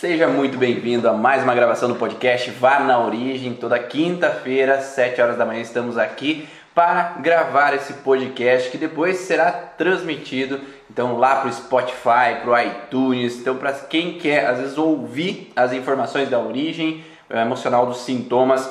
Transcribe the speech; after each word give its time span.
Seja 0.00 0.28
muito 0.28 0.56
bem-vindo 0.56 1.08
a 1.08 1.12
mais 1.12 1.42
uma 1.42 1.56
gravação 1.56 1.88
do 1.88 1.96
podcast 1.96 2.52
Vá 2.52 2.78
na 2.78 3.00
Origem. 3.00 3.54
Toda 3.54 3.76
quinta-feira, 3.80 4.80
7 4.80 5.20
horas 5.20 5.36
da 5.36 5.44
manhã, 5.44 5.60
estamos 5.60 5.98
aqui 5.98 6.48
para 6.72 7.14
gravar 7.18 7.74
esse 7.74 7.94
podcast 7.94 8.70
que 8.70 8.78
depois 8.78 9.16
será 9.16 9.50
transmitido 9.50 10.60
então 10.88 11.18
lá 11.18 11.40
para 11.40 11.48
o 11.48 11.52
Spotify, 11.52 12.38
para 12.40 12.48
o 12.48 12.60
iTunes. 12.60 13.40
Então, 13.40 13.56
para 13.56 13.72
quem 13.72 14.20
quer 14.20 14.46
às 14.46 14.58
vezes 14.58 14.78
ouvir 14.78 15.52
as 15.56 15.72
informações 15.72 16.30
da 16.30 16.38
origem 16.38 17.04
eh, 17.28 17.42
emocional 17.42 17.84
dos 17.84 18.02
sintomas, 18.02 18.70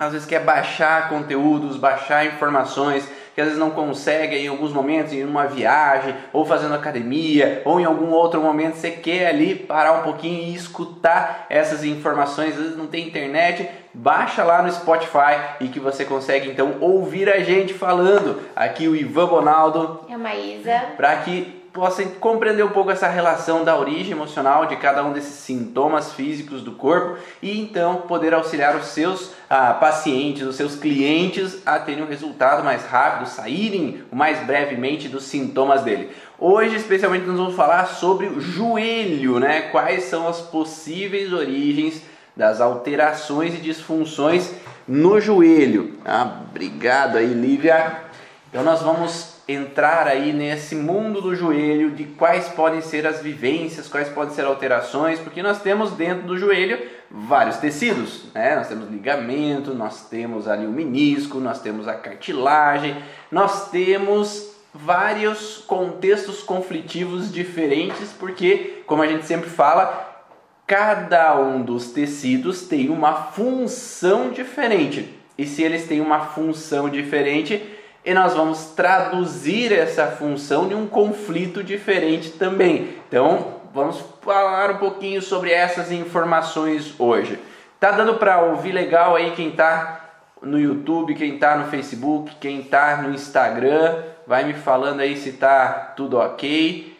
às 0.00 0.12
vezes 0.12 0.26
quer 0.26 0.40
baixar 0.40 1.10
conteúdos, 1.10 1.76
baixar 1.76 2.24
informações 2.24 3.06
que 3.36 3.40
às 3.42 3.48
vezes 3.48 3.60
não 3.60 3.70
consegue 3.70 4.34
em 4.34 4.48
alguns 4.48 4.72
momentos, 4.72 5.12
em 5.12 5.22
uma 5.22 5.44
viagem, 5.44 6.14
ou 6.32 6.46
fazendo 6.46 6.74
academia, 6.74 7.60
ou 7.66 7.78
em 7.78 7.84
algum 7.84 8.10
outro 8.10 8.40
momento 8.40 8.76
você 8.76 8.90
quer 8.90 9.26
ali 9.26 9.54
parar 9.54 9.92
um 9.92 10.02
pouquinho 10.02 10.42
e 10.42 10.54
escutar 10.54 11.44
essas 11.50 11.84
informações, 11.84 12.54
às 12.54 12.62
vezes 12.62 12.78
não 12.78 12.86
tem 12.86 13.06
internet, 13.06 13.68
baixa 13.92 14.42
lá 14.42 14.62
no 14.62 14.72
Spotify 14.72 15.38
e 15.60 15.68
que 15.68 15.78
você 15.78 16.02
consegue 16.02 16.48
então 16.48 16.76
ouvir 16.80 17.28
a 17.28 17.40
gente 17.40 17.74
falando. 17.74 18.40
Aqui 18.56 18.88
o 18.88 18.96
Ivan 18.96 19.26
Bonaldo. 19.26 20.00
E 20.08 20.14
a 20.14 20.18
Maísa. 20.18 20.82
Para 20.96 21.16
que 21.16 21.55
possa 21.76 22.02
compreender 22.04 22.64
um 22.64 22.70
pouco 22.70 22.90
essa 22.90 23.06
relação 23.06 23.62
da 23.62 23.78
origem 23.78 24.12
emocional 24.12 24.64
de 24.64 24.76
cada 24.76 25.04
um 25.04 25.12
desses 25.12 25.34
sintomas 25.34 26.14
físicos 26.14 26.62
do 26.62 26.72
corpo 26.72 27.18
e 27.42 27.60
então 27.60 27.96
poder 28.08 28.32
auxiliar 28.32 28.74
os 28.76 28.86
seus 28.86 29.32
ah, 29.50 29.74
pacientes, 29.74 30.42
os 30.42 30.56
seus 30.56 30.74
clientes 30.74 31.60
a 31.66 31.78
terem 31.78 32.02
um 32.02 32.08
resultado 32.08 32.64
mais 32.64 32.86
rápido, 32.86 33.28
saírem 33.28 34.02
mais 34.10 34.38
brevemente 34.46 35.06
dos 35.06 35.24
sintomas 35.24 35.82
dele. 35.82 36.10
Hoje, 36.38 36.76
especialmente, 36.76 37.26
nós 37.26 37.36
vamos 37.36 37.54
falar 37.54 37.84
sobre 37.84 38.24
o 38.24 38.40
joelho, 38.40 39.38
né? 39.38 39.68
Quais 39.70 40.04
são 40.04 40.26
as 40.26 40.40
possíveis 40.40 41.30
origens 41.30 42.02
das 42.34 42.58
alterações 42.58 43.54
e 43.54 43.58
disfunções 43.58 44.50
no 44.88 45.20
joelho. 45.20 45.98
Ah, 46.06 46.40
obrigado 46.48 47.18
aí, 47.18 47.34
Lívia. 47.34 48.00
Então, 48.48 48.64
nós 48.64 48.80
vamos 48.80 49.35
entrar 49.48 50.08
aí 50.08 50.32
nesse 50.32 50.74
mundo 50.74 51.20
do 51.20 51.34
joelho, 51.34 51.90
de 51.90 52.04
quais 52.04 52.48
podem 52.48 52.80
ser 52.80 53.06
as 53.06 53.20
vivências, 53.22 53.86
quais 53.86 54.08
podem 54.08 54.34
ser 54.34 54.44
alterações, 54.44 55.20
porque 55.20 55.42
nós 55.42 55.62
temos 55.62 55.92
dentro 55.92 56.26
do 56.26 56.36
joelho 56.36 56.78
vários 57.10 57.56
tecidos, 57.58 58.24
né? 58.34 58.56
Nós 58.56 58.68
temos 58.68 58.90
ligamento, 58.90 59.72
nós 59.72 60.08
temos 60.08 60.48
ali 60.48 60.66
o 60.66 60.70
menisco, 60.70 61.38
nós 61.38 61.60
temos 61.60 61.86
a 61.86 61.94
cartilagem, 61.94 62.96
nós 63.30 63.70
temos 63.70 64.56
vários 64.74 65.58
contextos 65.58 66.42
conflitivos 66.42 67.32
diferentes, 67.32 68.12
porque, 68.18 68.82
como 68.86 69.02
a 69.02 69.06
gente 69.06 69.26
sempre 69.26 69.48
fala, 69.48 70.24
cada 70.66 71.40
um 71.40 71.62
dos 71.62 71.92
tecidos 71.92 72.62
tem 72.62 72.90
uma 72.90 73.14
função 73.14 74.30
diferente. 74.30 75.14
E 75.38 75.46
se 75.46 75.62
eles 75.62 75.86
têm 75.86 76.00
uma 76.00 76.20
função 76.20 76.88
diferente, 76.88 77.62
e 78.06 78.14
nós 78.14 78.34
vamos 78.34 78.66
traduzir 78.66 79.72
essa 79.72 80.06
função 80.06 80.68
de 80.68 80.76
um 80.76 80.86
conflito 80.86 81.64
diferente 81.64 82.30
também. 82.30 82.94
Então, 83.08 83.56
vamos 83.74 84.00
falar 84.22 84.70
um 84.70 84.76
pouquinho 84.76 85.20
sobre 85.20 85.50
essas 85.50 85.90
informações 85.90 86.94
hoje. 87.00 87.36
Tá 87.80 87.90
dando 87.90 88.14
para 88.14 88.40
ouvir 88.42 88.70
legal 88.70 89.16
aí 89.16 89.32
quem 89.32 89.50
tá 89.50 90.08
no 90.40 90.56
YouTube, 90.56 91.16
quem 91.16 91.36
tá 91.36 91.56
no 91.56 91.66
Facebook, 91.66 92.36
quem 92.40 92.62
tá 92.62 93.02
no 93.02 93.12
Instagram, 93.12 94.04
vai 94.24 94.44
me 94.44 94.54
falando 94.54 95.00
aí 95.00 95.16
se 95.16 95.32
tá 95.32 95.92
tudo 95.96 96.16
OK. 96.16 96.96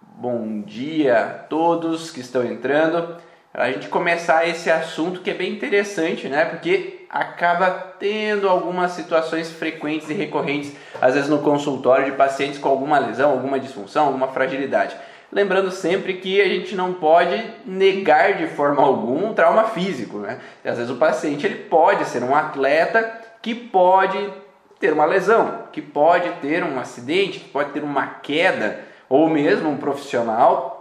Bom 0.00 0.60
dia 0.60 1.18
a 1.18 1.28
todos 1.28 2.12
que 2.12 2.20
estão 2.20 2.44
entrando. 2.44 3.16
Para 3.52 3.64
a 3.64 3.72
gente 3.72 3.88
começar 3.88 4.48
esse 4.48 4.70
assunto 4.70 5.22
que 5.22 5.30
é 5.30 5.34
bem 5.34 5.52
interessante, 5.52 6.28
né? 6.28 6.44
Porque 6.44 6.99
acaba 7.10 7.70
tendo 7.98 8.48
algumas 8.48 8.92
situações 8.92 9.50
frequentes 9.50 10.08
e 10.08 10.14
recorrentes, 10.14 10.72
às 11.00 11.14
vezes 11.14 11.28
no 11.28 11.40
consultório 11.40 12.04
de 12.04 12.12
pacientes 12.12 12.58
com 12.60 12.68
alguma 12.68 13.00
lesão, 13.00 13.32
alguma 13.32 13.58
disfunção, 13.58 14.06
alguma 14.06 14.28
fragilidade. 14.28 14.96
Lembrando 15.32 15.72
sempre 15.72 16.14
que 16.14 16.40
a 16.40 16.48
gente 16.48 16.74
não 16.76 16.94
pode 16.94 17.42
negar 17.66 18.34
de 18.34 18.46
forma 18.48 18.82
alguma 18.82 19.28
um 19.28 19.34
trauma 19.34 19.64
físico, 19.64 20.18
né? 20.18 20.38
Às 20.64 20.76
vezes 20.76 20.90
o 20.90 20.96
paciente 20.96 21.46
ele 21.46 21.56
pode 21.64 22.04
ser 22.04 22.22
um 22.22 22.34
atleta 22.34 23.20
que 23.42 23.54
pode 23.54 24.32
ter 24.78 24.92
uma 24.92 25.04
lesão, 25.04 25.64
que 25.72 25.82
pode 25.82 26.30
ter 26.40 26.62
um 26.64 26.78
acidente, 26.78 27.40
que 27.40 27.48
pode 27.48 27.70
ter 27.70 27.82
uma 27.82 28.06
queda, 28.06 28.80
ou 29.08 29.28
mesmo 29.28 29.68
um 29.68 29.76
profissional 29.76 30.76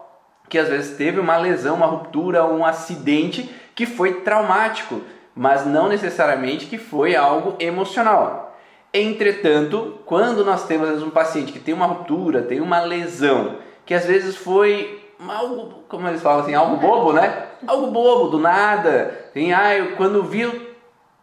que 0.47 0.57
às 0.57 0.68
vezes 0.68 0.97
teve 0.97 1.19
uma 1.19 1.38
lesão, 1.38 1.75
uma 1.75 1.85
ruptura, 1.85 2.44
um 2.44 2.66
acidente 2.66 3.47
que 3.75 3.85
foi 3.85 4.22
traumático 4.22 5.01
mas 5.39 5.66
não 5.66 5.88
necessariamente 5.88 6.66
que 6.66 6.77
foi 6.77 7.16
algo 7.16 7.55
emocional. 7.61 8.57
Entretanto, 8.94 9.97
quando 10.05 10.44
nós 10.44 10.67
temos 10.67 11.01
um 11.01 11.09
paciente 11.09 11.53
que 11.53 11.59
tem 11.59 11.73
uma 11.73 11.85
ruptura, 11.85 12.41
tem 12.41 12.59
uma 12.59 12.81
lesão, 12.81 13.55
que 13.85 13.94
às 13.94 14.05
vezes 14.05 14.35
foi 14.35 15.01
algo, 15.17 15.85
como 15.88 16.05
eles 16.09 16.22
falam 16.22 16.41
assim, 16.41 16.53
algo 16.53 16.75
bobo, 16.75 17.13
né? 17.13 17.45
Algo 17.66 17.88
bobo, 17.88 18.27
do 18.31 18.38
nada. 18.38 19.29
Tem, 19.33 19.53
ah, 19.53 19.73
eu, 19.77 19.95
quando 19.95 20.23
vi, 20.23 20.75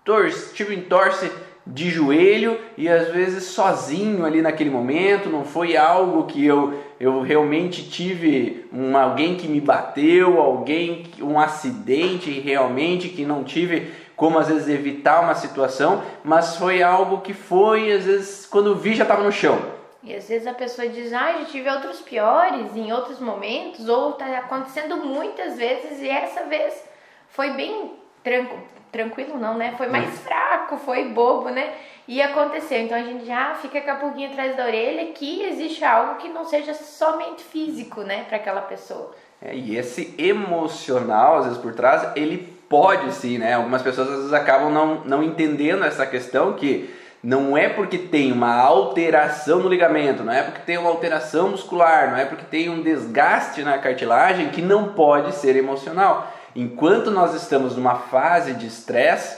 torce, 0.02 0.54
tive 0.54 0.74
um 0.74 0.82
torce 0.84 1.30
de 1.66 1.90
joelho 1.90 2.60
e 2.76 2.88
às 2.88 3.08
vezes 3.08 3.44
sozinho 3.44 4.24
ali 4.24 4.40
naquele 4.40 4.70
momento, 4.70 5.28
não 5.28 5.44
foi 5.44 5.76
algo 5.76 6.24
que 6.24 6.44
eu, 6.46 6.74
eu 7.00 7.22
realmente 7.22 7.88
tive 7.90 8.66
um, 8.72 8.96
alguém 8.96 9.34
que 9.34 9.48
me 9.48 9.60
bateu, 9.60 10.40
alguém, 10.40 11.06
um 11.20 11.40
acidente 11.40 12.30
realmente 12.38 13.08
que 13.08 13.24
não 13.24 13.42
tive 13.42 13.90
como 14.14 14.38
às 14.38 14.48
vezes 14.48 14.68
evitar 14.68 15.20
uma 15.20 15.34
situação, 15.34 16.02
mas 16.24 16.56
foi 16.56 16.82
algo 16.82 17.20
que 17.20 17.34
foi, 17.34 17.92
às 17.92 18.04
vezes, 18.04 18.46
quando 18.46 18.74
vi 18.74 18.94
já 18.94 19.02
estava 19.02 19.22
no 19.22 19.30
chão. 19.30 19.60
E 20.02 20.14
às 20.14 20.28
vezes 20.28 20.46
a 20.46 20.54
pessoa 20.54 20.88
diz, 20.88 21.12
ah, 21.12 21.32
já 21.40 21.44
tive 21.46 21.68
outros 21.68 22.00
piores 22.00 22.74
em 22.76 22.92
outros 22.92 23.18
momentos, 23.18 23.88
ou 23.88 24.10
está 24.10 24.38
acontecendo 24.38 24.96
muitas 24.98 25.58
vezes 25.58 26.00
e 26.00 26.08
essa 26.08 26.44
vez 26.44 26.82
foi 27.28 27.50
bem 27.50 27.92
tranquilo, 28.22 28.62
tranquilo 28.96 29.38
não, 29.38 29.56
né? 29.56 29.74
Foi 29.76 29.88
mais 29.88 30.18
fraco, 30.20 30.78
foi 30.78 31.10
bobo, 31.10 31.50
né? 31.50 31.74
E 32.08 32.22
aconteceu. 32.22 32.80
Então 32.80 32.96
a 32.96 33.02
gente 33.02 33.26
já 33.26 33.54
fica 33.54 33.80
com 33.80 33.90
a 33.90 33.94
pulguinha 33.96 34.28
atrás 34.28 34.56
da 34.56 34.64
orelha 34.64 35.12
que 35.12 35.42
existe 35.42 35.84
algo 35.84 36.16
que 36.16 36.28
não 36.28 36.44
seja 36.44 36.72
somente 36.72 37.44
físico, 37.44 38.02
né, 38.02 38.24
para 38.28 38.36
aquela 38.36 38.62
pessoa. 38.62 39.14
É, 39.42 39.54
e 39.54 39.76
esse 39.76 40.14
emocional, 40.16 41.38
às 41.38 41.44
vezes 41.44 41.58
por 41.60 41.74
trás, 41.74 42.16
ele 42.16 42.56
pode 42.68 43.12
sim, 43.12 43.38
né? 43.38 43.54
Algumas 43.54 43.82
pessoas 43.82 44.08
às 44.08 44.16
vezes 44.16 44.32
acabam 44.32 44.72
não, 44.72 45.04
não 45.04 45.22
entendendo 45.22 45.84
essa 45.84 46.06
questão 46.06 46.54
que 46.54 46.88
não 47.22 47.56
é 47.56 47.68
porque 47.68 47.98
tem 47.98 48.30
uma 48.32 48.54
alteração 48.54 49.58
no 49.58 49.68
ligamento, 49.68 50.22
não 50.22 50.32
é 50.32 50.42
porque 50.42 50.60
tem 50.60 50.78
uma 50.78 50.88
alteração 50.88 51.50
muscular, 51.50 52.10
não 52.10 52.16
é 52.16 52.24
porque 52.24 52.44
tem 52.44 52.68
um 52.70 52.82
desgaste 52.82 53.62
na 53.62 53.78
cartilagem 53.78 54.50
que 54.50 54.62
não 54.62 54.92
pode 54.92 55.34
ser 55.34 55.56
emocional. 55.56 56.32
Enquanto 56.56 57.10
nós 57.10 57.34
estamos 57.34 57.76
numa 57.76 57.96
fase 57.96 58.54
de 58.54 58.66
estresse, 58.66 59.36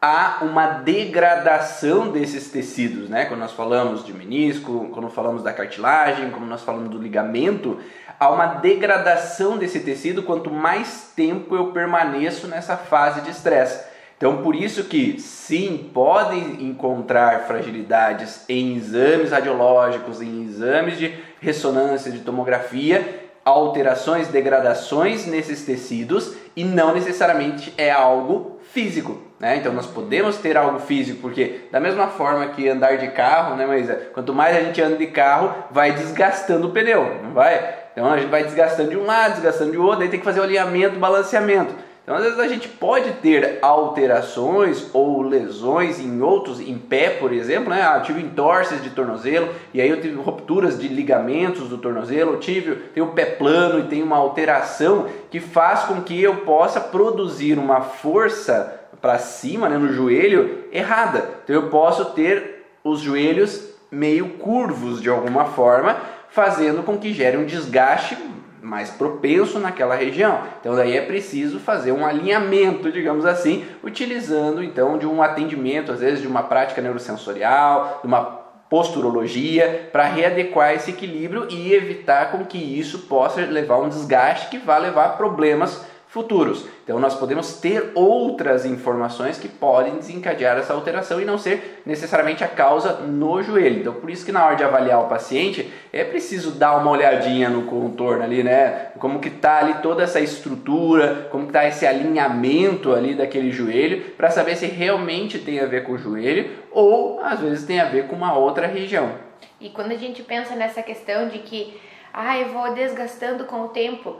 há 0.00 0.38
uma 0.42 0.66
degradação 0.68 2.12
desses 2.12 2.48
tecidos, 2.48 3.10
né? 3.10 3.24
Quando 3.24 3.40
nós 3.40 3.52
falamos 3.52 4.04
de 4.04 4.14
menisco, 4.14 4.88
quando 4.92 5.10
falamos 5.10 5.42
da 5.42 5.52
cartilagem, 5.52 6.30
quando 6.30 6.46
nós 6.46 6.62
falamos 6.62 6.88
do 6.88 6.96
ligamento, 6.96 7.78
há 8.20 8.30
uma 8.30 8.46
degradação 8.46 9.58
desse 9.58 9.80
tecido 9.80 10.22
quanto 10.22 10.48
mais 10.48 11.12
tempo 11.16 11.56
eu 11.56 11.72
permaneço 11.72 12.46
nessa 12.46 12.76
fase 12.76 13.20
de 13.22 13.30
estresse. 13.30 13.90
Então, 14.16 14.42
por 14.42 14.54
isso 14.54 14.84
que 14.84 15.18
sim, 15.18 15.90
podem 15.92 16.62
encontrar 16.68 17.46
fragilidades 17.48 18.44
em 18.48 18.76
exames 18.76 19.32
radiológicos, 19.32 20.22
em 20.22 20.44
exames 20.44 20.98
de 20.98 21.18
ressonância, 21.40 22.12
de 22.12 22.20
tomografia, 22.20 23.28
alterações, 23.44 24.28
degradações 24.28 25.26
nesses 25.26 25.64
tecidos 25.64 26.34
e 26.54 26.64
não 26.64 26.94
necessariamente 26.94 27.72
é 27.76 27.90
algo 27.90 28.60
físico. 28.72 29.20
Né? 29.38 29.56
Então 29.56 29.72
nós 29.72 29.86
podemos 29.86 30.36
ter 30.36 30.56
algo 30.56 30.78
físico, 30.78 31.20
porque 31.22 31.62
da 31.72 31.80
mesma 31.80 32.08
forma 32.08 32.46
que 32.48 32.68
andar 32.68 32.98
de 32.98 33.08
carro, 33.08 33.56
né, 33.56 33.64
mas 33.66 33.90
quanto 34.12 34.34
mais 34.34 34.56
a 34.56 34.60
gente 34.60 34.80
anda 34.82 34.96
de 34.96 35.06
carro, 35.06 35.54
vai 35.70 35.92
desgastando 35.92 36.68
o 36.68 36.70
pneu, 36.70 37.22
não 37.22 37.32
vai? 37.32 37.74
Então 37.92 38.12
a 38.12 38.18
gente 38.18 38.28
vai 38.28 38.44
desgastando 38.44 38.90
de 38.90 38.96
um 38.96 39.06
lado, 39.06 39.32
desgastando 39.32 39.72
de 39.72 39.78
outro, 39.78 40.02
aí 40.02 40.08
tem 40.08 40.20
que 40.20 40.24
fazer 40.24 40.40
o 40.40 40.42
alinhamento, 40.44 40.98
balanceamento. 40.98 41.74
Então 42.10 42.18
às 42.18 42.24
vezes 42.24 42.40
a 42.40 42.48
gente 42.48 42.66
pode 42.66 43.08
ter 43.22 43.60
alterações 43.62 44.90
ou 44.92 45.22
lesões 45.22 46.00
em 46.00 46.20
outros, 46.20 46.58
em 46.58 46.76
pé, 46.76 47.10
por 47.10 47.32
exemplo, 47.32 47.70
né? 47.70 47.82
Ah, 47.82 48.00
tive 48.00 48.20
entorses 48.20 48.82
de 48.82 48.90
tornozelo 48.90 49.48
e 49.72 49.80
aí 49.80 49.88
eu 49.88 50.00
tive 50.00 50.16
rupturas 50.16 50.76
de 50.76 50.88
ligamentos 50.88 51.68
do 51.68 51.78
tornozelo, 51.78 52.32
eu 52.32 52.40
tive 52.40 53.00
o 53.00 53.06
pé 53.06 53.26
plano 53.26 53.78
e 53.78 53.84
tem 53.84 54.02
uma 54.02 54.16
alteração 54.16 55.06
que 55.30 55.38
faz 55.38 55.84
com 55.84 56.02
que 56.02 56.20
eu 56.20 56.38
possa 56.38 56.80
produzir 56.80 57.56
uma 57.56 57.80
força 57.80 58.80
para 59.00 59.16
cima, 59.20 59.68
né, 59.68 59.78
no 59.78 59.92
joelho, 59.92 60.64
errada. 60.72 61.28
Então 61.44 61.54
eu 61.54 61.68
posso 61.68 62.06
ter 62.06 62.66
os 62.82 62.98
joelhos 62.98 63.68
meio 63.88 64.30
curvos 64.30 65.00
de 65.00 65.08
alguma 65.08 65.44
forma, 65.44 65.96
fazendo 66.28 66.82
com 66.82 66.98
que 66.98 67.12
gere 67.12 67.36
um 67.36 67.46
desgaste 67.46 68.16
mais 68.62 68.90
propenso 68.90 69.58
naquela 69.58 69.94
região. 69.94 70.40
Então 70.60 70.74
daí 70.74 70.96
é 70.96 71.02
preciso 71.02 71.58
fazer 71.58 71.92
um 71.92 72.06
alinhamento, 72.06 72.90
digamos 72.92 73.24
assim, 73.24 73.64
utilizando 73.82 74.62
então 74.62 74.98
de 74.98 75.06
um 75.06 75.22
atendimento, 75.22 75.92
às 75.92 76.00
vezes 76.00 76.20
de 76.20 76.28
uma 76.28 76.42
prática 76.42 76.80
neurosensorial, 76.80 78.00
de 78.02 78.06
uma 78.06 78.40
posturologia, 78.68 79.88
para 79.90 80.04
readequar 80.04 80.72
esse 80.72 80.90
equilíbrio 80.90 81.48
e 81.50 81.74
evitar 81.74 82.30
com 82.30 82.44
que 82.44 82.56
isso 82.56 83.00
possa 83.00 83.40
levar 83.40 83.74
a 83.74 83.80
um 83.80 83.88
desgaste 83.88 84.48
que 84.48 84.58
vá 84.58 84.78
levar 84.78 85.06
a 85.06 85.08
problemas 85.10 85.84
futuros. 86.10 86.66
Então 86.82 86.98
nós 86.98 87.14
podemos 87.14 87.54
ter 87.60 87.92
outras 87.94 88.66
informações 88.66 89.38
que 89.38 89.48
podem 89.48 89.94
desencadear 89.94 90.58
essa 90.58 90.74
alteração 90.74 91.20
e 91.20 91.24
não 91.24 91.38
ser 91.38 91.82
necessariamente 91.86 92.42
a 92.42 92.48
causa 92.48 92.94
no 92.94 93.40
joelho. 93.42 93.80
Então 93.80 93.94
por 93.94 94.10
isso 94.10 94.26
que 94.26 94.32
na 94.32 94.44
hora 94.44 94.56
de 94.56 94.64
avaliar 94.64 95.00
o 95.00 95.08
paciente 95.08 95.72
é 95.92 96.02
preciso 96.02 96.50
dar 96.50 96.76
uma 96.76 96.90
olhadinha 96.90 97.48
no 97.48 97.62
contorno 97.62 98.24
ali, 98.24 98.42
né? 98.42 98.88
Como 98.98 99.20
que 99.20 99.30
tá 99.30 99.58
ali 99.58 99.74
toda 99.74 100.02
essa 100.02 100.20
estrutura, 100.20 101.28
como 101.30 101.46
que 101.46 101.52
tá 101.52 101.64
esse 101.66 101.86
alinhamento 101.86 102.92
ali 102.92 103.14
daquele 103.14 103.52
joelho 103.52 104.10
para 104.16 104.30
saber 104.30 104.56
se 104.56 104.66
realmente 104.66 105.38
tem 105.38 105.60
a 105.60 105.66
ver 105.66 105.84
com 105.84 105.92
o 105.92 105.98
joelho 105.98 106.50
ou 106.72 107.20
às 107.20 107.38
vezes 107.38 107.64
tem 107.64 107.78
a 107.78 107.84
ver 107.84 108.08
com 108.08 108.16
uma 108.16 108.36
outra 108.36 108.66
região. 108.66 109.12
E 109.60 109.68
quando 109.70 109.92
a 109.92 109.96
gente 109.96 110.24
pensa 110.24 110.56
nessa 110.56 110.82
questão 110.82 111.28
de 111.28 111.38
que 111.38 111.80
ah, 112.12 112.36
eu 112.36 112.48
vou 112.48 112.74
desgastando 112.74 113.44
com 113.44 113.60
o 113.66 113.68
tempo, 113.68 114.16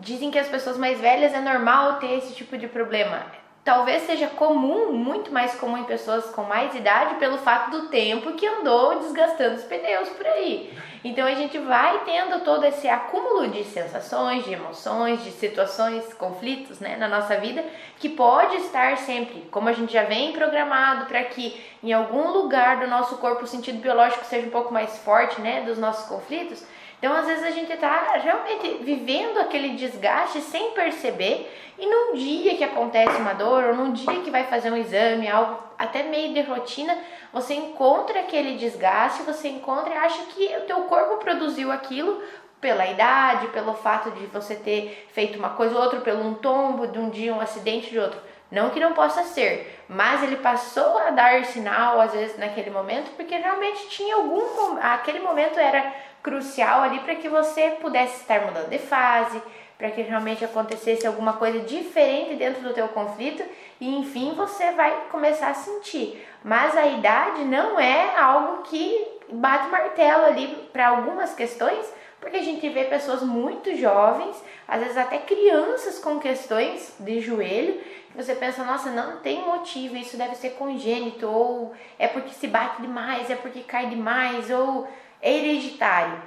Dizem 0.00 0.30
que 0.30 0.38
as 0.38 0.48
pessoas 0.48 0.76
mais 0.76 1.00
velhas 1.00 1.32
é 1.32 1.40
normal 1.40 1.98
ter 1.98 2.18
esse 2.18 2.34
tipo 2.34 2.58
de 2.58 2.66
problema. 2.66 3.24
Talvez 3.64 4.02
seja 4.02 4.26
comum, 4.26 4.92
muito 4.92 5.32
mais 5.32 5.54
comum 5.54 5.78
em 5.78 5.84
pessoas 5.84 6.26
com 6.26 6.42
mais 6.42 6.74
idade, 6.74 7.14
pelo 7.14 7.38
fato 7.38 7.70
do 7.70 7.88
tempo 7.88 8.32
que 8.32 8.46
andou 8.46 8.98
desgastando 8.98 9.54
os 9.54 9.64
pneus 9.64 10.10
por 10.10 10.26
aí. 10.26 10.76
Então 11.02 11.26
a 11.26 11.34
gente 11.34 11.56
vai 11.56 12.04
tendo 12.04 12.44
todo 12.44 12.66
esse 12.66 12.86
acúmulo 12.86 13.48
de 13.48 13.64
sensações, 13.64 14.44
de 14.44 14.52
emoções, 14.52 15.24
de 15.24 15.30
situações, 15.30 16.12
conflitos 16.12 16.78
né, 16.78 16.96
na 16.96 17.08
nossa 17.08 17.36
vida, 17.36 17.64
que 17.98 18.10
pode 18.10 18.56
estar 18.56 18.98
sempre, 18.98 19.46
como 19.50 19.70
a 19.70 19.72
gente 19.72 19.94
já 19.94 20.02
vem 20.02 20.32
programado, 20.32 21.06
para 21.06 21.24
que 21.24 21.58
em 21.82 21.90
algum 21.90 22.32
lugar 22.32 22.80
do 22.80 22.86
nosso 22.86 23.16
corpo 23.16 23.44
o 23.44 23.46
sentido 23.46 23.78
biológico 23.78 24.26
seja 24.26 24.46
um 24.46 24.50
pouco 24.50 24.74
mais 24.74 24.98
forte 24.98 25.40
né, 25.40 25.62
dos 25.62 25.78
nossos 25.78 26.06
conflitos 26.06 26.62
então, 27.04 27.18
às 27.18 27.26
vezes, 27.26 27.44
a 27.44 27.50
gente 27.50 27.70
está 27.70 28.14
realmente 28.16 28.78
vivendo 28.80 29.36
aquele 29.36 29.76
desgaste 29.76 30.40
sem 30.40 30.70
perceber, 30.70 31.54
e 31.78 31.84
num 31.86 32.14
dia 32.14 32.56
que 32.56 32.64
acontece 32.64 33.18
uma 33.18 33.34
dor, 33.34 33.62
ou 33.62 33.74
num 33.74 33.92
dia 33.92 34.22
que 34.22 34.30
vai 34.30 34.44
fazer 34.44 34.72
um 34.72 34.76
exame, 34.78 35.28
algo 35.28 35.58
até 35.76 36.02
meio 36.02 36.32
de 36.32 36.40
rotina, 36.40 36.96
você 37.30 37.52
encontra 37.52 38.20
aquele 38.20 38.56
desgaste, 38.56 39.22
você 39.22 39.48
encontra 39.48 39.92
e 39.92 39.98
acha 39.98 40.22
que 40.34 40.46
o 40.56 40.62
teu 40.62 40.80
corpo 40.84 41.18
produziu 41.18 41.70
aquilo 41.70 42.22
pela 42.58 42.86
idade, 42.86 43.48
pelo 43.48 43.74
fato 43.74 44.10
de 44.12 44.24
você 44.28 44.54
ter 44.54 45.06
feito 45.12 45.38
uma 45.38 45.50
coisa 45.50 45.76
ou 45.76 45.82
outra, 45.82 46.00
pelo 46.00 46.26
um 46.26 46.32
tombo 46.32 46.86
de 46.86 46.98
um 46.98 47.10
dia, 47.10 47.34
um 47.34 47.40
acidente 47.40 47.90
de 47.90 47.98
outro. 47.98 48.18
Não 48.50 48.70
que 48.70 48.80
não 48.80 48.94
possa 48.94 49.24
ser, 49.24 49.84
mas 49.88 50.22
ele 50.22 50.36
passou 50.36 50.96
a 50.96 51.10
dar 51.10 51.44
sinal 51.44 52.00
às 52.00 52.12
vezes 52.12 52.38
naquele 52.38 52.70
momento, 52.70 53.10
porque 53.14 53.36
realmente 53.36 53.88
tinha 53.88 54.16
algum 54.16 54.78
aquele 54.80 55.18
momento 55.18 55.58
era 55.58 55.92
crucial 56.24 56.82
ali 56.82 57.00
para 57.00 57.14
que 57.14 57.28
você 57.28 57.76
pudesse 57.82 58.22
estar 58.22 58.40
mudando 58.40 58.70
de 58.70 58.78
fase, 58.78 59.40
para 59.76 59.90
que 59.90 60.00
realmente 60.00 60.44
acontecesse 60.44 61.06
alguma 61.06 61.34
coisa 61.34 61.60
diferente 61.60 62.36
dentro 62.36 62.62
do 62.62 62.72
teu 62.72 62.88
conflito 62.88 63.44
e 63.78 63.98
enfim 63.98 64.32
você 64.34 64.72
vai 64.72 64.90
começar 65.10 65.48
a 65.48 65.54
sentir. 65.54 66.26
Mas 66.42 66.76
a 66.76 66.86
idade 66.86 67.44
não 67.44 67.78
é 67.78 68.18
algo 68.18 68.62
que 68.62 69.06
bate 69.30 69.68
martelo 69.68 70.24
ali 70.24 70.48
para 70.72 70.88
algumas 70.88 71.34
questões, 71.34 71.86
porque 72.20 72.38
a 72.38 72.42
gente 72.42 72.66
vê 72.70 72.84
pessoas 72.84 73.22
muito 73.22 73.76
jovens, 73.76 74.42
às 74.66 74.80
vezes 74.80 74.96
até 74.96 75.18
crianças 75.18 75.98
com 75.98 76.18
questões 76.18 76.94
de 76.98 77.20
joelho, 77.20 77.78
que 78.10 78.16
você 78.16 78.34
pensa, 78.34 78.64
nossa, 78.64 78.90
não 78.90 79.18
tem 79.18 79.42
motivo, 79.44 79.96
isso 79.96 80.16
deve 80.16 80.36
ser 80.36 80.50
congênito, 80.50 81.28
ou 81.28 81.74
é 81.98 82.08
porque 82.08 82.30
se 82.30 82.46
bate 82.46 82.80
demais, 82.80 83.28
é 83.28 83.36
porque 83.36 83.60
cai 83.60 83.86
demais, 83.86 84.50
ou 84.50 84.88
hereditário. 85.24 86.18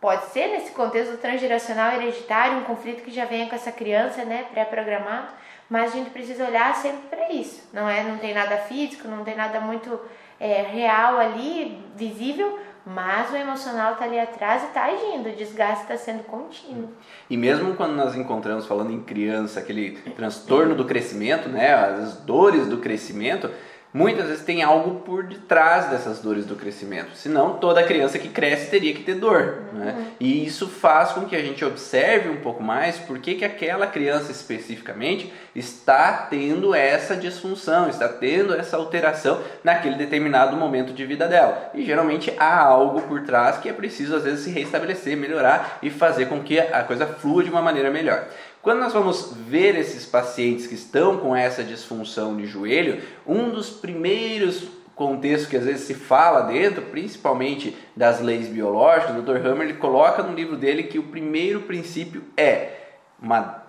Pode 0.00 0.26
ser 0.26 0.48
nesse 0.48 0.72
contexto 0.72 1.16
transgeracional 1.16 1.92
hereditário, 1.92 2.58
um 2.58 2.64
conflito 2.64 3.02
que 3.02 3.10
já 3.10 3.24
venha 3.24 3.48
com 3.48 3.54
essa 3.54 3.72
criança, 3.72 4.24
né, 4.24 4.44
pré-programado, 4.52 5.28
mas 5.70 5.92
a 5.92 5.96
gente 5.96 6.10
precisa 6.10 6.46
olhar 6.46 6.74
sempre 6.74 7.08
para 7.08 7.32
isso. 7.32 7.62
Não 7.72 7.88
é, 7.88 8.02
não 8.02 8.18
tem 8.18 8.34
nada 8.34 8.56
físico, 8.58 9.08
não 9.08 9.24
tem 9.24 9.34
nada 9.34 9.60
muito 9.60 9.98
é, 10.38 10.60
real 10.60 11.16
ali, 11.18 11.82
visível, 11.96 12.58
mas 12.84 13.30
o 13.30 13.36
emocional 13.36 13.92
está 13.92 14.04
ali 14.04 14.18
atrás 14.18 14.62
e 14.62 14.66
está 14.66 14.84
agindo, 14.84 15.30
o 15.30 15.32
desgaste 15.32 15.84
está 15.84 15.96
sendo 15.96 16.22
contínuo. 16.24 16.90
E 17.30 17.36
mesmo 17.36 17.74
quando 17.74 17.94
nós 17.94 18.14
encontramos, 18.14 18.66
falando 18.66 18.92
em 18.92 19.00
criança, 19.00 19.60
aquele 19.60 19.92
transtorno 20.14 20.74
do 20.74 20.84
crescimento, 20.84 21.48
né, 21.48 21.72
as 21.72 22.16
dores 22.16 22.66
do 22.66 22.76
crescimento, 22.76 23.50
muitas 23.94 24.26
vezes 24.26 24.44
tem 24.44 24.60
algo 24.60 25.02
por 25.02 25.22
detrás 25.22 25.86
dessas 25.86 26.18
dores 26.18 26.44
do 26.44 26.56
crescimento. 26.56 27.14
Senão, 27.14 27.58
toda 27.58 27.84
criança 27.84 28.18
que 28.18 28.28
cresce 28.28 28.68
teria 28.68 28.92
que 28.92 29.04
ter 29.04 29.14
dor. 29.14 29.62
Uhum. 29.72 29.78
Né? 29.78 30.06
E 30.18 30.44
isso 30.44 30.66
faz 30.66 31.12
com 31.12 31.26
que 31.26 31.36
a 31.36 31.40
gente 31.40 31.64
observe 31.64 32.28
um 32.28 32.40
pouco 32.40 32.60
mais 32.60 32.98
por 32.98 33.20
que, 33.20 33.36
que 33.36 33.44
aquela 33.44 33.86
criança 33.86 34.32
especificamente 34.32 35.32
está 35.54 36.26
tendo 36.28 36.74
essa 36.74 37.14
disfunção, 37.14 37.88
está 37.88 38.08
tendo 38.08 38.52
essa 38.52 38.76
alteração 38.76 39.40
naquele 39.62 39.94
determinado 39.94 40.56
momento 40.56 40.92
de 40.92 41.06
vida 41.06 41.28
dela. 41.28 41.70
E 41.72 41.84
geralmente 41.84 42.34
há 42.36 42.58
algo 42.58 43.02
por 43.02 43.22
trás 43.22 43.58
que 43.58 43.68
é 43.68 43.72
preciso, 43.72 44.16
às 44.16 44.24
vezes, 44.24 44.40
se 44.40 44.50
restabelecer, 44.50 45.16
melhorar 45.16 45.78
e 45.80 45.88
fazer 45.88 46.26
com 46.26 46.42
que 46.42 46.58
a 46.58 46.82
coisa 46.82 47.06
flua 47.06 47.44
de 47.44 47.50
uma 47.50 47.62
maneira 47.62 47.92
melhor. 47.92 48.26
Quando 48.64 48.80
nós 48.80 48.94
vamos 48.94 49.34
ver 49.46 49.76
esses 49.76 50.06
pacientes 50.06 50.66
que 50.66 50.74
estão 50.74 51.18
com 51.18 51.36
essa 51.36 51.62
disfunção 51.62 52.34
de 52.34 52.46
joelho, 52.46 53.02
um 53.26 53.50
dos 53.50 53.68
primeiros 53.68 54.66
contextos 54.94 55.50
que 55.50 55.58
às 55.58 55.66
vezes 55.66 55.82
se 55.82 55.92
fala 55.92 56.40
dentro, 56.50 56.80
principalmente 56.80 57.76
das 57.94 58.22
leis 58.22 58.48
biológicas, 58.48 59.18
o 59.18 59.20
Dr. 59.20 59.46
Hammer 59.46 59.68
ele 59.68 59.76
coloca 59.76 60.22
no 60.22 60.34
livro 60.34 60.56
dele 60.56 60.84
que 60.84 60.98
o 60.98 61.02
primeiro 61.02 61.60
princípio 61.60 62.24
é 62.38 62.94
uma 63.20 63.64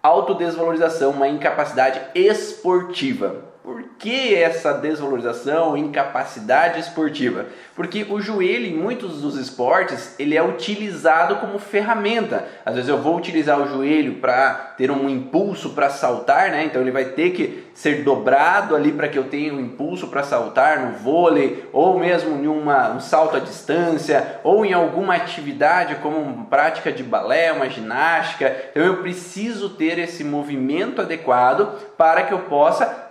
autodesvalorização, 0.00 1.10
uma 1.10 1.26
incapacidade 1.26 2.00
esportiva. 2.14 3.45
Por 3.66 3.82
que 3.98 4.32
essa 4.32 4.74
desvalorização, 4.74 5.76
incapacidade 5.76 6.78
esportiva? 6.78 7.46
Porque 7.74 8.06
o 8.08 8.20
joelho 8.20 8.64
em 8.64 8.76
muitos 8.76 9.20
dos 9.20 9.36
esportes 9.36 10.14
ele 10.20 10.36
é 10.36 10.42
utilizado 10.42 11.34
como 11.40 11.58
ferramenta. 11.58 12.46
Às 12.64 12.76
vezes 12.76 12.88
eu 12.88 13.02
vou 13.02 13.16
utilizar 13.16 13.60
o 13.60 13.66
joelho 13.66 14.20
para 14.20 14.54
ter 14.78 14.88
um 14.88 15.08
impulso 15.10 15.70
para 15.70 15.90
saltar, 15.90 16.52
né? 16.52 16.62
Então 16.64 16.80
ele 16.80 16.92
vai 16.92 17.06
ter 17.06 17.30
que 17.30 17.66
ser 17.74 18.04
dobrado 18.04 18.76
ali 18.76 18.92
para 18.92 19.08
que 19.08 19.18
eu 19.18 19.24
tenha 19.24 19.52
um 19.52 19.58
impulso 19.58 20.06
para 20.06 20.22
saltar 20.22 20.78
no 20.78 20.98
vôlei, 20.98 21.68
ou 21.72 21.98
mesmo 21.98 22.36
em 22.36 22.46
uma, 22.46 22.90
um 22.90 23.00
salto 23.00 23.36
à 23.36 23.40
distância, 23.40 24.38
ou 24.44 24.64
em 24.64 24.74
alguma 24.74 25.16
atividade 25.16 25.96
como 25.96 26.46
prática 26.46 26.92
de 26.92 27.02
balé, 27.02 27.50
uma 27.50 27.68
ginástica. 27.68 28.56
Então 28.70 28.84
eu 28.84 28.98
preciso 28.98 29.70
ter 29.70 29.98
esse 29.98 30.22
movimento 30.22 31.02
adequado 31.02 31.74
para 31.98 32.22
que 32.22 32.32
eu 32.32 32.38
possa 32.38 33.05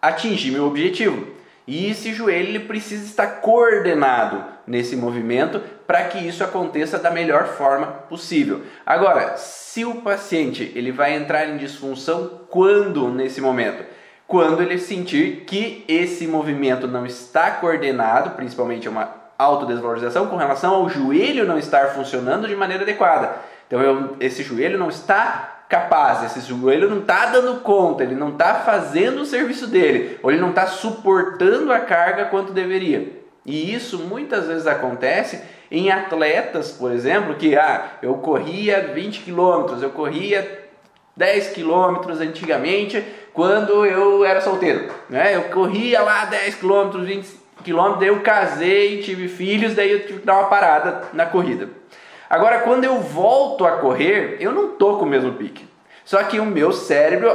atingir 0.00 0.50
meu 0.50 0.66
objetivo. 0.66 1.26
E 1.66 1.90
esse 1.90 2.14
joelho 2.14 2.48
ele 2.48 2.60
precisa 2.60 3.04
estar 3.04 3.26
coordenado 3.42 4.42
nesse 4.66 4.96
movimento 4.96 5.60
para 5.86 6.04
que 6.04 6.18
isso 6.18 6.42
aconteça 6.42 6.98
da 6.98 7.10
melhor 7.10 7.46
forma 7.46 7.86
possível. 7.86 8.62
Agora, 8.86 9.36
se 9.36 9.84
o 9.84 9.96
paciente 9.96 10.72
ele 10.74 10.90
vai 10.90 11.14
entrar 11.14 11.46
em 11.46 11.58
disfunção 11.58 12.40
quando 12.48 13.08
nesse 13.08 13.40
momento? 13.40 13.84
Quando 14.26 14.62
ele 14.62 14.78
sentir 14.78 15.44
que 15.46 15.84
esse 15.86 16.26
movimento 16.26 16.86
não 16.86 17.04
está 17.04 17.50
coordenado, 17.50 18.30
principalmente 18.30 18.88
uma 18.88 19.14
autodesvalorização 19.38 20.26
com 20.26 20.36
relação 20.36 20.74
ao 20.74 20.88
joelho 20.88 21.46
não 21.46 21.58
estar 21.58 21.88
funcionando 21.88 22.48
de 22.48 22.56
maneira 22.56 22.82
adequada. 22.82 23.36
Então, 23.66 23.80
eu, 23.80 24.16
esse 24.20 24.42
joelho 24.42 24.78
não 24.78 24.88
está 24.88 25.57
capaz, 25.68 26.24
esse 26.24 26.48
joelho 26.48 26.88
não 26.88 27.00
está 27.00 27.26
dando 27.26 27.60
conta, 27.60 28.02
ele 28.02 28.14
não 28.14 28.30
está 28.30 28.54
fazendo 28.54 29.20
o 29.20 29.26
serviço 29.26 29.66
dele, 29.66 30.18
ou 30.22 30.30
ele 30.30 30.40
não 30.40 30.50
está 30.50 30.66
suportando 30.66 31.72
a 31.72 31.80
carga 31.80 32.24
quanto 32.26 32.52
deveria. 32.52 33.18
E 33.44 33.74
isso 33.74 33.98
muitas 33.98 34.46
vezes 34.46 34.66
acontece 34.66 35.42
em 35.70 35.90
atletas, 35.90 36.72
por 36.72 36.90
exemplo, 36.92 37.34
que 37.34 37.56
ah, 37.56 37.92
eu 38.02 38.14
corria 38.14 38.92
20 38.94 39.20
quilômetros, 39.20 39.82
eu 39.82 39.90
corria 39.90 40.66
10 41.16 41.48
quilômetros 41.48 42.20
antigamente 42.20 43.04
quando 43.34 43.84
eu 43.84 44.24
era 44.24 44.40
solteiro. 44.40 44.90
Né? 45.08 45.36
Eu 45.36 45.44
corria 45.44 46.00
lá 46.00 46.24
10 46.24 46.54
quilômetros, 46.56 47.06
20 47.06 47.28
quilômetros, 47.64 48.00
daí 48.00 48.08
eu 48.08 48.20
casei, 48.20 49.02
tive 49.02 49.28
filhos, 49.28 49.74
daí 49.74 49.92
eu 49.92 50.06
tive 50.06 50.20
que 50.20 50.26
dar 50.26 50.38
uma 50.38 50.48
parada 50.48 51.02
na 51.12 51.26
corrida. 51.26 51.68
Agora, 52.28 52.60
quando 52.60 52.84
eu 52.84 53.00
volto 53.00 53.64
a 53.64 53.72
correr, 53.72 54.36
eu 54.40 54.52
não 54.52 54.72
tô 54.72 54.96
com 54.96 55.04
o 55.04 55.08
mesmo 55.08 55.32
pique. 55.32 55.66
Só 56.04 56.22
que 56.22 56.40
o 56.40 56.44
meu 56.46 56.72
cérebro, 56.72 57.28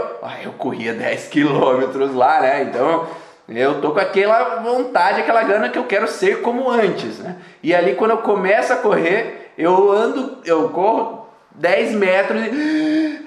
eu 0.44 0.52
corria 0.54 0.94
10 0.94 1.28
quilômetros 1.28 2.14
lá, 2.14 2.42
né? 2.42 2.64
Então 2.64 3.08
eu 3.48 3.82
tô 3.82 3.92
com 3.92 4.00
aquela 4.00 4.62
vontade, 4.62 5.22
aquela 5.22 5.44
gana 5.44 5.70
que 5.70 5.78
eu 5.78 5.84
quero 5.84 6.08
ser 6.08 6.42
como 6.42 6.70
antes, 6.70 7.20
né? 7.20 7.36
E 7.62 7.74
ali 7.74 7.94
quando 7.94 8.12
eu 8.12 8.18
começo 8.20 8.74
a 8.74 8.78
correr, 8.78 9.52
eu 9.58 9.92
ando, 9.92 10.40
eu 10.46 10.70
corro 10.70 11.28
10 11.52 11.92
metros 11.94 12.42
e 12.42 13.26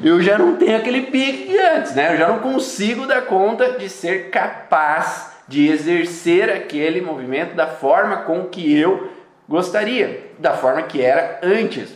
eu 0.02 0.22
já 0.22 0.38
não 0.38 0.56
tenho 0.56 0.76
aquele 0.76 1.02
pique 1.02 1.48
de 1.48 1.58
antes, 1.58 1.94
né? 1.94 2.14
Eu 2.14 2.18
já 2.18 2.28
não 2.28 2.38
consigo 2.38 3.06
dar 3.06 3.22
conta 3.22 3.72
de 3.72 3.88
ser 3.90 4.30
capaz 4.30 5.34
de 5.46 5.68
exercer 5.68 6.50
aquele 6.50 7.02
movimento 7.02 7.54
da 7.54 7.66
forma 7.66 8.18
com 8.18 8.44
que 8.44 8.78
eu 8.78 9.10
gostaria, 9.46 10.23
da 10.38 10.52
forma 10.52 10.82
que 10.82 11.02
era 11.02 11.40
antes. 11.42 11.90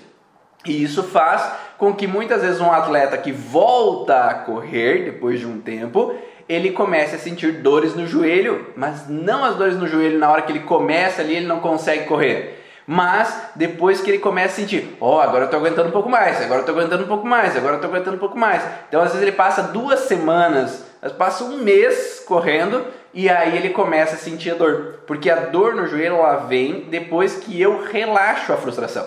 E 0.67 0.83
isso 0.83 1.03
faz 1.03 1.51
com 1.79 1.95
que 1.95 2.07
muitas 2.07 2.43
vezes 2.43 2.61
um 2.61 2.73
atleta 2.73 3.17
que 3.17 3.33
volta 3.33 4.25
a 4.25 4.35
correr 4.35 5.05
depois 5.05 5.39
de 5.39 5.47
um 5.47 5.61
tempo, 5.61 6.15
ele 6.49 6.73
comece 6.73 7.15
a 7.15 7.19
sentir 7.19 7.63
dores 7.63 7.95
no 7.95 8.07
joelho, 8.07 8.73
mas 8.77 9.09
não 9.09 9.45
as 9.45 9.55
dores 9.57 9.77
no 9.77 9.87
joelho 9.87 10.19
na 10.19 10.31
hora 10.31 10.43
que 10.43 10.51
ele 10.51 10.61
começa 10.61 11.23
ali, 11.23 11.37
ele 11.37 11.47
não 11.47 11.61
consegue 11.61 12.07
correr. 12.07 12.65
Mas 12.87 13.51
depois 13.55 14.01
que 14.01 14.11
ele 14.11 14.19
começa 14.19 14.55
a 14.55 14.57
sentir, 14.57 14.97
ó, 14.99 15.17
oh, 15.17 15.21
agora 15.21 15.45
eu 15.45 15.51
tô 15.51 15.57
aguentando 15.57 15.91
um 15.91 15.93
pouco 15.93 16.09
mais, 16.09 16.41
agora 16.43 16.63
eu 16.63 16.65
tô 16.65 16.73
aguentando 16.73 17.05
um 17.05 17.07
pouco 17.07 17.27
mais, 17.27 17.55
agora 17.55 17.77
eu 17.77 17.81
tô 17.81 17.87
aguentando 17.87 18.17
um 18.17 18.21
pouco 18.21 18.39
mais. 18.39 18.63
Então 18.89 19.03
às 19.03 19.09
vezes 19.09 19.23
ele 19.23 19.37
passa 19.37 19.63
duas 19.65 20.01
semanas, 20.01 20.87
passa 21.19 21.45
um 21.45 21.59
mês 21.59 22.25
correndo 22.27 22.83
e 23.13 23.29
aí 23.29 23.57
ele 23.57 23.71
começa 23.71 24.15
a 24.15 24.19
sentir 24.19 24.51
a 24.51 24.55
dor, 24.55 25.01
porque 25.07 25.31
a 25.31 25.47
dor 25.47 25.75
no 25.75 25.87
joelho 25.87 26.17
ela 26.17 26.37
vem 26.37 26.83
depois 26.91 27.37
que 27.37 27.61
eu 27.61 27.85
relaxo 27.85 28.53
a 28.53 28.57
frustração. 28.57 29.07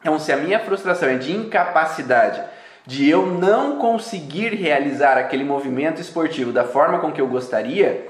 Então, 0.00 0.18
se 0.18 0.32
a 0.32 0.36
minha 0.36 0.58
frustração 0.58 1.08
é 1.08 1.16
de 1.16 1.32
incapacidade, 1.32 2.42
de 2.84 3.08
eu 3.08 3.24
não 3.24 3.78
conseguir 3.78 4.54
realizar 4.54 5.16
aquele 5.16 5.44
movimento 5.44 6.00
esportivo 6.00 6.52
da 6.52 6.64
forma 6.64 6.98
com 6.98 7.12
que 7.12 7.20
eu 7.20 7.28
gostaria, 7.28 8.08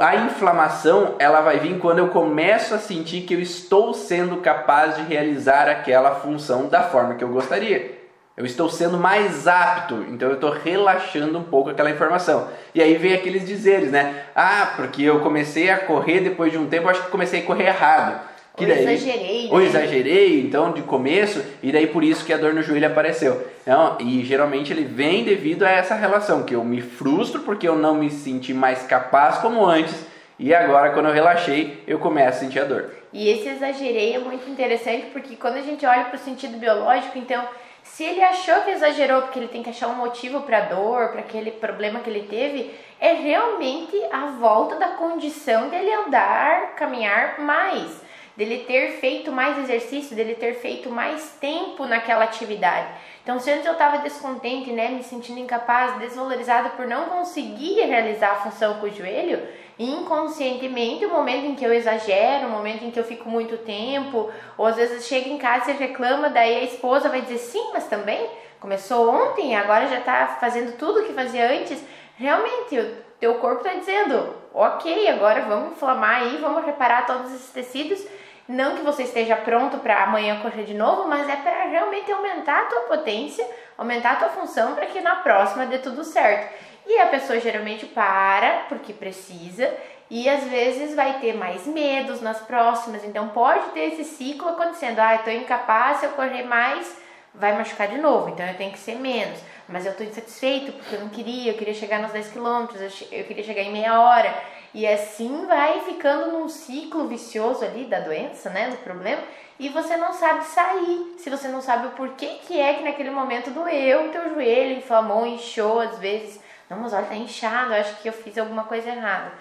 a 0.00 0.16
inflamação 0.16 1.14
ela 1.18 1.40
vai 1.40 1.58
vir 1.58 1.78
quando 1.78 1.98
eu 1.98 2.08
começo 2.08 2.74
a 2.74 2.78
sentir 2.78 3.22
que 3.22 3.32
eu 3.32 3.40
estou 3.40 3.94
sendo 3.94 4.36
capaz 4.38 4.96
de 4.96 5.02
realizar 5.02 5.66
aquela 5.66 6.16
função 6.16 6.68
da 6.68 6.82
forma 6.82 7.14
que 7.14 7.24
eu 7.24 7.30
gostaria. 7.30 7.97
Eu 8.38 8.46
estou 8.46 8.68
sendo 8.68 8.96
mais 8.96 9.48
apto, 9.48 10.06
então 10.10 10.28
eu 10.28 10.36
estou 10.36 10.50
relaxando 10.52 11.36
um 11.36 11.42
pouco 11.42 11.70
aquela 11.70 11.90
informação. 11.90 12.46
E 12.72 12.80
aí 12.80 12.94
vem 12.94 13.12
aqueles 13.12 13.44
dizeres, 13.44 13.90
né? 13.90 14.26
Ah, 14.32 14.74
porque 14.76 15.02
eu 15.02 15.18
comecei 15.18 15.68
a 15.68 15.76
correr 15.76 16.20
depois 16.20 16.52
de 16.52 16.56
um 16.56 16.68
tempo, 16.68 16.88
acho 16.88 17.02
que 17.02 17.10
comecei 17.10 17.40
a 17.40 17.42
correr 17.42 17.66
errado. 17.66 18.20
Que 18.56 18.62
ou 18.62 18.70
daí, 18.70 18.84
exagerei. 18.84 19.48
Ou 19.50 19.58
né? 19.58 19.64
exagerei, 19.64 20.40
então, 20.40 20.70
de 20.70 20.82
começo, 20.82 21.44
e 21.60 21.72
daí 21.72 21.88
por 21.88 22.04
isso 22.04 22.24
que 22.24 22.32
a 22.32 22.36
dor 22.36 22.54
no 22.54 22.62
joelho 22.62 22.86
apareceu. 22.86 23.44
Então, 23.62 23.96
e 23.98 24.24
geralmente 24.24 24.72
ele 24.72 24.84
vem 24.84 25.24
devido 25.24 25.64
a 25.64 25.70
essa 25.70 25.96
relação, 25.96 26.44
que 26.44 26.54
eu 26.54 26.62
me 26.62 26.80
frustro 26.80 27.40
porque 27.40 27.66
eu 27.66 27.74
não 27.74 27.96
me 27.96 28.08
senti 28.08 28.54
mais 28.54 28.84
capaz 28.84 29.38
como 29.38 29.66
antes, 29.66 29.96
e 30.38 30.54
agora 30.54 30.90
quando 30.90 31.06
eu 31.06 31.12
relaxei, 31.12 31.82
eu 31.88 31.98
começo 31.98 32.38
a 32.38 32.40
sentir 32.40 32.60
a 32.60 32.64
dor. 32.64 32.90
E 33.12 33.28
esse 33.30 33.48
exagerei 33.48 34.14
é 34.14 34.20
muito 34.20 34.48
interessante 34.48 35.06
porque 35.12 35.34
quando 35.34 35.56
a 35.56 35.62
gente 35.62 35.84
olha 35.84 36.04
para 36.04 36.14
o 36.14 36.20
sentido 36.20 36.56
biológico, 36.56 37.18
então 37.18 37.42
se 37.88 38.04
ele 38.04 38.22
achou 38.22 38.62
que 38.62 38.70
exagerou 38.70 39.22
porque 39.22 39.38
ele 39.38 39.48
tem 39.48 39.62
que 39.62 39.70
achar 39.70 39.88
um 39.88 39.96
motivo 39.96 40.42
para 40.42 40.60
dor, 40.60 41.08
para 41.08 41.20
aquele 41.20 41.50
problema 41.50 42.00
que 42.00 42.08
ele 42.08 42.28
teve, 42.28 42.72
é 43.00 43.12
realmente 43.12 43.96
a 44.12 44.26
volta 44.38 44.76
da 44.76 44.88
condição 44.88 45.68
dele 45.68 45.92
andar, 45.92 46.74
caminhar 46.76 47.40
mais, 47.40 48.00
dele 48.36 48.64
ter 48.68 49.00
feito 49.00 49.32
mais 49.32 49.58
exercício, 49.58 50.14
dele 50.14 50.34
ter 50.34 50.54
feito 50.54 50.90
mais 50.90 51.36
tempo 51.40 51.86
naquela 51.86 52.24
atividade. 52.24 52.86
Então, 53.22 53.40
se 53.40 53.50
antes 53.50 53.66
eu 53.66 53.72
estava 53.72 53.98
descontente, 53.98 54.70
né, 54.70 54.90
me 54.90 55.02
sentindo 55.02 55.40
incapaz, 55.40 55.98
desvalorizada 55.98 56.68
por 56.70 56.86
não 56.86 57.06
conseguir 57.06 57.80
realizar 57.80 58.32
a 58.32 58.36
função 58.36 58.74
com 58.78 58.86
o 58.86 58.94
joelho, 58.94 59.44
inconscientemente, 59.78 61.06
o 61.06 61.10
momento 61.10 61.46
em 61.46 61.54
que 61.54 61.64
eu 61.64 61.72
exagero, 61.72 62.48
o 62.48 62.50
momento 62.50 62.84
em 62.84 62.90
que 62.90 62.98
eu 62.98 63.04
fico 63.04 63.28
muito 63.28 63.56
tempo, 63.58 64.30
ou 64.56 64.66
às 64.66 64.76
vezes 64.76 65.06
chega 65.06 65.28
em 65.28 65.38
casa 65.38 65.70
e 65.70 65.74
reclama, 65.74 66.28
daí 66.28 66.56
a 66.56 66.64
esposa 66.64 67.08
vai 67.08 67.20
dizer 67.20 67.38
sim, 67.38 67.70
mas 67.72 67.86
também 67.86 68.28
começou 68.58 69.08
ontem, 69.08 69.54
agora 69.54 69.86
já 69.86 69.98
está 69.98 70.38
fazendo 70.40 70.76
tudo 70.76 71.00
o 71.00 71.04
que 71.04 71.12
fazia 71.12 71.48
antes. 71.52 71.82
Realmente, 72.16 72.76
o 72.76 72.96
teu 73.20 73.34
corpo 73.36 73.64
está 73.64 73.78
dizendo, 73.78 74.34
ok, 74.52 75.08
agora 75.08 75.42
vamos 75.42 75.72
inflamar 75.72 76.22
aí, 76.22 76.36
vamos 76.38 76.64
reparar 76.64 77.06
todos 77.06 77.32
esses 77.32 77.50
tecidos. 77.50 78.04
Não 78.48 78.76
que 78.76 78.82
você 78.82 79.02
esteja 79.02 79.36
pronto 79.36 79.76
para 79.78 80.04
amanhã 80.04 80.40
correr 80.40 80.64
de 80.64 80.74
novo, 80.74 81.06
mas 81.06 81.28
é 81.28 81.36
para 81.36 81.64
realmente 81.64 82.10
aumentar 82.10 82.62
a 82.62 82.64
tua 82.64 82.80
potência, 82.80 83.46
aumentar 83.76 84.12
a 84.12 84.16
tua 84.16 84.28
função 84.30 84.74
para 84.74 84.86
que 84.86 85.00
na 85.00 85.16
próxima 85.16 85.66
dê 85.66 85.78
tudo 85.78 86.02
certo. 86.02 86.52
E 86.88 86.98
a 87.00 87.06
pessoa 87.06 87.38
geralmente 87.38 87.84
para 87.84 88.64
porque 88.68 88.94
precisa 88.94 89.70
e 90.10 90.26
às 90.26 90.44
vezes 90.44 90.94
vai 90.94 91.20
ter 91.20 91.34
mais 91.34 91.66
medos 91.66 92.22
nas 92.22 92.40
próximas. 92.40 93.04
Então 93.04 93.28
pode 93.28 93.66
ter 93.72 93.92
esse 93.92 94.04
ciclo 94.04 94.48
acontecendo. 94.48 94.98
Ah, 94.98 95.16
eu 95.16 95.22
tô 95.22 95.30
incapaz, 95.30 95.98
se 95.98 96.06
eu 96.06 96.12
correr 96.12 96.44
mais, 96.44 96.96
vai 97.34 97.54
machucar 97.56 97.88
de 97.88 97.98
novo. 97.98 98.30
Então 98.30 98.46
eu 98.46 98.56
tenho 98.56 98.72
que 98.72 98.78
ser 98.78 98.94
menos. 98.94 99.38
Mas 99.68 99.84
eu 99.84 99.94
tô 99.94 100.02
insatisfeito 100.02 100.72
porque 100.72 100.94
eu 100.94 101.00
não 101.00 101.10
queria, 101.10 101.52
eu 101.52 101.58
queria 101.58 101.74
chegar 101.74 102.00
nos 102.00 102.10
10 102.12 102.32
quilômetros, 102.32 102.80
eu 103.12 103.24
queria 103.24 103.44
chegar 103.44 103.60
em 103.60 103.70
meia 103.70 104.00
hora. 104.00 104.34
E 104.72 104.86
assim 104.86 105.44
vai 105.46 105.80
ficando 105.80 106.32
num 106.32 106.48
ciclo 106.48 107.06
vicioso 107.06 107.64
ali 107.66 107.84
da 107.84 108.00
doença, 108.00 108.48
né, 108.48 108.70
do 108.70 108.76
problema, 108.78 109.22
e 109.58 109.68
você 109.68 109.96
não 109.96 110.12
sabe 110.12 110.44
sair. 110.44 111.14
Se 111.18 111.28
você 111.28 111.48
não 111.48 111.60
sabe 111.60 111.88
o 111.88 111.90
porquê 111.90 112.38
que 112.46 112.58
é 112.58 112.74
que 112.74 112.84
naquele 112.84 113.10
momento 113.10 113.50
doeu 113.50 114.06
o 114.06 114.08
teu 114.08 114.30
joelho, 114.30 114.78
inflamou, 114.78 115.26
inchou 115.26 115.80
às 115.80 115.98
vezes 115.98 116.40
não, 116.70 116.78
mas 116.78 116.92
olha, 116.92 117.06
tá 117.06 117.14
inchado, 117.14 117.72
acho 117.74 117.96
que 118.02 118.08
eu 118.08 118.12
fiz 118.12 118.36
alguma 118.36 118.64
coisa 118.64 118.88
errada. 118.88 119.32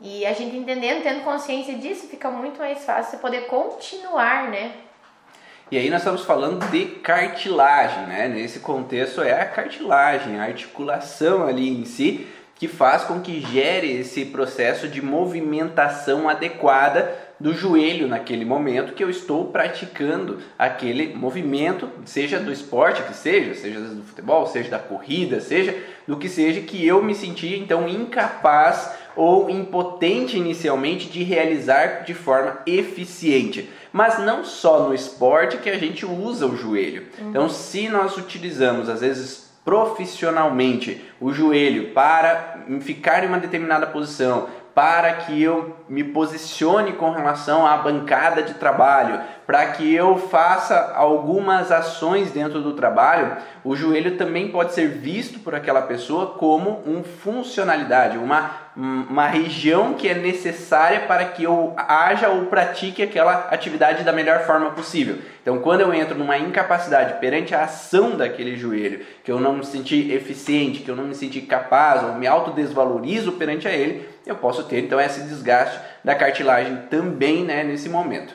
E 0.00 0.26
a 0.26 0.32
gente 0.32 0.56
entendendo, 0.56 1.02
tendo 1.02 1.22
consciência 1.22 1.74
disso, 1.74 2.08
fica 2.08 2.30
muito 2.30 2.58
mais 2.58 2.84
fácil 2.84 3.12
você 3.12 3.16
poder 3.16 3.46
continuar, 3.46 4.50
né? 4.50 4.72
E 5.70 5.78
aí 5.78 5.88
nós 5.88 6.00
estamos 6.00 6.24
falando 6.24 6.68
de 6.70 6.84
cartilagem, 6.84 8.06
né? 8.06 8.28
Nesse 8.28 8.60
contexto 8.60 9.22
é 9.22 9.40
a 9.40 9.46
cartilagem, 9.46 10.38
a 10.38 10.44
articulação 10.44 11.46
ali 11.46 11.68
em 11.68 11.86
si, 11.86 12.28
que 12.54 12.68
faz 12.68 13.04
com 13.04 13.20
que 13.20 13.40
gere 13.40 13.90
esse 13.90 14.26
processo 14.26 14.88
de 14.88 15.00
movimentação 15.00 16.28
adequada 16.28 17.16
do 17.40 17.52
joelho 17.52 18.06
naquele 18.06 18.44
momento 18.44 18.92
que 18.92 19.02
eu 19.02 19.10
estou 19.10 19.46
praticando 19.46 20.40
aquele 20.58 21.14
movimento, 21.14 21.90
seja 22.04 22.38
do 22.38 22.52
esporte 22.52 23.02
que 23.02 23.14
seja, 23.14 23.54
seja 23.54 23.80
do 23.80 24.02
futebol, 24.02 24.46
seja 24.46 24.70
da 24.70 24.78
corrida, 24.78 25.40
seja 25.40 25.76
do 26.06 26.16
que 26.16 26.28
seja 26.28 26.60
que 26.60 26.86
eu 26.86 27.02
me 27.02 27.14
sentia 27.14 27.56
então 27.56 27.88
incapaz 27.88 28.90
ou 29.16 29.48
impotente 29.48 30.36
inicialmente 30.36 31.08
de 31.08 31.22
realizar 31.22 32.04
de 32.04 32.14
forma 32.14 32.58
eficiente. 32.66 33.70
Mas 33.92 34.18
não 34.18 34.44
só 34.44 34.88
no 34.88 34.94
esporte 34.94 35.58
que 35.58 35.70
a 35.70 35.78
gente 35.78 36.04
usa 36.04 36.46
o 36.46 36.56
joelho. 36.56 37.06
Uhum. 37.18 37.30
Então, 37.30 37.48
se 37.48 37.88
nós 37.88 38.16
utilizamos 38.16 38.88
às 38.88 39.00
vezes 39.00 39.44
profissionalmente 39.64 41.02
o 41.20 41.32
joelho 41.32 41.90
para 41.94 42.64
ficar 42.80 43.24
em 43.24 43.28
uma 43.28 43.38
determinada 43.38 43.86
posição, 43.86 44.48
para 44.74 45.12
que 45.12 45.40
eu 45.40 45.76
me 45.88 46.02
posicione 46.02 46.94
com 46.94 47.10
relação 47.10 47.64
à 47.64 47.76
bancada 47.76 48.42
de 48.42 48.54
trabalho, 48.54 49.20
para 49.46 49.66
que 49.66 49.94
eu 49.94 50.16
faça 50.16 50.92
algumas 50.96 51.70
ações 51.70 52.30
dentro 52.32 52.60
do 52.60 52.72
trabalho, 52.72 53.36
o 53.62 53.76
joelho 53.76 54.16
também 54.16 54.48
pode 54.48 54.72
ser 54.72 54.88
visto 54.88 55.38
por 55.40 55.54
aquela 55.54 55.82
pessoa 55.82 56.28
como 56.38 56.82
uma 56.86 57.04
funcionalidade, 57.04 58.16
uma, 58.16 58.50
uma 58.74 59.26
região 59.26 59.94
que 59.94 60.08
é 60.08 60.14
necessária 60.14 61.00
para 61.00 61.26
que 61.26 61.44
eu 61.44 61.74
haja 61.76 62.30
ou 62.30 62.46
pratique 62.46 63.02
aquela 63.02 63.48
atividade 63.50 64.02
da 64.02 64.12
melhor 64.12 64.40
forma 64.40 64.70
possível. 64.70 65.18
Então, 65.42 65.58
quando 65.58 65.82
eu 65.82 65.92
entro 65.92 66.16
numa 66.16 66.38
incapacidade 66.38 67.20
perante 67.20 67.54
a 67.54 67.64
ação 67.64 68.16
daquele 68.16 68.56
joelho, 68.56 69.04
que 69.22 69.30
eu 69.30 69.38
não 69.38 69.52
me 69.58 69.64
senti 69.64 70.10
eficiente, 70.10 70.80
que 70.80 70.90
eu 70.90 70.96
não 70.96 71.04
me 71.04 71.14
senti 71.14 71.42
capaz, 71.42 72.02
ou 72.02 72.14
me 72.14 72.26
autodesvalorizo 72.26 73.32
perante 73.32 73.68
a 73.68 73.72
ele, 73.72 74.13
eu 74.26 74.36
posso 74.36 74.64
ter 74.64 74.80
então 74.80 75.00
esse 75.00 75.20
desgaste 75.22 75.78
da 76.02 76.14
cartilagem 76.14 76.76
também 76.90 77.44
né, 77.44 77.62
nesse 77.62 77.88
momento. 77.88 78.34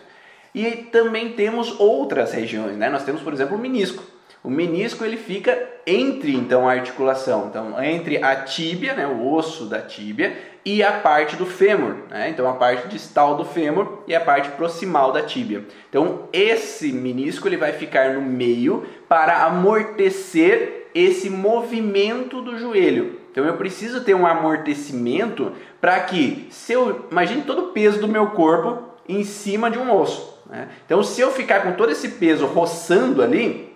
E 0.53 0.65
também 0.71 1.33
temos 1.33 1.79
outras 1.79 2.33
regiões, 2.33 2.75
né? 2.75 2.89
Nós 2.89 3.03
temos, 3.03 3.21
por 3.21 3.33
exemplo, 3.33 3.55
o 3.55 3.59
menisco. 3.59 4.03
O 4.43 4.49
menisco 4.49 5.03
ele 5.03 5.17
fica 5.17 5.57
entre 5.85 6.33
então 6.33 6.67
a 6.67 6.71
articulação, 6.71 7.47
então 7.49 7.83
entre 7.83 8.23
a 8.23 8.37
tíbia, 8.37 8.93
né, 8.93 9.05
o 9.05 9.33
osso 9.33 9.65
da 9.65 9.81
tíbia, 9.81 10.33
e 10.63 10.81
a 10.81 10.93
parte 10.93 11.35
do 11.35 11.45
fêmur, 11.45 11.95
né? 12.09 12.29
então 12.29 12.47
a 12.47 12.53
parte 12.53 12.87
distal 12.87 13.35
do 13.35 13.43
fêmur 13.43 14.03
e 14.07 14.15
a 14.15 14.21
parte 14.21 14.49
proximal 14.51 15.11
da 15.11 15.21
tíbia. 15.21 15.65
Então 15.89 16.29
esse 16.31 16.91
menisco 16.91 17.47
ele 17.47 17.57
vai 17.57 17.73
ficar 17.73 18.13
no 18.13 18.21
meio 18.21 18.85
para 19.07 19.43
amortecer 19.43 20.89
esse 20.93 21.29
movimento 21.29 22.41
do 22.41 22.57
joelho. 22.57 23.18
Então 23.31 23.45
eu 23.45 23.55
preciso 23.57 24.01
ter 24.01 24.13
um 24.13 24.25
amortecimento 24.25 25.51
para 25.79 25.99
que, 26.01 26.47
se 26.51 26.73
eu 26.73 27.07
imagine 27.11 27.43
todo 27.43 27.65
o 27.65 27.67
peso 27.67 27.99
do 27.99 28.07
meu 28.07 28.27
corpo 28.27 28.83
em 29.07 29.23
cima 29.23 29.69
de 29.69 29.77
um 29.77 29.93
osso. 29.95 30.41
Né? 30.49 30.67
Então 30.85 31.03
se 31.03 31.21
eu 31.21 31.31
ficar 31.31 31.61
com 31.61 31.73
todo 31.73 31.91
esse 31.91 32.09
peso 32.09 32.45
roçando 32.45 33.21
ali, 33.21 33.69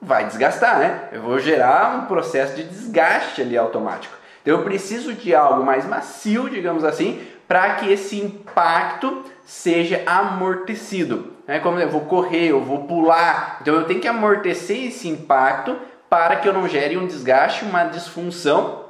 vai 0.00 0.26
desgastar, 0.26 0.78
né? 0.78 1.08
Eu 1.12 1.22
vou 1.22 1.38
gerar 1.38 1.96
um 1.96 2.06
processo 2.06 2.54
de 2.54 2.64
desgaste 2.64 3.42
ali 3.42 3.56
automático. 3.56 4.14
Então 4.42 4.58
eu 4.58 4.64
preciso 4.64 5.12
de 5.12 5.34
algo 5.34 5.64
mais 5.64 5.84
macio, 5.86 6.48
digamos 6.48 6.84
assim, 6.84 7.20
para 7.46 7.74
que 7.76 7.90
esse 7.90 8.18
impacto 8.18 9.24
seja 9.44 10.02
amortecido. 10.06 11.32
né? 11.46 11.58
como 11.58 11.78
eu 11.80 11.88
vou 11.88 12.02
correr, 12.02 12.48
eu 12.48 12.60
vou 12.60 12.84
pular. 12.84 13.58
Então 13.60 13.74
eu 13.74 13.84
tenho 13.84 14.00
que 14.00 14.08
amortecer 14.08 14.86
esse 14.86 15.08
impacto 15.08 15.76
para 16.08 16.36
que 16.36 16.48
eu 16.48 16.52
não 16.52 16.68
gere 16.68 16.96
um 16.96 17.06
desgaste, 17.06 17.64
uma 17.64 17.84
disfunção 17.84 18.87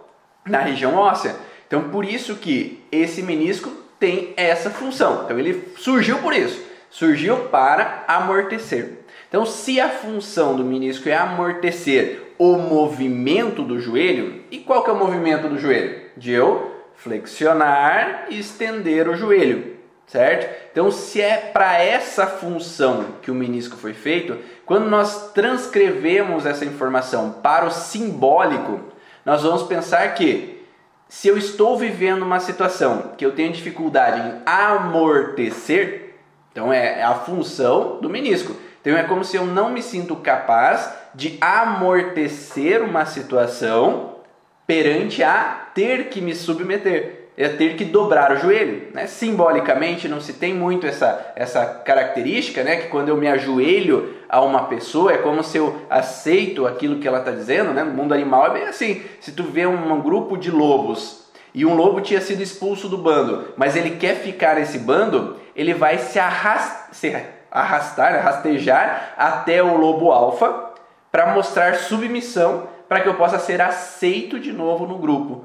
na 0.49 0.61
região 0.61 0.95
óssea. 0.95 1.37
Então 1.67 1.91
por 1.91 2.05
isso 2.05 2.37
que 2.37 2.83
esse 2.91 3.23
menisco 3.23 3.71
tem 3.99 4.33
essa 4.37 4.71
função. 4.71 5.23
Então 5.25 5.39
ele 5.39 5.73
surgiu 5.77 6.19
por 6.19 6.33
isso, 6.33 6.63
surgiu 6.91 7.37
para 7.49 8.05
amortecer. 8.09 8.99
Então 9.29 9.45
se 9.45 9.81
a 9.81 9.89
função 9.89 10.57
do 10.57 10.65
menisco 10.65 11.09
é 11.09 11.17
amortecer 11.17 12.35
o 12.39 12.57
movimento 12.57 13.63
do 13.63 13.81
joelho, 13.81 14.43
e 14.51 14.59
qual 14.59 14.85
que 14.85 14.91
é 14.91 14.93
o 14.93 14.99
movimento 14.99 15.49
do 15.49 15.59
joelho? 15.59 16.03
De 16.17 16.31
eu 16.31 16.79
flexionar 16.95 18.27
e 18.31 18.39
estender 18.39 19.09
o 19.09 19.17
joelho, 19.17 19.77
certo? 20.07 20.49
Então, 20.73 20.91
se 20.91 21.21
é 21.21 21.37
para 21.37 21.81
essa 21.83 22.27
função 22.27 23.05
que 23.23 23.31
o 23.31 23.35
menisco 23.35 23.77
foi 23.77 23.95
feito, 23.95 24.37
quando 24.67 24.89
nós 24.89 25.33
transcrevemos 25.33 26.45
essa 26.45 26.65
informação 26.65 27.37
para 27.43 27.67
o 27.67 27.71
simbólico, 27.71 28.81
nós 29.29 29.43
vamos 29.43 29.65
pensar 29.65 30.15
que 30.15 30.65
se 31.07 31.29
eu 31.29 31.37
estou 31.37 31.77
vivendo 31.77 32.23
uma 32.23 32.41
situação 32.41 33.13
que 33.19 33.27
eu 33.27 33.35
tenho 33.35 33.53
dificuldade 33.53 34.27
em 34.27 34.41
amortecer, 34.47 36.15
então 36.51 36.73
é 36.73 37.03
a 37.03 37.15
função 37.15 38.01
do 38.01 38.09
menisco. 38.09 38.57
Então 38.81 38.97
é 38.97 39.03
como 39.03 39.23
se 39.23 39.37
eu 39.37 39.45
não 39.45 39.69
me 39.69 39.83
sinto 39.83 40.17
capaz 40.17 40.91
de 41.15 41.37
amortecer 41.43 42.83
uma 42.83 43.05
situação 43.05 44.15
perante 44.67 45.23
a 45.23 45.69
ter 45.75 46.09
que 46.09 46.23
me 46.23 46.35
submeter, 46.35 47.18
é 47.39 47.49
ter 47.49 47.77
que 47.77 47.85
dobrar 47.85 48.33
o 48.33 48.37
joelho. 48.37 48.89
Né? 48.93 49.07
Simbolicamente 49.07 50.09
não 50.09 50.21
se 50.21 50.33
tem 50.33 50.53
muito 50.53 50.89
essa, 50.89 51.33
essa 51.37 51.65
característica, 51.65 52.65
né? 52.65 52.77
que 52.77 52.89
quando 52.89 53.11
eu 53.11 53.17
me 53.17 53.29
ajoelho 53.29 54.17
a 54.29 54.41
uma 54.41 54.65
pessoa 54.65 55.13
é 55.13 55.19
como 55.19 55.45
se 55.45 55.57
eu 55.57 55.83
aceito 55.89 56.67
aquilo 56.67 56.99
que 56.99 57.07
ela 57.07 57.21
está 57.21 57.31
dizendo. 57.31 57.73
Né? 57.73 57.85
No 57.85 57.93
mundo 57.93 58.13
animal 58.13 58.49
é 58.49 58.51
bem 58.51 58.63
assim. 58.65 59.03
Se 59.21 59.31
tu 59.31 59.45
vê 59.45 59.65
um, 59.67 60.01
grupo 60.01 60.37
de 60.37 60.51
lobos 60.51 61.29
e 61.55 61.65
um 61.65 61.75
lobo 61.75 62.01
tinha 62.01 62.21
sido 62.21 62.43
expulso 62.43 62.89
do 62.89 62.99
bando, 62.99 63.53
mas 63.57 63.77
ele 63.77 63.93
quer 63.93 64.17
ficar 64.17 64.57
nesse 64.57 64.81
bando, 64.81 65.37
ele 65.55 65.73
vai 65.73 65.97
se, 65.99 66.19
se 66.91 67.17
arrastar, 67.53 68.13
né? 68.15 68.19
rastejar 68.19 69.15
até 69.17 69.63
o 69.63 69.77
lobo 69.77 70.11
alfa 70.11 70.73
para 71.13 71.33
mostrar 71.33 71.77
submissão 71.77 72.67
para 72.89 73.01
que 73.01 73.09
eu 73.09 73.15
possa 73.15 73.39
ser 73.39 73.61
aceito 73.61 74.41
de 74.41 74.53
novo 74.53 74.87
no 74.87 74.99
grupo. 74.99 75.45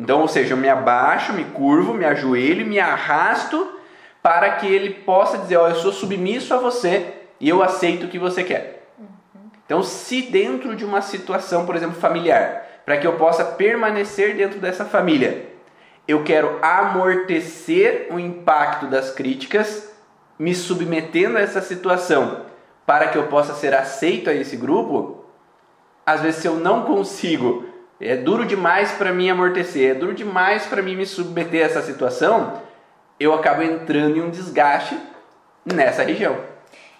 Então, 0.00 0.22
ou 0.22 0.28
seja, 0.28 0.54
eu 0.54 0.56
me 0.56 0.68
abaixo, 0.68 1.34
me 1.34 1.44
curvo, 1.44 1.92
me 1.92 2.06
ajoelho, 2.06 2.64
me 2.64 2.80
arrasto 2.80 3.78
para 4.22 4.52
que 4.52 4.66
ele 4.66 4.94
possa 4.94 5.36
dizer: 5.36 5.58
Ó, 5.58 5.66
oh, 5.66 5.68
eu 5.68 5.74
sou 5.74 5.92
submisso 5.92 6.54
a 6.54 6.56
você 6.56 7.16
e 7.38 7.46
eu 7.46 7.62
aceito 7.62 8.06
o 8.06 8.08
que 8.08 8.18
você 8.18 8.42
quer. 8.42 8.88
Então, 9.66 9.82
se 9.82 10.22
dentro 10.22 10.74
de 10.74 10.86
uma 10.86 11.02
situação, 11.02 11.66
por 11.66 11.76
exemplo, 11.76 12.00
familiar, 12.00 12.66
para 12.86 12.96
que 12.96 13.06
eu 13.06 13.12
possa 13.12 13.44
permanecer 13.44 14.34
dentro 14.34 14.58
dessa 14.58 14.86
família, 14.86 15.46
eu 16.08 16.24
quero 16.24 16.58
amortecer 16.62 18.08
o 18.10 18.18
impacto 18.18 18.86
das 18.86 19.12
críticas, 19.12 19.92
me 20.38 20.54
submetendo 20.54 21.36
a 21.36 21.42
essa 21.42 21.60
situação, 21.60 22.46
para 22.86 23.08
que 23.08 23.18
eu 23.18 23.24
possa 23.24 23.52
ser 23.52 23.74
aceito 23.74 24.30
a 24.30 24.34
esse 24.34 24.56
grupo, 24.56 25.26
às 26.06 26.22
vezes 26.22 26.40
se 26.40 26.48
eu 26.48 26.56
não 26.56 26.84
consigo, 26.84 27.69
é 28.00 28.16
duro 28.16 28.46
demais 28.46 28.92
para 28.92 29.12
mim 29.12 29.28
amortecer, 29.28 29.90
é 29.90 29.94
duro 29.94 30.14
demais 30.14 30.66
para 30.66 30.82
mim 30.82 30.96
me 30.96 31.04
submeter 31.04 31.62
a 31.62 31.66
essa 31.66 31.82
situação, 31.82 32.62
eu 33.18 33.34
acabo 33.34 33.62
entrando 33.62 34.16
em 34.16 34.22
um 34.22 34.30
desgaste 34.30 34.98
nessa 35.64 36.02
região. 36.02 36.38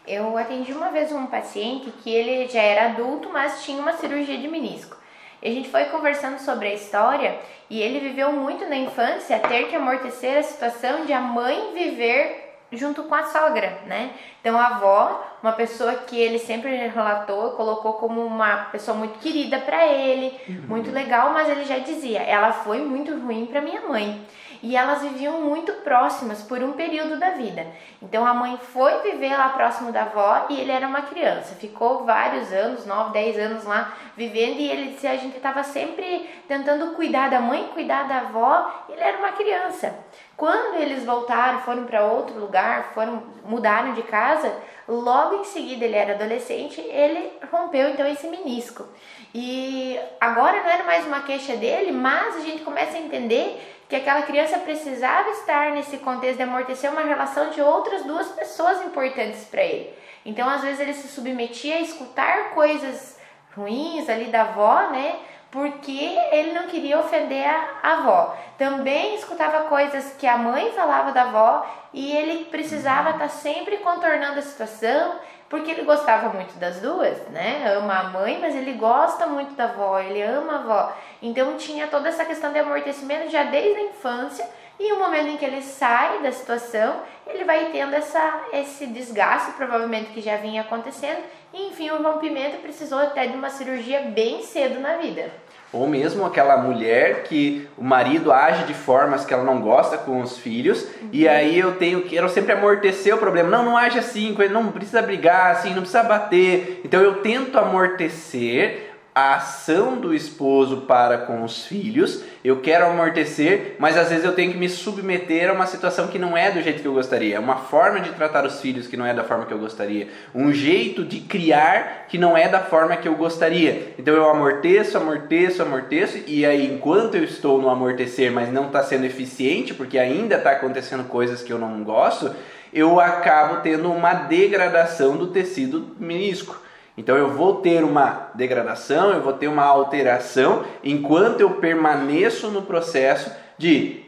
Eu 0.07 0.37
atendi 0.37 0.73
uma 0.73 0.91
vez 0.91 1.11
um 1.13 1.27
paciente 1.27 1.91
que 2.03 2.11
ele 2.11 2.49
já 2.49 2.61
era 2.61 2.87
adulto, 2.87 3.31
mas 3.33 3.63
tinha 3.65 3.81
uma 3.81 3.93
cirurgia 3.93 4.37
de 4.37 4.49
menisco. 4.49 4.97
E 5.43 5.49
a 5.49 5.53
gente 5.53 5.71
foi 5.71 5.87
conversando 5.87 6.39
sobre 6.39 6.69
a 6.69 6.75
história 6.75 7.39
e 7.71 7.81
ele 7.81 8.01
viveu 8.01 8.33
muito 8.33 8.69
na 8.69 8.77
infância 8.77 9.39
ter 9.39 9.69
que 9.69 9.77
amortecer 9.77 10.39
a 10.39 10.43
situação 10.43 11.07
de 11.07 11.13
a 11.13 11.21
mãe 11.21 11.73
viver 11.73 12.50
junto 12.73 13.05
com 13.05 13.15
a 13.15 13.25
sogra, 13.25 13.81
né? 13.87 14.11
Então 14.41 14.59
a 14.59 14.69
avó, 14.69 15.27
uma 15.43 15.53
pessoa 15.53 15.95
que 15.95 16.19
ele 16.19 16.39
sempre 16.39 16.71
relatou, 16.89 17.51
colocou 17.53 17.95
como 17.95 18.25
uma 18.25 18.65
pessoa 18.73 18.97
muito 18.97 19.19
querida 19.19 19.59
para 19.59 19.87
ele, 19.87 20.39
uhum. 20.49 20.65
muito 20.69 20.91
legal, 20.91 21.33
mas 21.33 21.49
ele 21.49 21.65
já 21.65 21.79
dizia, 21.79 22.21
ela 22.21 22.53
foi 22.53 22.81
muito 22.81 23.13
ruim 23.19 23.47
para 23.47 23.61
minha 23.61 23.83
mãe. 23.83 24.25
E 24.63 24.77
elas 24.77 25.03
viviam 25.03 25.41
muito 25.41 25.73
próximas 25.85 26.43
por 26.43 26.63
um 26.63 26.73
período 26.73 27.19
da 27.19 27.31
vida. 27.31 27.67
Então 28.03 28.27
a 28.27 28.35
mãe 28.35 28.59
foi 28.59 29.01
viver 29.01 29.37
lá 29.37 29.49
próximo 29.51 29.91
da 29.91 30.03
avó 30.03 30.47
e 30.51 30.61
ele 30.61 30.71
era 30.71 30.87
uma 30.87 31.03
criança. 31.03 31.55
Ficou 31.55 32.05
vários 32.05 32.53
anos, 32.53 32.85
9, 32.85 33.13
10 33.13 33.39
anos 33.39 33.65
lá 33.65 33.97
vivendo 34.17 34.59
e 34.59 34.71
ele 34.71 34.91
disse 34.93 35.07
a 35.07 35.17
gente 35.17 35.37
estava 35.37 35.63
sempre 35.63 36.29
tentando 36.47 36.95
cuidar 36.95 37.31
da 37.31 37.41
mãe, 37.41 37.71
cuidar 37.73 38.07
da 38.07 38.19
avó, 38.19 38.85
ele 38.89 39.01
era 39.01 39.19
uma 39.19 39.33
criança. 39.33 39.95
Quando 40.37 40.77
eles 40.77 41.05
voltaram, 41.05 41.61
foram 41.61 41.85
para 41.85 42.05
outro 42.05 42.39
lugar, 42.39 42.93
foram 42.95 43.23
mudaram 43.45 43.93
de 43.95 44.03
casa, 44.03 44.55
logo 44.89 45.37
em 45.37 45.45
seguida 45.45 45.85
ele 45.85 45.97
era 45.97 46.15
adolescente, 46.15 46.81
ele 46.81 47.33
rompeu 47.51 47.91
então 47.91 48.07
esse 48.07 48.27
menisco. 48.27 48.87
E 49.35 49.99
agora 50.21 50.63
não 50.63 50.69
era 50.69 50.85
mais 50.85 51.07
uma 51.07 51.23
queixa 51.23 51.57
dele, 51.57 51.93
mas 51.93 52.37
a 52.37 52.41
gente 52.41 52.63
começa 52.63 52.97
a 52.97 53.01
entender 53.01 53.61
que 53.89 53.97
aquela 53.97 54.23
criança 54.23 54.59
precisava 54.59 55.31
estar 55.31 55.73
nesse 55.73 55.99
contexto 55.99 56.37
de 56.37 56.43
amortecer 56.43 56.91
uma 56.91 57.03
relação 57.03 57.51
de 57.51 57.61
outras 57.61 58.05
duas 58.05 58.29
pessoas 58.29 58.83
importantes 58.83 59.45
para 59.45 59.63
ele. 59.63 59.93
Então, 60.25 60.49
às 60.49 60.63
vezes 60.63 60.81
ele 60.81 60.95
se 60.95 61.09
submetia 61.09 61.77
a 61.77 61.81
escutar 61.81 62.51
coisas 62.51 63.19
ruins 63.55 64.09
ali 64.09 64.27
da 64.27 64.43
avó, 64.43 64.91
né? 64.91 65.19
porque 65.51 66.17
ele 66.31 66.53
não 66.53 66.69
queria 66.69 66.99
ofender 67.01 67.45
a 67.45 67.93
avó. 67.93 68.37
Também 68.57 69.17
escutava 69.17 69.65
coisas 69.65 70.15
que 70.17 70.27
a 70.27 70.37
mãe 70.37 70.71
falava 70.73 71.11
da 71.13 71.23
avó 71.23 71.67
e 71.93 72.13
ele 72.13 72.45
precisava 72.45 73.11
estar 73.11 73.25
tá 73.25 73.29
sempre 73.29 73.79
contornando 73.79 74.39
a 74.39 74.43
situação, 74.43 75.17
porque 75.51 75.73
ele 75.73 75.83
gostava 75.83 76.29
muito 76.29 76.57
das 76.61 76.81
duas, 76.81 77.19
né? 77.31 77.75
Ama 77.77 77.99
a 77.99 78.05
mãe, 78.05 78.39
mas 78.41 78.55
ele 78.55 78.75
gosta 78.75 79.27
muito 79.27 79.53
da 79.55 79.65
avó, 79.65 79.99
ele 79.99 80.23
ama 80.23 80.53
a 80.53 80.59
avó. 80.61 80.97
Então 81.21 81.57
tinha 81.57 81.89
toda 81.89 82.09
essa 82.09 82.25
questão 82.25 82.53
de 82.53 82.61
amortecimento 82.61 83.29
já 83.29 83.43
desde 83.43 83.81
a 83.81 83.83
infância. 83.83 84.49
E 84.79 84.93
o 84.93 84.99
momento 85.01 85.27
em 85.27 85.37
que 85.37 85.45
ele 85.45 85.61
sai 85.61 86.23
da 86.23 86.31
situação, 86.31 87.03
ele 87.27 87.45
vai 87.45 87.67
tendo 87.67 87.95
essa, 87.95 88.43
esse 88.53 88.87
desgaste, 88.87 89.53
provavelmente 89.53 90.13
que 90.13 90.23
já 90.23 90.37
vinha 90.37 90.63
acontecendo, 90.63 91.23
e 91.53 91.67
enfim, 91.67 91.91
o 91.91 92.03
rompimento 92.03 92.59
precisou 92.59 92.99
até 92.99 93.27
de 93.27 93.37
uma 93.37 93.51
cirurgia 93.51 94.03
bem 94.03 94.43
cedo 94.43 94.79
na 94.81 94.97
vida. 94.97 95.31
Ou 95.73 95.87
mesmo 95.87 96.27
aquela 96.27 96.57
mulher 96.57 97.23
que 97.23 97.69
o 97.79 97.85
marido 97.85 98.33
age 98.33 98.65
de 98.65 98.75
formas 98.75 99.25
que 99.25 99.33
ela 99.33 99.45
não 99.45 99.61
gosta 99.61 99.97
com 99.97 100.21
os 100.21 100.37
filhos, 100.37 100.83
uhum. 100.83 101.09
e 101.13 101.29
aí 101.29 101.59
eu 101.59 101.77
tenho 101.77 102.03
quero 102.03 102.29
sempre 102.29 102.53
amortecer 102.53 103.15
o 103.15 103.19
problema. 103.19 103.49
Não, 103.49 103.65
não 103.65 103.77
age 103.77 103.99
assim, 103.99 104.37
não 104.51 104.73
precisa 104.73 105.01
brigar 105.01 105.53
assim, 105.53 105.69
não 105.69 105.83
precisa 105.83 106.03
bater. 106.03 106.81
Então 106.85 107.01
eu 107.01 107.23
tento 107.23 107.57
amortecer 107.57 108.90
a 109.15 109.35
ação 109.35 109.97
do 109.97 110.15
esposo 110.15 110.83
para 110.83 111.19
com 111.19 111.43
os 111.43 111.67
filhos, 111.67 112.23
eu 112.45 112.61
quero 112.61 112.87
amortecer, 112.87 113.75
mas 113.79 113.97
às 113.97 114.09
vezes 114.09 114.25
eu 114.25 114.35
tenho 114.35 114.53
que 114.53 114.59
me 114.59 114.69
submeter 114.69 115.51
a 115.51 115.53
uma 115.53 115.67
situação 115.67 116.09
que 116.09 116.19
não 116.19 116.37
é 116.37 116.51
do 116.51 116.63
jeito 116.63 116.81
que 116.81 116.87
eu 116.87 116.95
gostaria, 116.95 117.41
uma 117.41 117.57
forma 117.57 118.01
de 118.01 118.11
tratar 118.11 118.47
os 118.47 118.61
filhos 118.61 118.87
que 118.87 118.97
não 118.97 119.05
é 119.05 119.13
da 119.13 119.25
forma 119.25 119.47
que 119.47 119.53
eu 119.53 119.59
gostaria, 119.59 120.09
um 120.35 120.53
jeito 120.53 121.05
de 121.05 121.21
criar 121.21 122.07
que 122.09 122.19
não 122.19 122.37
é 122.37 122.49
da 122.49 122.61
forma 122.61 122.97
que 122.97 123.09
eu 123.09 123.15
gostaria. 123.15 123.95
Então 123.99 124.15
eu 124.15 124.29
amorteço, 124.29 124.97
amorteço, 124.97 125.63
amorteço, 125.63 126.19
e 126.27 126.47
aí 126.47 126.73
enquanto 126.73 127.17
eu 127.17 127.25
estou 127.25 127.61
no 127.61 127.69
amortecer, 127.69 128.31
mas 128.31 128.53
não 128.53 128.67
está 128.67 128.83
sendo 128.83 129.05
eficiente, 129.05 129.75
porque 129.75 129.99
ainda 129.99 130.37
está 130.37 130.53
acontecendo 130.53 131.05
coisas 131.05 131.43
que 131.43 131.53
eu 131.53 131.59
não 131.59 131.83
gosto, 131.83 132.35
eu 132.73 133.01
acabo 133.01 133.61
tendo 133.63 133.91
uma 133.91 134.15
degradação 134.15 135.17
do 135.17 135.27
tecido 135.27 135.97
menisco. 135.99 136.70
Então 136.97 137.17
eu 137.17 137.31
vou 137.31 137.57
ter 137.57 137.85
uma 137.85 138.31
degradação, 138.35 139.11
eu 139.13 139.23
vou 139.23 139.33
ter 139.33 139.49
uma 139.49 139.65
alteração 139.65 140.65
enquanto 140.83 141.41
eu 141.41 141.51
permaneço 141.53 142.49
no 142.49 142.63
processo 142.63 143.31
de 143.57 144.00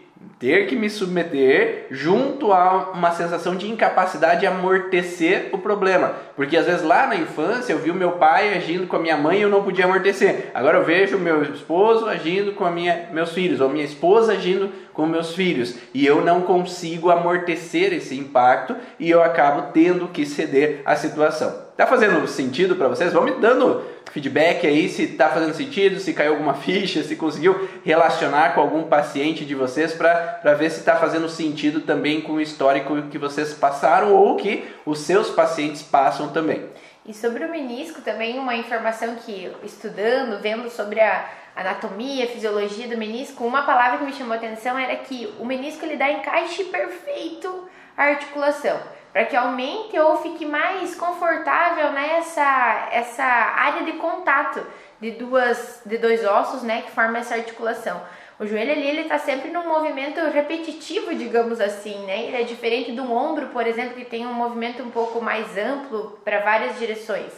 ter 0.42 0.66
que 0.66 0.74
me 0.74 0.90
submeter 0.90 1.86
junto 1.88 2.52
a 2.52 2.90
uma 2.92 3.12
sensação 3.12 3.54
de 3.54 3.70
incapacidade 3.70 4.40
de 4.40 4.46
amortecer 4.48 5.50
o 5.52 5.58
problema. 5.58 6.16
Porque 6.34 6.56
às 6.56 6.66
vezes 6.66 6.82
lá 6.82 7.06
na 7.06 7.14
infância 7.14 7.72
eu 7.72 7.78
vi 7.78 7.92
o 7.92 7.94
meu 7.94 8.12
pai 8.12 8.52
agindo 8.52 8.88
com 8.88 8.96
a 8.96 8.98
minha 8.98 9.16
mãe 9.16 9.38
e 9.38 9.42
eu 9.42 9.48
não 9.48 9.62
podia 9.62 9.84
amortecer. 9.84 10.50
Agora 10.52 10.78
eu 10.78 10.84
vejo 10.84 11.16
o 11.16 11.20
meu 11.20 11.44
esposo 11.44 12.08
agindo 12.08 12.54
com 12.54 12.64
a 12.64 12.72
minha, 12.72 13.08
meus 13.12 13.30
filhos, 13.30 13.60
ou 13.60 13.68
minha 13.68 13.84
esposa 13.84 14.32
agindo 14.32 14.68
com 14.92 15.06
meus 15.06 15.34
filhos, 15.34 15.76
e 15.94 16.04
eu 16.04 16.22
não 16.22 16.42
consigo 16.42 17.10
amortecer 17.10 17.94
esse 17.94 18.18
impacto 18.18 18.76
e 18.98 19.08
eu 19.08 19.22
acabo 19.22 19.72
tendo 19.72 20.08
que 20.08 20.26
ceder 20.26 20.82
à 20.84 20.96
situação. 20.96 21.62
Tá 21.76 21.86
fazendo 21.86 22.26
sentido 22.28 22.76
para 22.76 22.88
vocês? 22.88 23.12
Vão 23.12 23.24
me 23.24 23.32
dando 23.32 23.82
feedback 24.12 24.66
aí 24.66 24.88
se 24.90 25.06
tá 25.08 25.30
fazendo 25.30 25.54
sentido, 25.54 25.98
se 25.98 26.12
caiu 26.12 26.32
alguma 26.32 26.54
ficha, 26.54 27.02
se 27.02 27.16
conseguiu 27.16 27.68
relacionar 27.82 28.54
com 28.54 28.60
algum 28.60 28.84
paciente 28.84 29.44
de 29.44 29.54
vocês 29.54 29.94
para 29.94 30.54
ver 30.54 30.70
se 30.70 30.80
está 30.80 30.96
fazendo 30.96 31.28
sentido 31.28 31.80
também 31.80 32.20
com 32.20 32.34
o 32.34 32.40
histórico 32.40 33.02
que 33.10 33.16
vocês 33.16 33.54
passaram 33.54 34.14
ou 34.14 34.36
que 34.36 34.64
os 34.84 34.98
seus 34.98 35.30
pacientes 35.30 35.82
passam 35.82 36.28
também. 36.28 36.68
E 37.06 37.14
sobre 37.14 37.44
o 37.44 37.50
menisco 37.50 38.02
também 38.02 38.38
uma 38.38 38.54
informação 38.54 39.16
que 39.16 39.50
estudando, 39.64 40.40
vendo 40.40 40.68
sobre 40.70 41.00
a 41.00 41.28
anatomia, 41.56 42.28
fisiologia 42.28 42.86
do 42.88 42.96
menisco, 42.96 43.44
uma 43.44 43.62
palavra 43.62 43.98
que 43.98 44.04
me 44.04 44.12
chamou 44.12 44.34
a 44.34 44.36
atenção 44.36 44.78
era 44.78 44.94
que 44.96 45.32
o 45.40 45.44
menisco 45.44 45.84
ele 45.84 45.96
dá 45.96 46.10
encaixe 46.10 46.64
perfeito 46.64 47.68
à 47.96 48.04
articulação, 48.04 48.78
para 49.12 49.26
que 49.26 49.36
aumente 49.36 49.98
ou 49.98 50.16
fique 50.16 50.46
mais 50.46 50.94
confortável 50.94 51.92
nessa 51.92 52.88
essa 52.90 53.24
área 53.24 53.84
de 53.84 53.92
contato 53.92 54.64
de 55.00 55.12
duas 55.12 55.82
de 55.84 55.98
dois 55.98 56.24
ossos, 56.24 56.62
né, 56.62 56.82
que 56.82 56.90
formam 56.90 57.20
essa 57.20 57.34
articulação. 57.34 58.00
O 58.38 58.46
joelho 58.46 58.72
ali 58.72 58.88
ele 58.88 59.02
está 59.02 59.18
sempre 59.18 59.50
num 59.50 59.68
movimento 59.68 60.18
repetitivo, 60.30 61.14
digamos 61.14 61.60
assim, 61.60 62.06
né? 62.06 62.24
Ele 62.24 62.36
é 62.36 62.42
diferente 62.42 62.90
do 62.90 63.12
ombro, 63.12 63.48
por 63.48 63.66
exemplo, 63.66 63.94
que 63.94 64.04
tem 64.04 64.26
um 64.26 64.32
movimento 64.32 64.82
um 64.82 64.90
pouco 64.90 65.20
mais 65.20 65.56
amplo 65.56 66.18
para 66.24 66.40
várias 66.40 66.76
direções. 66.78 67.32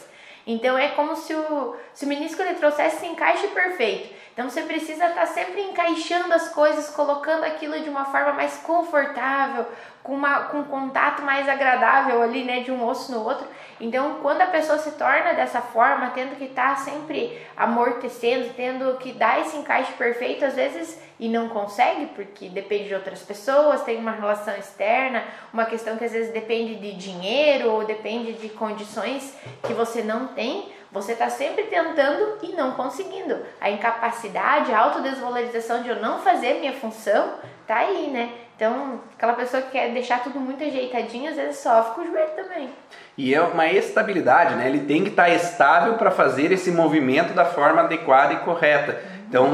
Então 0.47 0.77
é 0.77 0.89
como 0.89 1.15
se 1.15 1.33
o, 1.33 1.75
se 1.93 2.05
o 2.05 2.07
menisco 2.07 2.41
ele 2.41 2.55
trouxesse 2.55 2.97
esse 2.97 3.05
encaixe 3.05 3.47
perfeito. 3.47 4.09
Então 4.35 4.49
você 4.49 4.63
precisa 4.63 5.05
estar 5.05 5.21
tá 5.21 5.25
sempre 5.25 5.61
encaixando 5.61 6.33
as 6.33 6.49
coisas, 6.49 6.89
colocando 6.89 7.45
aquilo 7.45 7.79
de 7.79 7.89
uma 7.89 8.03
forma 8.03 8.33
mais 8.33 8.57
confortável, 8.57 9.65
com, 10.03 10.13
uma, 10.13 10.41
com 10.41 10.57
um 10.57 10.63
contato 10.65 11.21
mais 11.21 11.47
agradável 11.47 12.21
ali, 12.21 12.43
né, 12.43 12.59
de 12.59 12.69
um 12.69 12.85
osso 12.85 13.13
no 13.13 13.23
outro. 13.23 13.47
Então, 13.79 14.19
quando 14.21 14.41
a 14.41 14.47
pessoa 14.47 14.77
se 14.77 14.91
torna 14.91 15.33
dessa 15.33 15.61
forma, 15.61 16.11
tendo 16.11 16.35
que 16.35 16.43
estar 16.43 16.71
tá 16.71 16.75
sempre 16.75 17.41
amortecendo, 17.55 18.53
tendo 18.57 18.97
que 18.97 19.13
dar 19.13 19.39
esse 19.39 19.55
encaixe 19.55 19.93
perfeito, 19.93 20.43
às 20.43 20.53
vezes, 20.53 21.01
e 21.17 21.29
não 21.29 21.47
consegue, 21.47 22.07
porque 22.07 22.49
depende 22.49 22.89
de 22.89 22.93
outras 22.93 23.21
pessoas, 23.21 23.83
tem 23.83 23.97
uma 23.97 24.11
relação 24.11 24.53
externa, 24.57 25.23
uma 25.53 25.65
questão 25.65 25.95
que 25.95 26.03
às 26.03 26.11
vezes 26.11 26.33
depende 26.33 26.75
de 26.75 26.91
dinheiro 26.91 27.71
ou 27.71 27.85
depende 27.85 28.33
de 28.33 28.49
condições 28.49 29.33
que 29.65 29.73
você 29.73 30.01
não 30.01 30.27
tem, 30.27 30.74
você 30.95 31.11
está 31.11 31.29
sempre 31.29 31.63
tentando 31.63 32.37
e 32.41 32.53
não 32.53 32.71
conseguindo. 32.71 33.37
A 33.59 33.69
incapacidade, 33.69 34.71
a 34.71 34.79
autodesvalorização 34.79 35.83
de 35.83 35.89
eu 35.89 36.01
não 36.01 36.19
fazer 36.19 36.53
minha 36.61 36.71
função, 36.71 37.33
tá 37.67 37.79
aí, 37.79 38.09
né? 38.09 38.31
Então, 38.55 39.01
aquela 39.13 39.33
pessoa 39.33 39.61
que 39.61 39.71
quer 39.71 39.91
deixar 39.91 40.23
tudo 40.23 40.39
muito 40.39 40.63
ajeitadinho, 40.63 41.29
às 41.29 41.35
vezes 41.35 41.57
sofre 41.57 41.95
com 41.95 42.01
o 42.01 42.07
joelho 42.07 42.31
também. 42.33 42.69
E 43.17 43.35
é 43.35 43.41
uma 43.41 43.67
estabilidade, 43.67 44.55
né? 44.55 44.69
Ele 44.69 44.85
tem 44.85 45.03
que 45.03 45.09
estar 45.09 45.27
estável 45.27 45.95
para 45.95 46.11
fazer 46.11 46.53
esse 46.53 46.71
movimento 46.71 47.33
da 47.33 47.43
forma 47.43 47.81
adequada 47.81 48.33
e 48.33 48.37
correta. 48.37 48.97
Então, 49.27 49.53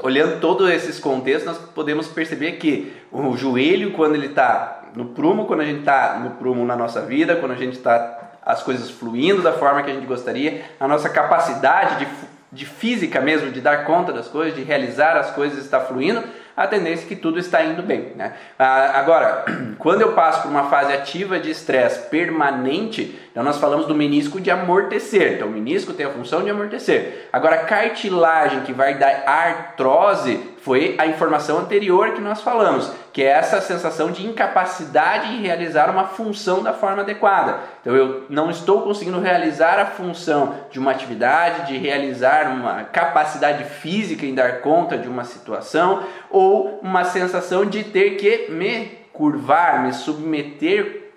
olhando 0.00 0.40
todos 0.40 0.70
esses 0.70 1.00
contextos, 1.00 1.58
nós 1.58 1.70
podemos 1.70 2.06
perceber 2.06 2.52
que 2.52 2.96
o 3.10 3.36
joelho, 3.36 3.94
quando 3.94 4.14
ele 4.14 4.26
está 4.26 4.82
no 4.94 5.06
prumo, 5.06 5.46
quando 5.46 5.62
a 5.62 5.64
gente 5.64 5.80
está 5.80 6.20
no 6.20 6.30
prumo 6.36 6.64
na 6.64 6.76
nossa 6.76 7.00
vida, 7.00 7.34
quando 7.34 7.52
a 7.52 7.56
gente 7.56 7.76
está 7.76 8.27
as 8.48 8.62
coisas 8.62 8.90
fluindo 8.90 9.42
da 9.42 9.52
forma 9.52 9.82
que 9.82 9.90
a 9.90 9.94
gente 9.94 10.06
gostaria, 10.06 10.64
a 10.80 10.88
nossa 10.88 11.10
capacidade 11.10 12.02
de, 12.02 12.10
de 12.50 12.64
física 12.64 13.20
mesmo, 13.20 13.50
de 13.50 13.60
dar 13.60 13.84
conta 13.84 14.10
das 14.10 14.26
coisas, 14.26 14.54
de 14.54 14.62
realizar 14.62 15.18
as 15.18 15.30
coisas 15.32 15.62
está 15.62 15.78
fluindo, 15.80 16.24
a 16.56 16.66
tendência 16.66 17.04
é 17.04 17.08
que 17.08 17.14
tudo 17.14 17.38
está 17.38 17.62
indo 17.62 17.82
bem. 17.82 18.14
Né? 18.16 18.32
Ah, 18.58 18.98
agora, 18.98 19.44
quando 19.78 20.00
eu 20.00 20.14
passo 20.14 20.42
por 20.42 20.50
uma 20.50 20.64
fase 20.64 20.94
ativa 20.94 21.38
de 21.38 21.50
estresse 21.50 22.08
permanente, 22.08 23.16
então 23.30 23.44
nós 23.44 23.58
falamos 23.58 23.86
do 23.86 23.94
menisco 23.94 24.40
de 24.40 24.50
amortecer. 24.50 25.34
Então 25.34 25.46
o 25.46 25.52
menisco 25.52 25.92
tem 25.92 26.06
a 26.06 26.10
função 26.10 26.42
de 26.42 26.48
amortecer. 26.48 27.28
Agora, 27.32 27.56
a 27.56 27.64
cartilagem 27.64 28.62
que 28.62 28.72
vai 28.72 28.94
dar 28.94 29.22
artrose 29.28 30.40
foi 30.62 30.96
a 30.98 31.06
informação 31.06 31.58
anterior 31.58 32.12
que 32.12 32.20
nós 32.20 32.42
falamos, 32.42 32.90
que 33.18 33.24
é 33.24 33.30
essa 33.30 33.60
sensação 33.60 34.12
de 34.12 34.24
incapacidade 34.24 35.34
em 35.34 35.42
realizar 35.42 35.90
uma 35.90 36.04
função 36.04 36.62
da 36.62 36.72
forma 36.72 37.02
adequada. 37.02 37.58
Então 37.80 37.96
eu 37.96 38.24
não 38.30 38.48
estou 38.48 38.82
conseguindo 38.82 39.18
realizar 39.18 39.80
a 39.80 39.86
função 39.86 40.54
de 40.70 40.78
uma 40.78 40.92
atividade, 40.92 41.66
de 41.66 41.76
realizar 41.76 42.48
uma 42.48 42.84
capacidade 42.84 43.64
física 43.64 44.24
em 44.24 44.36
dar 44.36 44.60
conta 44.60 44.96
de 44.96 45.08
uma 45.08 45.24
situação 45.24 46.04
ou 46.30 46.78
uma 46.80 47.02
sensação 47.02 47.66
de 47.66 47.82
ter 47.82 48.10
que 48.10 48.52
me 48.52 48.86
curvar, 49.12 49.82
me 49.82 49.92
submeter 49.92 51.10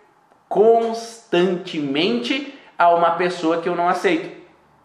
constantemente 0.49 2.57
a 2.79 2.95
uma 2.95 3.11
pessoa 3.11 3.61
que 3.61 3.69
eu 3.69 3.75
não 3.75 3.87
aceito. 3.87 4.40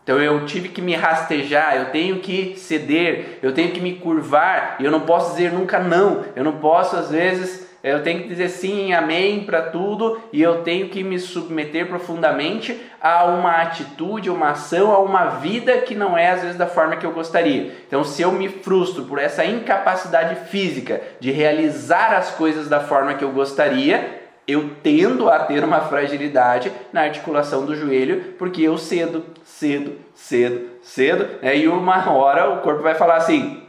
Então 0.06 0.20
eu 0.20 0.46
tive 0.46 0.68
que 0.68 0.80
me 0.80 0.94
rastejar, 0.94 1.74
eu 1.74 1.86
tenho 1.86 2.20
que 2.20 2.54
ceder, 2.56 3.40
eu 3.42 3.52
tenho 3.52 3.72
que 3.72 3.80
me 3.80 3.94
curvar, 3.94 4.76
e 4.78 4.84
eu 4.84 4.90
não 4.92 5.00
posso 5.00 5.32
dizer 5.32 5.50
nunca 5.50 5.80
não. 5.80 6.22
Eu 6.36 6.44
não 6.44 6.58
posso 6.58 6.94
às 6.94 7.10
vezes, 7.10 7.66
eu 7.82 8.00
tenho 8.04 8.22
que 8.22 8.28
dizer 8.28 8.48
sim, 8.50 8.92
amém 8.92 9.42
para 9.42 9.62
tudo, 9.62 10.20
e 10.32 10.40
eu 10.40 10.62
tenho 10.62 10.88
que 10.90 11.02
me 11.02 11.18
submeter 11.18 11.88
profundamente 11.88 12.80
a 13.02 13.24
uma 13.24 13.60
atitude, 13.62 14.30
uma 14.30 14.50
ação, 14.50 14.92
a 14.92 15.00
uma 15.00 15.24
vida 15.40 15.78
que 15.78 15.96
não 15.96 16.16
é 16.16 16.30
às 16.30 16.42
vezes 16.42 16.56
da 16.56 16.68
forma 16.68 16.94
que 16.94 17.04
eu 17.04 17.10
gostaria. 17.10 17.72
Então 17.88 18.04
se 18.04 18.22
eu 18.22 18.30
me 18.30 18.48
frustro 18.48 19.06
por 19.06 19.18
essa 19.18 19.44
incapacidade 19.44 20.36
física 20.48 21.02
de 21.18 21.32
realizar 21.32 22.14
as 22.14 22.30
coisas 22.30 22.68
da 22.68 22.78
forma 22.78 23.14
que 23.14 23.24
eu 23.24 23.32
gostaria, 23.32 24.24
eu 24.46 24.70
tendo 24.82 25.28
a 25.28 25.40
ter 25.40 25.64
uma 25.64 25.80
fragilidade 25.80 26.70
na 26.92 27.02
articulação 27.02 27.66
do 27.66 27.74
joelho, 27.74 28.34
porque 28.38 28.62
eu 28.62 28.78
cedo, 28.78 29.24
cedo, 29.58 29.98
cedo, 30.14 30.68
cedo, 30.82 31.38
né? 31.40 31.56
e 31.56 31.66
uma 31.66 32.10
hora 32.10 32.50
o 32.50 32.60
corpo 32.60 32.82
vai 32.82 32.94
falar 32.94 33.16
assim: 33.16 33.66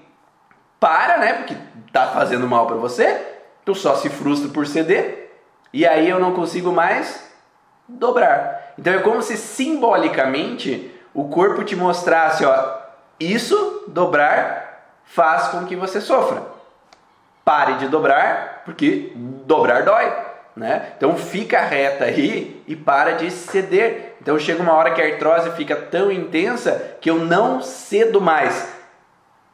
para, 0.80 1.18
né? 1.18 1.34
Porque 1.34 1.56
tá 1.94 2.08
fazendo 2.08 2.48
mal 2.48 2.68
para 2.68 2.76
você, 2.76 3.26
tu 3.64 3.74
só 3.74 3.96
se 3.96 4.10
frustra 4.10 4.50
por 4.50 4.68
ceder, 4.68 5.32
e 5.72 5.88
aí 5.88 6.10
eu 6.10 6.20
não 6.20 6.34
consigo 6.34 6.72
mais 6.72 7.32
dobrar. 7.88 8.74
Então 8.78 8.94
é 8.94 9.00
como 9.00 9.22
se 9.22 9.38
simbolicamente 9.38 10.94
o 11.14 11.30
corpo 11.30 11.64
te 11.64 11.76
mostrasse: 11.76 12.44
ó, 12.44 12.78
isso, 13.18 13.86
dobrar, 13.88 15.00
faz 15.06 15.48
com 15.48 15.66
que 15.66 15.76
você 15.76 16.02
sofra. 16.02 16.44
Pare 17.46 17.76
de 17.76 17.88
dobrar, 17.88 18.64
porque 18.66 19.14
dobrar 19.16 19.84
dói. 19.84 20.14
Né? 20.54 20.92
Então 20.98 21.16
fica 21.16 21.62
reta 21.62 22.06
aí 22.06 22.62
e 22.68 22.76
para 22.76 23.12
de 23.12 23.32
ceder. 23.32 24.07
Então 24.22 24.38
chega 24.40 24.62
uma 24.62 24.74
hora 24.74 24.92
que 24.92 25.02
a 25.02 25.06
artrose 25.06 25.52
fica 25.52 25.76
tão 25.76 26.12
intensa 26.12 26.98
que 27.00 27.10
eu 27.10 27.20
não 27.20 27.62
cedo 27.62 28.20
mais 28.20 28.76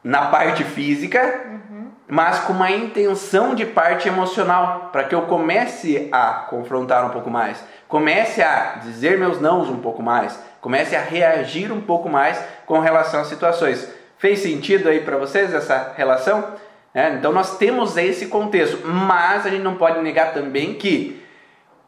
na 0.04 0.26
parte 0.26 0.63
física, 0.63 1.43
uhum. 1.45 1.88
mas 2.08 2.39
com 2.39 2.54
uma 2.54 2.71
intenção 2.71 3.56
de 3.56 3.65
parte 3.65 4.08
emocional, 4.08 4.89
para 4.91 5.06
que 5.06 5.15
eu 5.15 5.23
comece 5.23 6.10
a 6.12 6.45
confrontar 6.49 7.06
um 7.06 7.10
pouco 7.10 7.30
mais, 7.30 7.63
comece 7.88 8.41
a 8.41 8.80
dizer 8.84 9.17
meus 9.17 9.39
nãos 9.39 9.69
um 9.69 9.80
pouco 9.80 10.04
mais, 10.04 10.38
comece 10.60 10.95
a 10.95 11.02
reagir 11.02 11.71
um 11.71 11.82
pouco 11.82 12.10
mais 12.10 12.43
com 12.65 12.80
relação 12.80 13.21
às 13.21 13.28
situações. 13.28 13.88
Fez 14.17 14.39
sentido 14.39 14.89
aí 14.89 15.02
para 15.02 15.17
vocês 15.17 15.54
essa 15.54 15.93
relação? 15.95 16.54
É, 16.93 17.10
então 17.10 17.32
nós 17.32 17.58
temos 17.58 17.97
esse 17.97 18.28
contexto, 18.28 18.86
mas 18.86 19.45
a 19.45 19.49
gente 19.49 19.63
não 19.63 19.76
pode 19.76 19.99
negar 20.02 20.34
também 20.34 20.76
que 20.76 21.23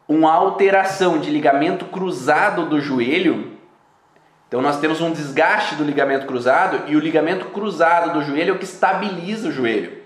uma 0.08 0.32
alteração 0.32 1.18
de 1.18 1.30
ligamento 1.30 1.86
cruzado 1.86 2.66
do 2.66 2.80
joelho, 2.80 3.56
então 4.48 4.62
nós 4.62 4.78
temos 4.78 5.00
um 5.00 5.10
desgaste 5.10 5.74
do 5.74 5.84
ligamento 5.84 6.26
cruzado 6.26 6.84
e 6.86 6.96
o 6.96 7.00
ligamento 7.00 7.46
cruzado 7.46 8.12
do 8.12 8.22
joelho 8.22 8.52
é 8.52 8.54
o 8.54 8.58
que 8.58 8.64
estabiliza 8.64 9.48
o 9.48 9.52
joelho. 9.52 10.04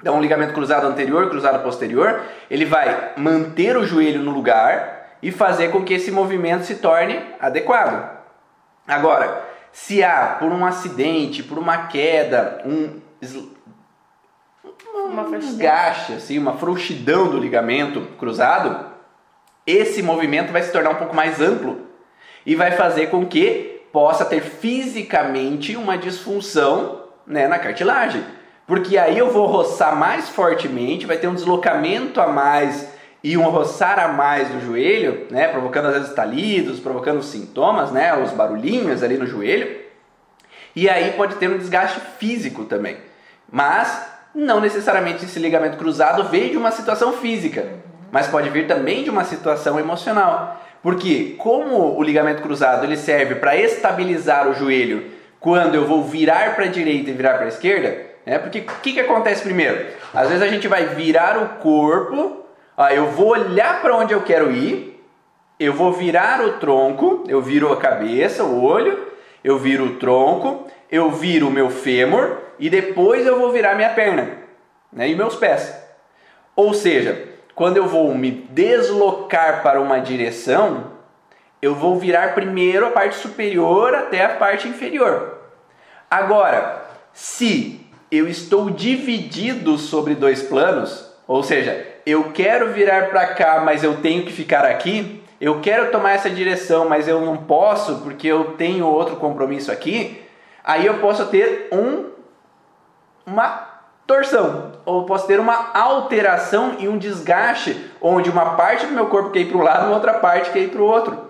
Então 0.00 0.18
o 0.18 0.20
ligamento 0.20 0.52
cruzado 0.52 0.86
anterior, 0.86 1.28
cruzado 1.28 1.62
posterior, 1.62 2.22
ele 2.50 2.64
vai 2.64 3.12
manter 3.16 3.76
o 3.76 3.84
joelho 3.84 4.22
no 4.22 4.30
lugar 4.30 5.16
e 5.20 5.32
fazer 5.32 5.70
com 5.70 5.82
que 5.84 5.94
esse 5.94 6.10
movimento 6.12 6.64
se 6.64 6.76
torne 6.76 7.20
adequado. 7.40 8.16
Agora, 8.86 9.44
se 9.72 10.04
há 10.04 10.36
por 10.38 10.52
um 10.52 10.64
acidente, 10.64 11.42
por 11.42 11.58
uma 11.58 11.88
queda, 11.88 12.62
um 12.64 13.00
uma 14.94 15.22
um 15.22 15.38
desgaste, 15.38 16.14
assim, 16.14 16.38
uma 16.38 16.54
frouxidão 16.54 17.28
do 17.28 17.38
ligamento 17.38 18.00
cruzado, 18.18 18.95
esse 19.66 20.02
movimento 20.02 20.52
vai 20.52 20.62
se 20.62 20.70
tornar 20.70 20.90
um 20.90 20.96
pouco 20.96 21.14
mais 21.14 21.40
amplo 21.40 21.80
e 22.44 22.54
vai 22.54 22.72
fazer 22.72 23.08
com 23.08 23.26
que 23.26 23.82
possa 23.92 24.24
ter 24.24 24.40
fisicamente 24.40 25.76
uma 25.76 25.98
disfunção 25.98 27.04
né, 27.26 27.48
na 27.48 27.58
cartilagem. 27.58 28.22
Porque 28.66 28.98
aí 28.98 29.18
eu 29.18 29.30
vou 29.30 29.46
roçar 29.46 29.96
mais 29.96 30.28
fortemente, 30.28 31.06
vai 31.06 31.16
ter 31.16 31.28
um 31.28 31.34
deslocamento 31.34 32.20
a 32.20 32.26
mais 32.26 32.88
e 33.22 33.36
um 33.36 33.48
roçar 33.48 33.98
a 33.98 34.08
mais 34.08 34.48
do 34.48 34.60
joelho, 34.60 35.26
né, 35.30 35.48
provocando 35.48 35.86
às 35.86 35.94
vezes 35.94 36.14
talidos, 36.14 36.78
provocando 36.78 37.22
sintomas, 37.22 37.90
né, 37.90 38.16
os 38.16 38.30
barulhinhos 38.30 39.02
ali 39.02 39.16
no 39.16 39.26
joelho. 39.26 39.80
E 40.74 40.88
aí 40.88 41.12
pode 41.12 41.36
ter 41.36 41.48
um 41.48 41.58
desgaste 41.58 41.98
físico 42.18 42.64
também. 42.64 42.98
Mas 43.50 44.06
não 44.34 44.60
necessariamente 44.60 45.24
esse 45.24 45.38
ligamento 45.38 45.78
cruzado 45.78 46.28
veio 46.28 46.50
de 46.50 46.56
uma 46.58 46.70
situação 46.70 47.14
física, 47.14 47.66
mas 48.10 48.26
pode 48.28 48.48
vir 48.50 48.66
também 48.66 49.02
de 49.02 49.10
uma 49.10 49.24
situação 49.24 49.78
emocional. 49.78 50.62
Porque 50.82 51.34
como 51.38 51.98
o 51.98 52.02
ligamento 52.02 52.42
cruzado 52.42 52.84
ele 52.84 52.96
serve 52.96 53.36
para 53.36 53.56
estabilizar 53.56 54.48
o 54.48 54.54
joelho 54.54 55.10
quando 55.40 55.74
eu 55.74 55.86
vou 55.86 56.04
virar 56.04 56.54
para 56.54 56.64
a 56.64 56.68
direita 56.68 57.10
e 57.10 57.14
virar 57.14 57.34
para 57.34 57.46
a 57.46 57.48
esquerda, 57.48 58.06
né? 58.24 58.38
Porque 58.38 58.60
o 58.60 58.80
que, 58.82 58.92
que 58.92 59.00
acontece 59.00 59.42
primeiro? 59.42 59.86
Às 60.12 60.28
vezes 60.28 60.42
a 60.42 60.48
gente 60.48 60.66
vai 60.66 60.86
virar 60.86 61.38
o 61.38 61.60
corpo, 61.60 62.44
ó, 62.76 62.88
eu 62.88 63.06
vou 63.10 63.28
olhar 63.28 63.80
para 63.80 63.96
onde 63.96 64.12
eu 64.12 64.22
quero 64.22 64.50
ir, 64.50 65.02
eu 65.58 65.72
vou 65.72 65.92
virar 65.92 66.44
o 66.44 66.54
tronco, 66.54 67.24
eu 67.28 67.40
viro 67.40 67.72
a 67.72 67.76
cabeça, 67.76 68.44
o 68.44 68.62
olho, 68.62 69.06
eu 69.42 69.58
viro 69.58 69.84
o 69.84 69.96
tronco, 69.96 70.66
eu 70.90 71.10
viro 71.10 71.48
o 71.48 71.50
meu 71.50 71.70
fêmur 71.70 72.38
e 72.58 72.68
depois 72.68 73.26
eu 73.26 73.38
vou 73.38 73.52
virar 73.52 73.74
minha 73.74 73.90
perna 73.90 74.28
né? 74.92 75.08
e 75.08 75.14
meus 75.14 75.36
pés. 75.36 75.74
Ou 76.54 76.74
seja, 76.74 77.35
quando 77.56 77.78
eu 77.78 77.86
vou 77.86 78.14
me 78.14 78.30
deslocar 78.30 79.62
para 79.62 79.80
uma 79.80 79.98
direção, 79.98 80.92
eu 81.60 81.74
vou 81.74 81.98
virar 81.98 82.34
primeiro 82.34 82.86
a 82.86 82.90
parte 82.90 83.16
superior 83.16 83.94
até 83.94 84.24
a 84.26 84.36
parte 84.36 84.68
inferior. 84.68 85.38
Agora, 86.10 86.84
se 87.14 87.80
eu 88.10 88.28
estou 88.28 88.68
dividido 88.68 89.78
sobre 89.78 90.14
dois 90.14 90.42
planos, 90.42 91.10
ou 91.26 91.42
seja, 91.42 91.84
eu 92.04 92.30
quero 92.30 92.74
virar 92.74 93.08
para 93.08 93.28
cá, 93.28 93.62
mas 93.64 93.82
eu 93.82 94.02
tenho 94.02 94.26
que 94.26 94.32
ficar 94.32 94.66
aqui, 94.66 95.24
eu 95.40 95.62
quero 95.62 95.90
tomar 95.90 96.12
essa 96.12 96.28
direção, 96.28 96.86
mas 96.86 97.08
eu 97.08 97.22
não 97.22 97.38
posso 97.38 98.00
porque 98.02 98.28
eu 98.28 98.52
tenho 98.52 98.86
outro 98.86 99.16
compromisso 99.16 99.72
aqui, 99.72 100.22
aí 100.62 100.84
eu 100.84 100.98
posso 100.98 101.24
ter 101.28 101.68
um 101.72 102.10
uma 103.24 103.80
torção, 104.06 104.72
ou 104.86 105.04
posso 105.04 105.26
ter 105.26 105.40
uma 105.40 105.72
alteração 105.74 106.76
e 106.78 106.88
um 106.88 106.96
desgaste, 106.96 107.90
onde 108.00 108.30
uma 108.30 108.54
parte 108.54 108.86
do 108.86 108.92
meu 108.92 109.06
corpo 109.06 109.30
quer 109.30 109.40
ir 109.40 109.48
para 109.48 109.58
um 109.58 109.62
lado 109.62 109.90
e 109.90 109.92
outra 109.92 110.14
parte 110.14 110.50
quer 110.50 110.60
ir 110.60 110.70
para 110.70 110.80
o 110.80 110.86
outro. 110.86 111.26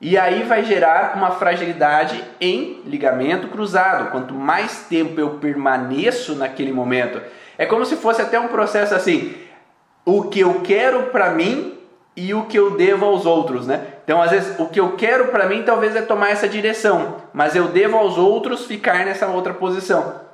E 0.00 0.16
aí 0.16 0.44
vai 0.44 0.62
gerar 0.62 1.14
uma 1.16 1.32
fragilidade 1.32 2.22
em 2.40 2.82
ligamento 2.84 3.48
cruzado. 3.48 4.10
Quanto 4.10 4.34
mais 4.34 4.86
tempo 4.88 5.20
eu 5.20 5.30
permaneço 5.30 6.36
naquele 6.36 6.72
momento, 6.72 7.20
é 7.58 7.66
como 7.66 7.84
se 7.84 7.96
fosse 7.96 8.22
até 8.22 8.38
um 8.38 8.48
processo 8.48 8.94
assim: 8.94 9.34
o 10.04 10.24
que 10.24 10.40
eu 10.40 10.60
quero 10.62 11.04
para 11.04 11.30
mim 11.30 11.76
e 12.14 12.32
o 12.32 12.44
que 12.44 12.58
eu 12.58 12.76
devo 12.76 13.04
aos 13.04 13.26
outros, 13.26 13.66
né? 13.66 13.84
Então, 14.04 14.22
às 14.22 14.30
vezes, 14.30 14.58
o 14.60 14.66
que 14.66 14.78
eu 14.78 14.92
quero 14.92 15.28
para 15.28 15.46
mim 15.46 15.64
talvez 15.64 15.96
é 15.96 16.02
tomar 16.02 16.30
essa 16.30 16.48
direção, 16.48 17.16
mas 17.32 17.56
eu 17.56 17.68
devo 17.68 17.96
aos 17.96 18.16
outros 18.16 18.64
ficar 18.64 19.04
nessa 19.04 19.26
outra 19.26 19.52
posição. 19.52 20.25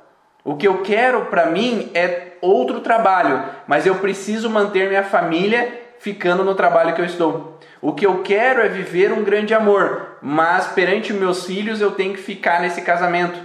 O 0.43 0.55
que 0.55 0.67
eu 0.67 0.79
quero 0.79 1.25
para 1.25 1.45
mim 1.45 1.89
é 1.93 2.33
outro 2.41 2.81
trabalho, 2.81 3.43
mas 3.65 3.85
eu 3.85 3.95
preciso 3.95 4.49
manter 4.49 4.89
minha 4.89 5.03
família 5.03 5.81
ficando 5.99 6.43
no 6.43 6.53
trabalho 6.53 6.93
que 6.93 6.99
eu 6.99 7.05
estou. 7.05 7.59
O 7.81 7.93
que 7.93 8.05
eu 8.05 8.21
quero 8.23 8.61
é 8.61 8.67
viver 8.67 9.13
um 9.13 9.23
grande 9.23 9.53
amor, 9.53 10.17
mas 10.21 10.67
perante 10.67 11.13
meus 11.13 11.45
filhos 11.45 11.79
eu 11.79 11.91
tenho 11.91 12.13
que 12.13 12.21
ficar 12.21 12.59
nesse 12.59 12.81
casamento. 12.81 13.39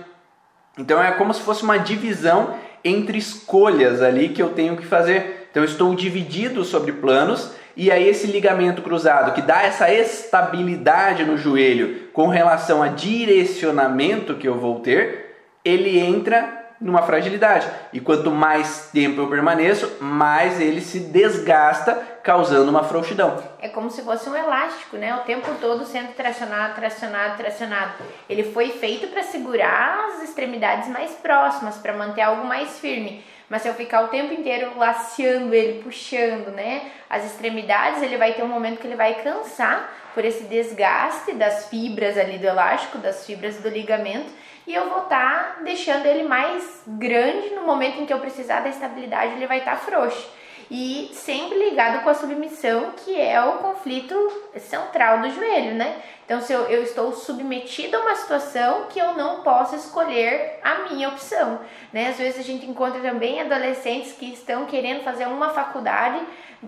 Então 0.77 1.03
é 1.03 1.13
como 1.13 1.33
se 1.33 1.41
fosse 1.41 1.63
uma 1.63 1.79
divisão 1.79 2.55
entre 2.85 3.19
escolhas 3.19 4.03
ali 4.03 4.31
que 4.31 4.43
eu 4.43 4.51
tenho 4.51 4.77
que 4.77 4.87
fazer. 4.87 5.49
Então 5.51 5.63
eu 5.63 5.69
estou 5.69 5.95
dividido 5.95 6.65
sobre 6.65 6.93
planos 6.93 7.53
e 7.77 7.93
aí 7.93 8.09
esse 8.09 8.27
ligamento 8.27 8.83
cruzado 8.83 9.33
que 9.35 9.43
dá 9.43 9.63
essa 9.63 9.93
estabilidade 9.93 11.25
no 11.25 11.39
joelho 11.39 12.09
com 12.13 12.27
relação 12.27 12.83
a 12.83 12.89
direcionamento 12.89 14.35
que 14.35 14.49
eu 14.49 14.59
vou 14.59 14.81
ter, 14.81 15.37
ele 15.65 15.99
entra 15.99 16.58
numa 16.81 17.03
fragilidade. 17.03 17.69
E 17.93 18.01
quanto 18.01 18.31
mais 18.31 18.91
tempo 18.93 19.21
eu 19.21 19.29
permaneço, 19.29 19.99
mais 20.01 20.61
ele 20.61 20.81
se 20.81 21.01
desgasta, 21.01 21.95
causando 22.23 22.71
uma 22.71 22.85
frouxidão. 22.85 23.43
É 23.61 23.69
como 23.69 23.91
se 23.91 24.03
fosse 24.03 24.29
um 24.29 24.37
elástico, 24.37 24.97
né? 24.97 25.15
O 25.17 25.21
tempo 25.21 25.49
todo 25.61 25.85
sendo 25.85 26.13
tracionado, 26.15 26.75
tracionado, 26.75 27.37
tracionado. 27.37 27.93
Ele 28.29 28.45
foi 28.53 28.71
feito 28.71 29.09
para 29.09 29.23
segurar 29.23 30.09
as 30.09 30.23
extremidades 30.23 30.89
mais 30.89 31.13
próximas, 31.13 31.77
para 31.77 31.93
manter 31.93 32.23
algo 32.23 32.47
mais 32.47 32.79
firme. 32.79 33.25
Mas 33.49 33.63
se 33.63 33.69
eu 33.69 33.75
ficar 33.75 34.03
o 34.03 34.09
tempo 34.09 34.33
inteiro 34.33 34.73
laceando 34.77 35.55
ele, 35.55 35.83
puxando, 35.83 36.51
né, 36.51 36.91
as 37.09 37.25
extremidades, 37.25 38.03
ele 38.03 38.19
vai 38.19 38.35
ter 38.35 38.43
um 38.43 38.49
momento 38.49 38.79
que 38.79 38.87
ele 38.87 38.95
vai 38.95 39.15
cansar 39.23 39.91
por 40.15 40.25
esse 40.25 40.45
desgaste 40.45 41.33
das 41.33 41.69
fibras 41.69 42.19
ali 42.19 42.39
do 42.39 42.47
elástico, 42.47 42.99
das 42.99 43.25
fibras 43.25 43.57
do 43.57 43.69
ligamento, 43.69 44.31
e 44.69 44.75
eu 44.75 44.91
vou 44.91 45.05
estar 45.05 45.57
tá 45.57 45.63
deixando 45.63 46.05
ele 46.05 46.25
mais 46.25 46.83
grande 46.87 47.55
no 47.55 47.63
momento 47.63 48.03
em 48.03 48.05
que 48.05 48.13
eu 48.13 48.21
precisar 48.21 48.61
da 48.61 48.69
estabilidade, 48.69 49.33
ele 49.33 49.47
vai 49.47 49.61
estar 49.61 49.77
tá 49.77 49.77
frouxo. 49.79 50.29
E 50.71 51.11
sempre 51.15 51.59
ligado 51.59 52.05
com 52.05 52.11
a 52.11 52.15
submissão, 52.15 52.93
que 52.95 53.19
é 53.19 53.43
o 53.43 53.53
conflito 53.53 54.15
central 54.59 55.21
do 55.21 55.31
joelho, 55.31 55.75
né? 55.75 55.97
Então, 56.27 56.43
se 56.43 56.53
eu, 56.53 56.65
eu 56.65 56.83
estou 56.83 57.15
submetido 57.15 57.97
a 57.97 58.01
uma 58.01 58.15
situação 58.15 58.85
que 58.91 58.99
eu 58.99 59.15
não 59.15 59.43
posso 59.43 59.75
escolher 59.75 60.61
a 60.63 60.91
minha 60.91 61.09
opção, 61.09 61.59
né? 61.91 62.09
Às 62.09 62.19
vezes 62.19 62.39
a 62.39 62.43
gente 62.43 62.67
encontra 62.67 63.01
também 63.01 63.41
adolescentes 63.41 64.13
que 64.13 64.31
estão 64.31 64.67
querendo 64.67 65.03
fazer 65.03 65.27
uma 65.27 65.49
faculdade, 65.49 66.21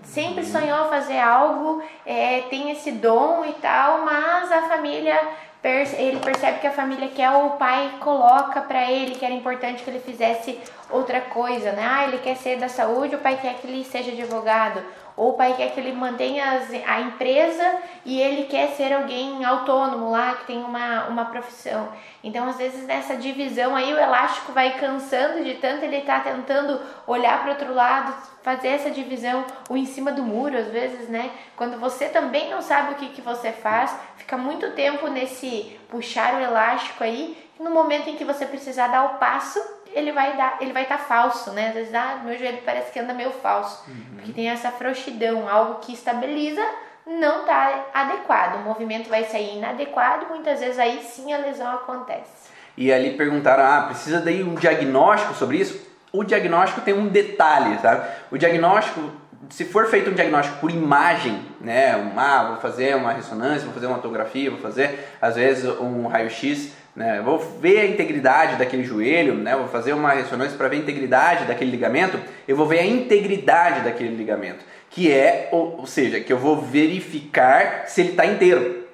sempre 0.03 0.43
uhum. 0.43 0.51
sonhou 0.51 0.89
fazer 0.89 1.19
algo, 1.19 1.83
é, 2.03 2.41
tem 2.49 2.71
esse 2.71 2.91
dom 2.93 3.45
e 3.45 3.53
tal, 3.53 4.03
mas 4.03 4.51
a 4.51 4.63
família 4.63 5.21
ele 5.63 6.19
percebe 6.19 6.59
que 6.59 6.67
a 6.67 6.71
família 6.71 7.09
quer 7.09 7.29
o 7.29 7.51
pai 7.51 7.97
coloca 7.99 8.61
para 8.61 8.89
ele 8.91 9.15
que 9.15 9.23
era 9.23 9.33
importante 9.33 9.83
que 9.83 9.89
ele 9.89 9.99
fizesse 9.99 10.59
outra 10.89 11.21
coisa, 11.21 11.71
né? 11.71 11.87
Ah, 11.87 12.03
ele 12.07 12.17
quer 12.17 12.35
ser 12.35 12.57
da 12.57 12.67
saúde, 12.67 13.15
o 13.15 13.19
pai 13.19 13.37
quer 13.39 13.55
que 13.55 13.67
ele 13.67 13.83
seja 13.83 14.11
advogado, 14.11 14.83
ou 15.15 15.29
o 15.29 15.33
pai 15.33 15.53
quer 15.55 15.71
que 15.71 15.79
ele 15.79 15.93
mantenha 15.93 16.61
a 16.87 17.01
empresa 17.01 17.75
e 18.05 18.19
ele 18.19 18.45
quer 18.45 18.69
ser 18.69 18.93
alguém 18.93 19.43
autônomo 19.43 20.09
lá, 20.09 20.35
que 20.35 20.47
tem 20.47 20.63
uma, 20.63 21.05
uma 21.05 21.25
profissão. 21.25 21.89
Então, 22.23 22.47
às 22.47 22.57
vezes, 22.57 22.85
nessa 22.85 23.15
divisão 23.15 23.75
aí, 23.75 23.93
o 23.93 23.97
elástico 23.97 24.51
vai 24.51 24.79
cansando 24.79 25.43
de 25.43 25.55
tanto 25.55 25.83
ele 25.83 26.01
tá 26.01 26.19
tentando 26.19 26.79
olhar 27.05 27.41
para 27.41 27.51
outro 27.51 27.73
lado, 27.73 28.13
fazer 28.41 28.69
essa 28.69 28.89
divisão, 28.89 29.45
o 29.69 29.77
em 29.77 29.85
cima 29.85 30.11
do 30.11 30.23
muro, 30.23 30.57
às 30.57 30.67
vezes, 30.67 31.07
né? 31.09 31.31
Quando 31.55 31.79
você 31.79 32.09
também 32.09 32.49
não 32.49 32.61
sabe 32.61 32.93
o 32.93 32.95
que, 32.95 33.09
que 33.09 33.21
você 33.21 33.51
faz, 33.51 33.95
fica 34.17 34.37
muito 34.37 34.71
tempo 34.71 35.07
nesse 35.07 35.79
puxar 35.89 36.35
o 36.35 36.39
elástico 36.41 37.03
aí, 37.03 37.37
no 37.61 37.69
momento 37.69 38.09
em 38.09 38.15
que 38.15 38.25
você 38.25 38.45
precisar 38.45 38.87
dar 38.87 39.05
o 39.05 39.17
passo, 39.17 39.59
ele 39.93 40.11
vai 40.11 40.35
dar, 40.35 40.57
ele 40.61 40.73
vai 40.73 40.83
estar 40.83 40.97
tá 40.97 41.03
falso, 41.03 41.51
né? 41.51 41.69
Às 41.69 41.73
vezes, 41.73 41.93
ah, 41.93 42.21
meu 42.23 42.37
joelho 42.37 42.59
parece 42.65 42.91
que 42.91 42.99
anda 42.99 43.13
meio 43.13 43.31
falso, 43.31 43.83
uhum. 43.87 44.15
porque 44.15 44.31
tem 44.31 44.49
essa 44.49 44.71
frouxidão, 44.71 45.47
algo 45.47 45.75
que 45.75 45.93
estabiliza 45.93 46.61
não 47.05 47.41
está 47.41 47.85
adequado, 47.93 48.55
o 48.55 48.63
movimento 48.63 49.09
vai 49.09 49.23
sair 49.23 49.57
inadequado, 49.57 50.27
muitas 50.29 50.59
vezes 50.59 50.77
aí 50.77 51.01
sim 51.01 51.33
a 51.33 51.37
lesão 51.37 51.69
acontece. 51.71 52.51
E 52.77 52.91
ali 52.91 53.11
perguntaram, 53.17 53.63
ah, 53.63 53.87
precisa 53.87 54.19
daí 54.19 54.43
um 54.43 54.55
diagnóstico 54.55 55.33
sobre 55.33 55.57
isso? 55.57 55.89
O 56.11 56.23
diagnóstico 56.23 56.81
tem 56.81 56.93
um 56.93 57.07
detalhe, 57.07 57.77
sabe? 57.79 58.07
O 58.29 58.37
diagnóstico, 58.37 59.11
se 59.49 59.65
for 59.65 59.87
feito 59.87 60.09
um 60.09 60.13
diagnóstico 60.13 60.59
por 60.59 60.69
imagem, 60.69 61.41
né? 61.59 62.11
Ah, 62.15 62.45
vou 62.49 62.57
fazer 62.57 62.95
uma 62.95 63.11
ressonância, 63.11 63.65
vou 63.65 63.73
fazer 63.73 63.87
uma 63.87 63.99
tomografia, 63.99 64.49
vou 64.49 64.59
fazer 64.59 65.09
às 65.21 65.35
vezes 65.35 65.65
um 65.79 66.07
raio-x, 66.07 66.73
né? 66.95 67.21
Vou 67.23 67.39
ver 67.39 67.79
a 67.79 67.85
integridade 67.85 68.57
daquele 68.57 68.83
joelho, 68.83 69.35
né? 69.35 69.55
Vou 69.55 69.67
fazer 69.67 69.93
uma 69.93 70.11
ressonância 70.11 70.57
para 70.57 70.67
ver 70.67 70.77
a 70.77 70.79
integridade 70.79 71.45
daquele 71.45 71.71
ligamento. 71.71 72.19
Eu 72.47 72.55
vou 72.55 72.65
ver 72.65 72.79
a 72.79 72.85
integridade 72.85 73.81
daquele 73.81 74.15
ligamento, 74.15 74.63
que 74.89 75.11
é, 75.11 75.49
ou, 75.51 75.79
ou 75.79 75.87
seja, 75.87 76.19
que 76.19 76.31
eu 76.31 76.37
vou 76.37 76.61
verificar 76.61 77.85
se 77.87 78.01
ele 78.01 78.09
está 78.11 78.25
inteiro. 78.25 78.87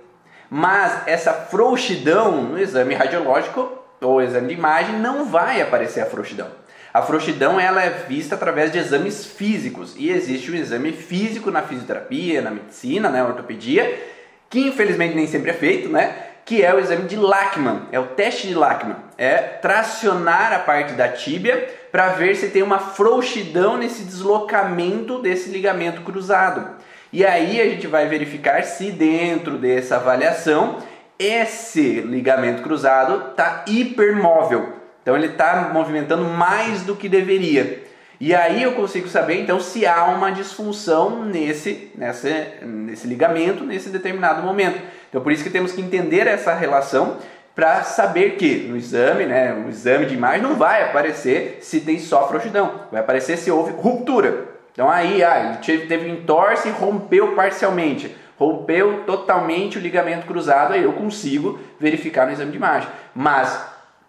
Mas 0.50 1.08
essa 1.08 1.34
frouxidão 1.34 2.44
no 2.44 2.60
exame 2.60 2.94
radiológico 2.94 3.70
ou 4.00 4.22
exame 4.22 4.50
de 4.50 4.54
imagem 4.54 4.96
não 5.00 5.26
vai 5.26 5.62
aparecer 5.62 6.02
a 6.02 6.06
frouxidão. 6.06 6.48
A 6.94 7.02
frouxidão 7.02 7.60
ela 7.60 7.84
é 7.84 7.90
vista 7.90 8.36
através 8.36 8.72
de 8.72 8.78
exames 8.78 9.26
físicos 9.26 9.94
e 9.98 10.10
existe 10.10 10.50
um 10.50 10.56
exame 10.56 10.92
físico 10.94 11.52
na 11.52 11.62
fisioterapia, 11.62 12.42
na 12.42 12.52
medicina, 12.52 13.10
na 13.10 13.26
ortopedia, 13.26 14.02
que 14.50 14.62
infelizmente 14.62 15.14
nem 15.14 15.28
sempre 15.28 15.52
é 15.52 15.54
feito, 15.54 15.90
né? 15.90 16.16
Que 16.48 16.64
é 16.64 16.74
o 16.74 16.80
exame 16.80 17.10
de 17.10 17.18
Lachman, 17.18 17.82
é 17.92 18.00
o 18.00 18.06
teste 18.06 18.48
de 18.48 18.54
Lachman, 18.54 18.96
é 19.18 19.36
tracionar 19.36 20.54
a 20.54 20.60
parte 20.60 20.94
da 20.94 21.10
tíbia 21.10 21.68
para 21.92 22.08
ver 22.14 22.38
se 22.38 22.48
tem 22.48 22.64
uma 22.64 22.80
frouxidão 22.80 23.76
nesse 23.76 24.04
deslocamento 24.04 25.22
desse 25.22 25.50
ligamento 25.50 26.04
cruzado. 26.04 26.66
E 27.12 27.26
aí 27.26 27.60
a 27.60 27.66
gente 27.66 27.86
vai 27.86 28.08
verificar 28.08 28.64
se 28.64 28.92
dentro 28.92 29.58
dessa 29.58 29.98
avaliação 29.98 30.78
esse 31.20 32.00
ligamento 32.00 32.64
cruzado 32.64 33.32
está 33.32 33.66
hipermóvel, 33.68 34.72
então 35.02 35.18
ele 35.18 35.28
está 35.28 35.70
movimentando 35.74 36.24
mais 36.24 36.84
do 36.84 36.96
que 36.96 37.10
deveria. 37.10 37.84
E 38.22 38.34
aí 38.34 38.64
eu 38.64 38.72
consigo 38.72 39.10
saber 39.10 39.42
então 39.42 39.60
se 39.60 39.86
há 39.86 40.06
uma 40.06 40.32
disfunção 40.32 41.26
nesse, 41.26 41.92
nesse, 41.94 42.48
nesse 42.62 43.06
ligamento 43.06 43.66
nesse 43.66 43.90
determinado 43.90 44.42
momento. 44.42 44.82
Então 45.10 45.22
por 45.22 45.32
isso 45.32 45.44
que 45.44 45.50
temos 45.50 45.72
que 45.72 45.82
entender 45.82 46.28
essa 46.28 46.54
relação 46.54 47.18
para 47.56 47.82
saber 47.84 48.36
que 48.36 48.68
no 48.70 48.78
exame, 48.78 49.26
né, 49.26 49.52
o 49.66 49.70
exame 49.70 50.06
de 50.06 50.14
imagem 50.14 50.44
não 50.44 50.56
vai 50.56 50.84
aparecer 50.84 51.58
se 51.62 51.82
tem 51.82 51.98
só 51.98 52.28
frouxidão, 52.28 52.82
vai 52.92 53.02
aparecer 53.02 53.36
se 53.36 53.50
houve 53.50 53.72
ruptura. 53.72 54.46
Então 54.72 54.88
aí, 54.92 55.24
ah, 55.24 55.60
ele 55.68 55.88
teve 55.88 56.08
entorse 56.08 56.68
e 56.68 56.72
rompeu 56.72 57.34
parcialmente. 57.34 58.16
rompeu 58.38 59.04
totalmente 59.08 59.80
o 59.80 59.82
ligamento 59.82 60.28
cruzado, 60.28 60.76
aí 60.76 60.84
eu 60.84 60.94
consigo 60.94 61.60
verificar 61.80 62.28
no 62.28 62.34
exame 62.34 62.52
de 62.52 62.58
imagem. 62.58 62.88
Mas 63.16 63.60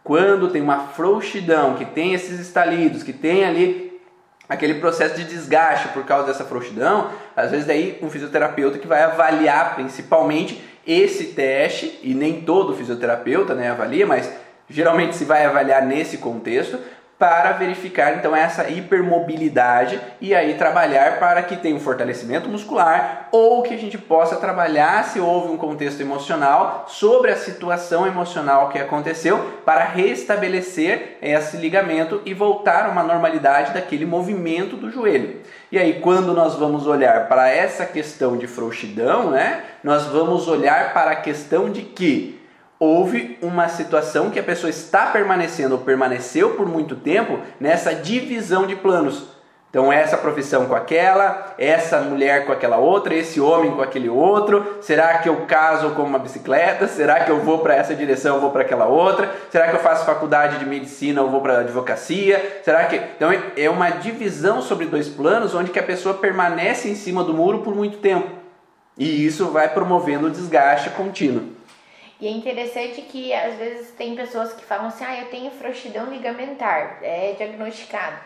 quando 0.05 0.51
tem 0.51 0.61
uma 0.61 0.89
frouxidão, 0.89 1.75
que 1.75 1.87
tem 1.87 2.13
esses 2.13 2.39
estalidos, 2.39 3.03
que 3.03 3.15
tem 3.15 3.47
ali 3.47 3.99
aquele 4.47 4.75
processo 4.75 5.17
de 5.17 5.25
desgaste 5.25 5.89
por 5.89 6.05
causa 6.05 6.27
dessa 6.27 6.45
frouxidão, 6.45 7.11
às 7.35 7.51
vezes 7.51 7.67
daí 7.67 7.99
um 8.03 8.11
fisioterapeuta 8.11 8.79
que 8.79 8.87
vai 8.87 9.03
avaliar 9.03 9.75
principalmente 9.75 10.63
esse 10.89 11.27
teste, 11.27 12.01
e 12.03 12.15
nem 12.15 12.41
todo 12.41 12.75
fisioterapeuta 12.75 13.55
né, 13.55 13.71
avalia, 13.71 14.07
mas 14.07 14.33
geralmente 14.69 15.15
se 15.15 15.25
vai 15.25 15.45
avaliar 15.45 15.85
nesse 15.85 16.17
contexto, 16.17 16.79
para 17.19 17.51
verificar 17.53 18.15
então 18.15 18.35
essa 18.35 18.71
hipermobilidade 18.71 20.01
e 20.21 20.33
aí 20.35 20.55
trabalhar 20.55 21.19
para 21.19 21.43
que 21.43 21.57
tenha 21.57 21.75
um 21.75 21.81
fortalecimento 21.81 22.49
muscular 22.49 23.29
ou 23.33 23.63
que 23.63 23.75
a 23.75 23.77
gente 23.77 23.99
possa 23.99 24.37
trabalhar 24.37 25.05
se 25.05 25.19
houve 25.19 25.53
um 25.53 25.57
contexto 25.57 26.01
emocional 26.01 26.85
sobre 26.87 27.33
a 27.33 27.37
situação 27.37 28.07
emocional 28.07 28.69
que 28.69 28.79
aconteceu 28.79 29.37
para 29.65 29.83
restabelecer 29.83 31.19
esse 31.21 31.57
ligamento 31.57 32.23
e 32.25 32.33
voltar 32.33 32.87
a 32.87 32.91
uma 32.91 33.03
normalidade 33.03 33.75
daquele 33.75 34.07
movimento 34.07 34.77
do 34.77 34.89
joelho. 34.89 35.41
E 35.71 35.79
aí 35.79 36.01
quando 36.01 36.33
nós 36.33 36.55
vamos 36.55 36.87
olhar 36.87 37.29
para 37.29 37.49
essa 37.49 37.85
questão 37.85 38.37
de 38.37 38.47
frouxidão, 38.47 39.31
né, 39.31 39.65
nós 39.85 40.07
vamos 40.07 40.49
olhar 40.49 40.93
para 40.95 41.11
a 41.11 41.17
questão 41.17 41.71
de 41.71 41.83
que 41.83 42.41
houve 42.79 43.37
uma 43.43 43.69
situação 43.69 44.31
que 44.31 44.39
a 44.39 44.43
pessoa 44.43 44.71
está 44.71 45.07
permanecendo 45.07 45.75
ou 45.75 45.81
permaneceu 45.81 46.55
por 46.55 46.67
muito 46.67 46.95
tempo 46.97 47.41
nessa 47.61 47.95
divisão 47.95 48.67
de 48.67 48.77
planos. 48.77 49.38
Então, 49.71 49.93
essa 49.93 50.17
profissão 50.17 50.65
com 50.65 50.75
aquela, 50.75 51.55
essa 51.59 52.01
mulher 52.01 52.47
com 52.47 52.53
aquela 52.53 52.79
outra, 52.79 53.15
esse 53.15 53.39
homem 53.39 53.71
com 53.71 53.83
aquele 53.83 54.09
outro. 54.09 54.79
Será 54.81 55.19
que 55.19 55.29
eu 55.29 55.45
caso 55.45 55.91
com 55.91 56.03
uma 56.03 56.19
bicicleta? 56.19 56.89
Será 56.89 57.21
que 57.21 57.31
eu 57.31 57.41
vou 57.41 57.59
para 57.59 57.75
essa 57.75 57.95
direção 57.95 58.37
ou 58.37 58.41
vou 58.41 58.51
para 58.51 58.63
aquela 58.63 58.87
outra? 58.87 59.31
Será 59.51 59.69
que 59.69 59.77
eu 59.77 59.81
faço 59.81 60.07
faculdade 60.07 60.59
de 60.59 60.65
medicina 60.65 61.21
ou 61.21 61.29
vou 61.29 61.43
para 61.43 61.61
advocacia? 61.61 62.63
Será 62.65 62.87
que 62.87 62.97
Então 62.97 63.31
é 63.57 63.69
uma 63.69 63.91
divisão 63.91 64.63
sobre 64.63 64.87
dois 64.87 65.07
planos 65.07 65.55
onde 65.55 65.71
que 65.71 65.79
a 65.79 65.83
pessoa 65.83 66.15
permanece 66.15 66.89
em 66.89 66.95
cima 66.95 67.23
do 67.23 67.35
muro 67.35 67.59
por 67.59 67.75
muito 67.75 67.99
tempo. 67.99 68.39
E 68.97 69.27
isso 69.27 69.51
vai 69.51 69.69
promovendo 69.69 70.29
o 70.29 70.31
desgaste 70.31 70.89
contínuo. 70.91 71.59
E 72.21 72.27
é 72.27 72.31
interessante 72.31 73.03
que 73.03 73.33
às 73.33 73.55
vezes 73.57 73.91
tem 73.93 74.17
pessoas 74.17 74.53
que 74.53 74.65
falam 74.65 74.87
assim: 74.87 75.05
ah, 75.05 75.21
eu 75.21 75.27
tenho 75.27 75.51
frouxidão 75.53 76.07
ligamentar, 76.07 76.99
é 77.03 77.35
diagnosticado. 77.37 78.17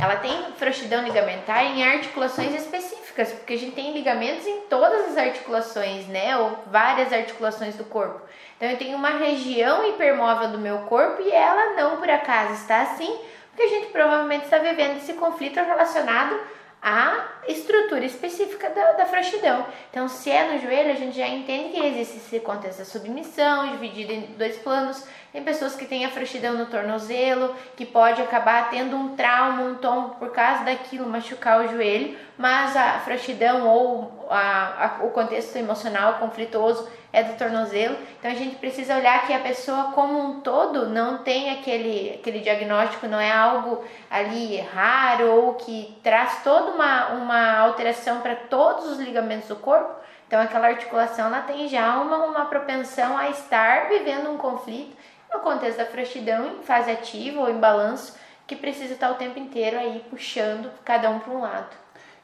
Ela 0.00 0.16
tem 0.16 0.52
frouxidão 0.56 1.02
ligamentar 1.02 1.64
em 1.64 1.84
articulações 1.84 2.54
específicas, 2.54 3.32
porque 3.32 3.52
a 3.52 3.58
gente 3.58 3.74
tem 3.74 3.92
ligamentos 3.92 4.46
em 4.46 4.62
todas 4.62 5.10
as 5.10 5.16
articulações, 5.16 6.06
né? 6.06 6.36
Ou 6.36 6.58
várias 6.66 7.12
articulações 7.12 7.74
do 7.76 7.84
corpo. 7.84 8.20
Então 8.56 8.70
eu 8.70 8.78
tenho 8.78 8.96
uma 8.96 9.10
região 9.10 9.88
hipermóvel 9.88 10.48
do 10.48 10.58
meu 10.58 10.78
corpo 10.80 11.22
e 11.22 11.30
ela 11.30 11.74
não 11.74 11.96
por 11.96 12.08
acaso 12.08 12.54
está 12.54 12.82
assim, 12.82 13.18
porque 13.48 13.62
a 13.62 13.68
gente 13.68 13.88
provavelmente 13.88 14.44
está 14.44 14.58
vivendo 14.58 14.96
esse 14.96 15.12
conflito 15.14 15.56
relacionado 15.56 16.38
a 16.82 17.28
estrutura 17.46 18.04
específica 18.04 18.68
da, 18.70 18.92
da 18.92 19.06
frouxidão. 19.06 19.64
Então, 19.88 20.08
se 20.08 20.28
é 20.32 20.52
no 20.52 20.58
joelho, 20.58 20.90
a 20.90 20.96
gente 20.96 21.16
já 21.16 21.28
entende 21.28 21.70
que 21.70 21.86
existe 21.86 22.16
esse 22.16 22.40
contexto 22.40 22.80
da 22.80 22.84
submissão, 22.84 23.70
dividido 23.70 24.12
em 24.12 24.22
dois 24.36 24.56
planos. 24.56 25.06
Tem 25.32 25.42
pessoas 25.42 25.74
que 25.74 25.86
têm 25.86 26.04
a 26.04 26.10
frouxidão 26.10 26.52
no 26.52 26.66
tornozelo, 26.66 27.56
que 27.74 27.86
pode 27.86 28.20
acabar 28.20 28.68
tendo 28.68 28.94
um 28.94 29.16
trauma, 29.16 29.62
um 29.62 29.76
tombo 29.76 30.16
por 30.16 30.30
causa 30.30 30.62
daquilo, 30.62 31.08
machucar 31.08 31.64
o 31.64 31.68
joelho, 31.68 32.18
mas 32.36 32.76
a 32.76 32.98
frouxidão 32.98 33.66
ou 33.66 34.26
a, 34.28 34.98
a, 35.00 35.04
o 35.04 35.10
contexto 35.10 35.56
emocional 35.56 36.18
conflitoso 36.18 36.86
é 37.10 37.22
do 37.22 37.38
tornozelo. 37.38 37.96
Então 38.18 38.30
a 38.30 38.34
gente 38.34 38.56
precisa 38.56 38.94
olhar 38.94 39.26
que 39.26 39.32
a 39.32 39.38
pessoa 39.38 39.92
como 39.94 40.20
um 40.20 40.40
todo 40.40 40.90
não 40.90 41.18
tem 41.18 41.50
aquele, 41.50 42.14
aquele 42.20 42.40
diagnóstico, 42.40 43.06
não 43.06 43.18
é 43.18 43.32
algo 43.32 43.82
ali 44.10 44.60
raro 44.60 45.30
ou 45.30 45.54
que 45.54 45.96
traz 46.02 46.42
toda 46.44 46.72
uma, 46.72 47.08
uma 47.08 47.58
alteração 47.58 48.20
para 48.20 48.36
todos 48.36 48.86
os 48.86 48.98
ligamentos 48.98 49.48
do 49.48 49.56
corpo. 49.56 50.02
Então 50.26 50.40
aquela 50.40 50.68
articulação 50.68 51.26
ela 51.26 51.40
tem 51.40 51.68
já 51.68 51.98
uma, 52.00 52.18
uma 52.18 52.44
propensão 52.46 53.16
a 53.16 53.30
estar 53.30 53.88
vivendo 53.88 54.30
um 54.30 54.36
conflito 54.36 54.96
no 55.32 55.40
contexto 55.40 55.78
da 55.78 55.86
frouxidão 55.86 56.58
em 56.58 56.62
fase 56.62 56.90
ativa 56.90 57.40
ou 57.40 57.50
em 57.50 57.58
balanço 57.58 58.16
que 58.46 58.56
precisa 58.56 58.94
estar 58.94 59.10
o 59.10 59.14
tempo 59.14 59.38
inteiro 59.38 59.78
aí 59.78 60.04
puxando 60.10 60.70
cada 60.84 61.10
um 61.10 61.18
para 61.18 61.32
um 61.32 61.40
lado. 61.40 61.76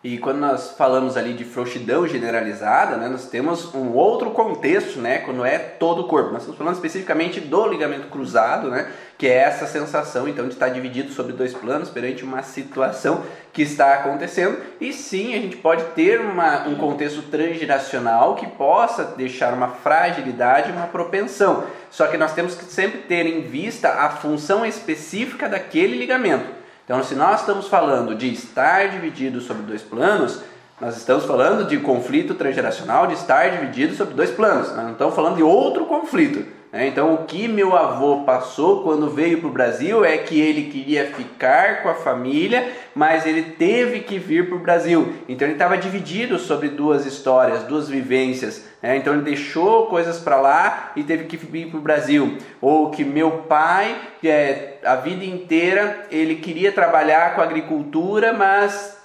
E 0.03 0.17
quando 0.17 0.39
nós 0.39 0.77
falamos 0.79 1.17
ali 1.17 1.35
de 1.35 1.43
frouxidão 1.43 2.07
generalizada, 2.07 2.97
né, 2.97 3.09
nós 3.09 3.27
temos 3.27 3.75
um 3.75 3.95
outro 3.95 4.31
contexto, 4.31 5.01
né, 5.01 5.19
quando 5.19 5.45
é 5.45 5.59
todo 5.59 6.03
o 6.03 6.05
corpo. 6.07 6.31
Nós 6.31 6.43
estamos 6.43 6.57
falando 6.57 6.77
especificamente 6.77 7.41
do 7.41 7.67
ligamento 7.67 8.07
cruzado, 8.07 8.71
né, 8.71 8.93
que 9.19 9.27
é 9.27 9.35
essa 9.35 9.67
sensação 9.67 10.29
então 10.29 10.47
de 10.47 10.55
estar 10.55 10.69
dividido 10.69 11.13
sobre 11.13 11.33
dois 11.33 11.53
planos 11.53 11.91
perante 11.91 12.23
uma 12.23 12.45
situação 12.45 13.25
que 13.53 13.63
está 13.63 13.95
acontecendo. 13.95 14.59
E 14.81 14.93
sim, 14.93 15.35
a 15.35 15.41
gente 15.41 15.57
pode 15.57 15.83
ter 15.97 16.21
uma, 16.21 16.69
um 16.69 16.77
contexto 16.77 17.23
transgeracional 17.23 18.37
que 18.37 18.47
possa 18.47 19.03
deixar 19.03 19.53
uma 19.53 19.67
fragilidade, 19.67 20.71
uma 20.71 20.87
propensão. 20.87 21.65
Só 21.91 22.07
que 22.07 22.17
nós 22.17 22.33
temos 22.35 22.55
que 22.55 22.65
sempre 22.67 23.01
ter 23.01 23.27
em 23.27 23.41
vista 23.41 23.89
a 23.89 24.11
função 24.11 24.65
específica 24.65 25.49
daquele 25.49 25.97
ligamento. 25.99 26.58
Então, 26.89 27.05
se 27.05 27.15
nós 27.15 27.41
estamos 27.41 27.69
falando 27.69 28.15
de 28.15 28.33
estar 28.33 28.89
dividido 28.89 29.43
sobre 29.43 29.63
dois 29.65 29.83
planos, 29.83 30.41
nós 30.81 30.97
estamos 30.97 31.27
falando 31.27 31.69
de 31.69 31.77
conflito 31.77 32.35
transgeracional, 32.35 33.07
de 33.07 33.13
estar 33.13 33.51
dividido 33.51 33.95
sobre 33.95 34.15
dois 34.15 34.31
planos. 34.31 34.69
Nós 34.69 34.85
não 34.85 34.93
estamos 34.93 35.15
falando 35.15 35.37
de 35.37 35.43
outro 35.43 35.85
conflito. 35.85 36.47
Né? 36.73 36.87
Então, 36.87 37.15
o 37.15 37.25
que 37.25 37.49
meu 37.49 37.77
avô 37.77 38.25
passou 38.25 38.83
quando 38.83 39.11
veio 39.11 39.39
para 39.39 39.49
o 39.49 39.53
Brasil 39.53 40.05
é 40.05 40.19
que 40.19 40.39
ele 40.39 40.71
queria 40.71 41.07
ficar 41.07 41.83
com 41.83 41.89
a 41.89 41.95
família, 41.95 42.71
mas 42.95 43.27
ele 43.27 43.43
teve 43.43 44.01
que 44.01 44.19
vir 44.19 44.49
para 44.49 44.57
o 44.57 44.61
Brasil. 44.61 45.15
Então, 45.29 45.47
ele 45.47 45.55
estava 45.55 45.79
dividido 45.79 46.39
sobre 46.39 46.69
duas 46.69 47.07
histórias, 47.07 47.63
duas 47.65 47.89
vivências. 47.89 48.65
Né? 48.83 48.97
Então, 48.97 49.15
ele 49.15 49.23
deixou 49.23 49.87
coisas 49.87 50.19
para 50.19 50.41
lá 50.41 50.93
e 50.95 51.03
teve 51.03 51.25
que 51.25 51.37
vir 51.37 51.69
para 51.71 51.79
o 51.79 51.83
Brasil. 51.83 52.37
Ou 52.61 52.91
que 52.91 53.05
meu 53.05 53.31
pai, 53.49 53.97
é, 54.23 54.75
a 54.85 54.97
vida 54.97 55.25
inteira, 55.25 56.07
ele 56.11 56.37
queria 56.37 56.71
trabalhar 56.71 57.35
com 57.35 57.41
agricultura, 57.41 58.33
mas 58.33 58.99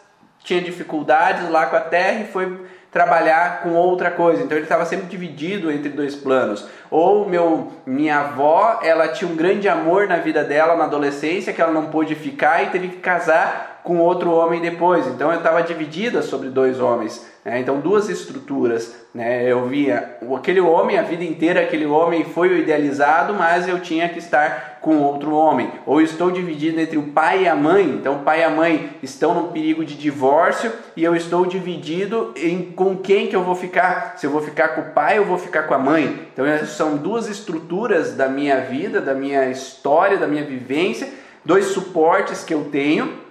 tinha 0.44 0.62
dificuldades 0.62 1.50
lá 1.50 1.68
com 1.68 1.78
a 1.78 1.82
terra 1.82 2.22
e 2.22 2.28
foi 2.28 2.66
trabalhar 2.94 3.64
com 3.64 3.74
outra 3.74 4.12
coisa. 4.12 4.44
Então 4.44 4.56
ele 4.56 4.66
estava 4.66 4.86
sempre 4.86 5.08
dividido 5.08 5.72
entre 5.72 5.90
dois 5.90 6.16
planos. 6.16 6.66
Ou 6.92 7.28
meu, 7.28 7.72
minha 7.86 8.20
avó, 8.20 8.80
ela 8.84 9.08
tinha 9.08 9.30
um 9.30 9.36
grande 9.36 9.68
amor 9.68 10.08
na 10.08 10.18
vida 10.18 10.44
dela 10.44 10.76
na 10.76 10.86
adolescência 10.86 11.52
que 11.52 11.62
ela 11.62 11.74
não 11.74 11.88
pôde 11.88 12.14
ficar 12.14 12.64
e 12.64 12.70
teve 12.70 12.90
que 12.90 12.98
casar 12.98 13.82
com 13.84 13.98
outro 13.98 14.32
homem 14.32 14.62
depois. 14.62 15.08
Então 15.08 15.32
eu 15.32 15.40
estava 15.40 15.64
dividida 15.64 16.22
sobre 16.22 16.50
dois 16.50 16.80
homens. 16.80 17.33
Né? 17.44 17.60
Então 17.60 17.80
duas 17.80 18.10
estruturas. 18.10 18.96
Né? 19.14 19.52
Eu 19.52 19.68
via 19.68 20.18
aquele 20.36 20.62
homem, 20.62 20.98
a 20.98 21.04
vida 21.04 21.24
inteira 21.24 21.62
aquele 21.62 21.86
homem 21.86 22.24
foi 22.24 22.50
o 22.50 22.58
idealizado, 22.58 23.34
mas 23.34 23.68
eu 23.68 23.80
tinha 23.80 24.08
que 24.10 24.20
estar 24.20 24.80
com 24.82 24.98
outro 24.98 25.34
homem. 25.34 25.72
Ou 25.86 26.02
estou 26.02 26.32
dividido 26.32 26.80
entre 26.80 26.98
o 26.98 27.12
pai 27.12 27.44
e 27.44 27.48
a 27.48 27.56
mãe. 27.56 27.86
Então 27.86 28.16
o 28.16 28.20
pai 28.20 28.42
e 28.42 28.44
a 28.44 28.50
mãe 28.50 28.90
estão 29.02 29.34
no 29.34 29.50
perigo 29.50 29.84
de 29.84 29.96
divórcio 29.96 30.72
e 30.96 31.04
eu 31.04 31.16
estou 31.16 31.46
dividido 31.46 32.34
em 32.36 32.72
com 32.72 32.98
quem 32.98 33.28
que 33.28 33.36
eu 33.36 33.44
vou 33.44 33.56
ficar. 33.56 34.16
Se 34.18 34.26
eu 34.26 34.32
vou 34.32 34.42
ficar 34.42 34.70
com 34.70 34.82
o 34.82 34.94
pai 34.94 35.20
ou 35.20 35.26
vou 35.26 35.38
ficar 35.38 35.64
com 35.64 35.74
a 35.74 35.80
mãe. 35.80 36.28
Então 36.34 36.46
são 36.66 36.98
duas 36.98 37.28
estruturas 37.28 38.16
da 38.16 38.28
minha 38.28 38.62
vida, 38.62 39.02
da 39.02 39.14
minha 39.14 39.50
história, 39.50 40.18
da 40.18 40.28
minha 40.28 40.44
vivência, 40.44 41.10
dois 41.44 41.66
suportes 41.66 42.44
que 42.44 42.54
eu 42.54 42.66
tenho 42.66 43.22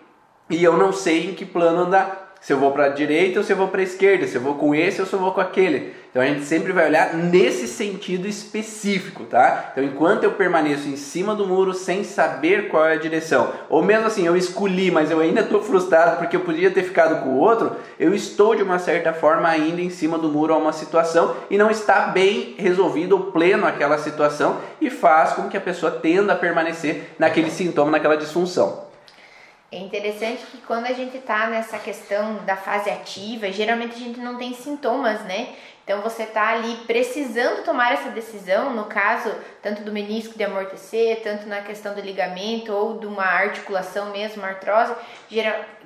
e 0.49 0.63
eu 0.63 0.77
não 0.77 0.93
sei 0.93 1.31
em 1.31 1.35
que 1.35 1.45
plano 1.45 1.83
andar. 1.83 2.22
Se 2.43 2.53
eu 2.53 2.59
vou 2.59 2.73
para 2.73 2.87
a 2.87 2.89
direita 2.89 3.39
ou 3.39 3.45
se 3.45 3.53
eu 3.53 3.57
vou 3.57 3.69
para 3.69 3.83
a 3.83 3.85
esquerda, 3.85 4.27
se 4.27 4.35
eu 4.35 4.41
vou 4.41 4.57
com 4.57 4.75
esse 4.75 5.01
ou 5.01 5.07
se 5.07 5.13
eu 5.13 5.19
vou 5.21 5.31
com 5.31 5.41
aquele. 5.41 5.95
Então 6.11 6.21
a 6.21 6.27
gente 6.27 6.45
sempre 6.45 6.73
vai 6.73 6.89
olhar 6.89 7.15
nesse 7.15 7.69
sentido 7.69 8.27
específico, 8.27 9.23
tá? 9.23 9.71
Então 9.71 9.85
enquanto 9.85 10.25
eu 10.25 10.33
permaneço 10.33 10.89
em 10.89 10.97
cima 10.97 11.37
do 11.37 11.47
muro 11.47 11.73
sem 11.73 12.03
saber 12.03 12.69
qual 12.69 12.85
é 12.85 12.95
a 12.95 12.99
direção, 12.99 13.53
ou 13.71 13.81
mesmo 13.81 14.09
assim 14.09 14.27
eu 14.27 14.37
escolhi, 14.37 14.91
mas 14.91 15.09
eu 15.09 15.21
ainda 15.21 15.43
estou 15.43 15.63
frustrado 15.63 16.17
porque 16.17 16.35
eu 16.35 16.41
podia 16.41 16.73
ter 16.73 16.83
ficado 16.83 17.23
com 17.23 17.29
o 17.29 17.39
outro, 17.39 17.77
eu 17.97 18.13
estou 18.13 18.57
de 18.57 18.63
uma 18.65 18.81
certa 18.81 19.13
forma 19.13 19.49
ainda 19.49 19.81
em 19.81 19.89
cima 19.89 20.19
do 20.19 20.29
muro 20.29 20.53
a 20.53 20.59
uma 20.59 20.73
situação 20.73 21.37
e 21.49 21.57
não 21.57 21.71
está 21.71 22.09
bem 22.09 22.57
resolvido 22.59 23.13
ou 23.13 23.31
pleno 23.31 23.69
aquela 23.69 23.99
situação 23.99 24.59
e 24.81 24.91
faz 24.91 25.33
com 25.35 25.49
que 25.49 25.57
a 25.57 25.61
pessoa 25.61 25.93
tenda 25.93 26.33
a 26.33 26.37
permanecer 26.37 27.13
naquele 27.21 27.53
sintoma, 27.53 27.93
naquela 27.93 28.17
disfunção. 28.17 28.91
É 29.73 29.79
interessante 29.79 30.45
que 30.51 30.59
quando 30.59 30.85
a 30.85 30.93
gente 30.93 31.17
está 31.17 31.47
nessa 31.47 31.79
questão 31.79 32.45
da 32.45 32.55
fase 32.55 32.91
ativa, 32.91 33.51
geralmente 33.51 33.95
a 33.95 33.99
gente 33.99 34.21
não 34.21 34.37
tem 34.37 34.53
sintomas, 34.53 35.23
né? 35.23 35.55
Então 35.85 36.01
você 36.01 36.23
está 36.23 36.51
ali 36.51 36.77
precisando 36.87 37.65
tomar 37.65 37.93
essa 37.93 38.11
decisão, 38.11 38.73
no 38.73 38.85
caso 38.85 39.35
tanto 39.61 39.83
do 39.83 39.93
menisco 39.93 40.37
de 40.37 40.45
amortecer, 40.45 41.21
tanto 41.23 41.47
na 41.47 41.61
questão 41.61 41.95
do 41.95 42.01
ligamento 42.01 42.73
ou 42.73 42.99
de 42.99 43.07
uma 43.07 43.25
articulação 43.25 44.11
mesmo, 44.11 44.45
artrose, 44.45 44.95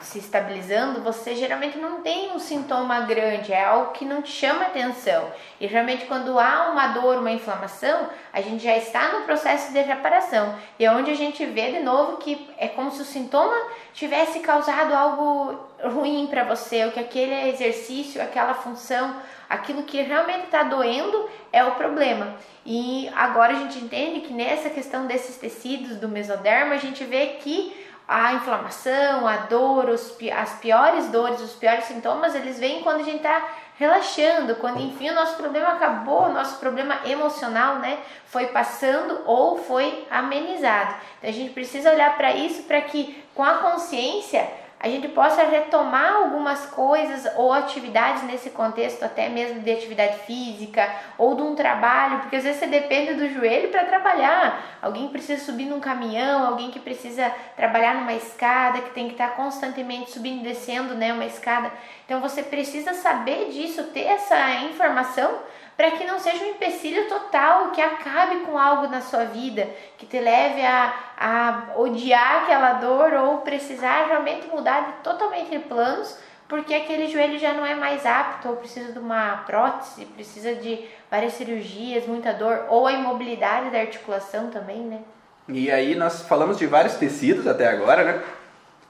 se 0.00 0.18
estabilizando, 0.18 1.02
você 1.02 1.34
geralmente 1.34 1.78
não 1.78 2.00
tem 2.02 2.32
um 2.32 2.38
sintoma 2.38 3.00
grande, 3.00 3.52
é 3.52 3.64
algo 3.64 3.92
que 3.92 4.04
não 4.04 4.22
te 4.22 4.30
chama 4.30 4.66
atenção. 4.66 5.30
E 5.60 5.68
geralmente 5.68 6.06
quando 6.06 6.38
há 6.38 6.70
uma 6.70 6.88
dor, 6.88 7.18
uma 7.18 7.30
inflamação, 7.30 8.08
a 8.32 8.40
gente 8.40 8.64
já 8.64 8.76
está 8.76 9.12
no 9.12 9.24
processo 9.24 9.72
de 9.72 9.80
reparação. 9.80 10.54
E 10.78 10.84
é 10.84 10.90
onde 10.90 11.10
a 11.10 11.16
gente 11.16 11.44
vê 11.46 11.72
de 11.72 11.80
novo 11.80 12.18
que 12.18 12.48
é 12.58 12.68
como 12.68 12.90
se 12.90 13.00
o 13.00 13.04
sintoma 13.04 13.56
tivesse 13.94 14.40
causado 14.40 14.94
algo 14.94 15.58
ruim 15.82 16.26
para 16.26 16.44
você, 16.44 16.84
ou 16.84 16.92
que 16.92 17.00
aquele 17.00 17.48
exercício, 17.50 18.22
aquela 18.22 18.54
função, 18.54 19.16
aquilo 19.48 19.84
que 19.84 20.00
realmente 20.02 20.44
está 20.44 20.62
doendo 20.62 21.28
é 21.52 21.64
o 21.64 21.72
problema. 21.72 22.34
E 22.64 23.08
agora 23.14 23.52
a 23.52 23.56
gente 23.56 23.78
entende 23.78 24.20
que 24.20 24.32
nessa 24.32 24.68
questão 24.70 25.06
desses 25.06 25.36
tecidos 25.36 25.96
do 25.96 26.08
mesoderma, 26.08 26.74
a 26.74 26.78
gente 26.78 27.04
vê 27.04 27.38
que 27.40 27.86
a 28.08 28.34
inflamação, 28.34 29.26
a 29.26 29.36
dor, 29.38 29.88
os, 29.88 30.16
as 30.32 30.54
piores 30.60 31.08
dores, 31.08 31.40
os 31.40 31.54
piores 31.54 31.84
sintomas, 31.84 32.34
eles 32.34 32.58
vêm 32.58 32.82
quando 32.82 33.00
a 33.00 33.04
gente 33.04 33.16
está 33.16 33.48
relaxando, 33.78 34.54
quando 34.56 34.80
enfim 34.80 35.10
o 35.10 35.14
nosso 35.14 35.36
problema 35.36 35.70
acabou, 35.70 36.26
o 36.26 36.32
nosso 36.32 36.58
problema 36.58 37.00
emocional, 37.04 37.76
né, 37.76 37.98
foi 38.26 38.46
passando 38.46 39.22
ou 39.26 39.58
foi 39.58 40.06
amenizado. 40.10 40.94
Então 41.18 41.30
a 41.30 41.32
gente 41.32 41.52
precisa 41.52 41.92
olhar 41.92 42.16
para 42.16 42.32
isso 42.32 42.62
para 42.62 42.80
que 42.80 43.22
com 43.34 43.42
a 43.42 43.54
consciência 43.54 44.48
a 44.78 44.88
gente 44.88 45.08
possa 45.08 45.42
retomar 45.42 46.16
algumas 46.16 46.66
coisas 46.66 47.26
ou 47.36 47.52
atividades 47.52 48.22
nesse 48.24 48.50
contexto, 48.50 49.02
até 49.02 49.28
mesmo 49.28 49.60
de 49.60 49.72
atividade 49.72 50.18
física 50.20 50.88
ou 51.16 51.34
de 51.34 51.42
um 51.42 51.54
trabalho, 51.54 52.20
porque 52.20 52.36
às 52.36 52.44
vezes 52.44 52.60
você 52.60 52.66
depende 52.66 53.14
do 53.14 53.28
joelho 53.28 53.70
para 53.70 53.84
trabalhar. 53.84 54.78
Alguém 54.82 55.08
precisa 55.08 55.42
subir 55.42 55.64
num 55.64 55.80
caminhão, 55.80 56.46
alguém 56.46 56.70
que 56.70 56.78
precisa 56.78 57.32
trabalhar 57.56 57.94
numa 57.94 58.12
escada, 58.12 58.82
que 58.82 58.90
tem 58.90 59.06
que 59.06 59.12
estar 59.12 59.34
constantemente 59.34 60.10
subindo 60.10 60.40
e 60.40 60.48
descendo, 60.48 60.94
né, 60.94 61.12
uma 61.12 61.24
escada. 61.24 61.72
Então 62.04 62.20
você 62.20 62.42
precisa 62.42 62.92
saber 62.92 63.48
disso, 63.50 63.82
ter 63.84 64.04
essa 64.04 64.50
informação 64.60 65.38
para 65.76 65.90
que 65.90 66.04
não 66.04 66.18
seja 66.18 66.42
um 66.42 66.50
empecilho 66.50 67.06
total, 67.06 67.70
que 67.70 67.80
acabe 67.82 68.40
com 68.40 68.56
algo 68.56 68.88
na 68.88 69.02
sua 69.02 69.24
vida, 69.24 69.68
que 69.98 70.06
te 70.06 70.18
leve 70.18 70.64
a, 70.64 70.94
a 71.18 71.78
odiar 71.78 72.44
aquela 72.44 72.74
dor 72.74 73.12
ou 73.12 73.38
precisar 73.38 74.06
realmente 74.06 74.46
mudar 74.46 74.80
de, 74.80 74.92
totalmente 75.02 75.50
de 75.50 75.58
planos, 75.58 76.18
porque 76.48 76.74
aquele 76.74 77.08
joelho 77.08 77.38
já 77.38 77.52
não 77.52 77.66
é 77.66 77.74
mais 77.74 78.06
apto, 78.06 78.48
ou 78.48 78.56
precisa 78.56 78.92
de 78.92 78.98
uma 78.98 79.38
prótese, 79.38 80.06
precisa 80.06 80.54
de 80.54 80.88
várias 81.10 81.34
cirurgias, 81.34 82.06
muita 82.06 82.32
dor, 82.32 82.66
ou 82.70 82.86
a 82.86 82.92
imobilidade 82.92 83.70
da 83.70 83.80
articulação 83.80 84.48
também, 84.48 84.80
né? 84.80 85.00
E 85.48 85.70
aí 85.70 85.94
nós 85.94 86.22
falamos 86.22 86.56
de 86.56 86.66
vários 86.66 86.94
tecidos 86.94 87.46
até 87.46 87.66
agora, 87.68 88.02
né? 88.04 88.22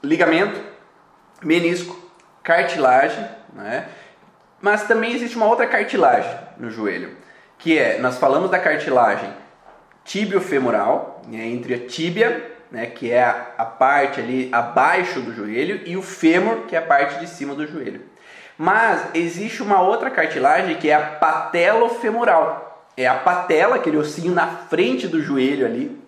Ligamento, 0.01 0.59
menisco, 1.43 1.99
cartilagem, 2.43 3.27
né? 3.53 3.89
Mas 4.61 4.83
também 4.83 5.13
existe 5.13 5.35
uma 5.35 5.45
outra 5.45 5.67
cartilagem 5.67 6.31
no 6.57 6.69
joelho, 6.69 7.15
que 7.57 7.77
é, 7.77 7.99
nós 7.99 8.17
falamos 8.17 8.49
da 8.49 8.59
cartilagem 8.59 9.31
tibiofemoral, 10.03 11.21
né, 11.27 11.45
entre 11.45 11.73
a 11.73 11.87
tíbia, 11.87 12.51
né, 12.71 12.87
que 12.87 13.11
é 13.11 13.23
a, 13.23 13.47
a 13.57 13.65
parte 13.65 14.19
ali 14.19 14.49
abaixo 14.51 15.19
do 15.21 15.33
joelho, 15.33 15.81
e 15.85 15.95
o 15.95 16.01
fêmur, 16.01 16.65
que 16.67 16.75
é 16.75 16.79
a 16.79 16.81
parte 16.81 17.19
de 17.19 17.27
cima 17.27 17.53
do 17.53 17.67
joelho. 17.67 18.01
Mas 18.57 19.09
existe 19.13 19.61
uma 19.61 19.81
outra 19.81 20.09
cartilagem 20.09 20.75
que 20.77 20.89
é 20.89 20.95
a 20.95 21.01
patelofemoral. 21.01 22.89
É 22.97 23.05
a 23.05 23.13
patela, 23.13 23.75
aquele 23.75 23.97
ossinho 23.97 24.33
na 24.33 24.47
frente 24.47 25.07
do 25.07 25.21
joelho 25.21 25.65
ali, 25.65 26.01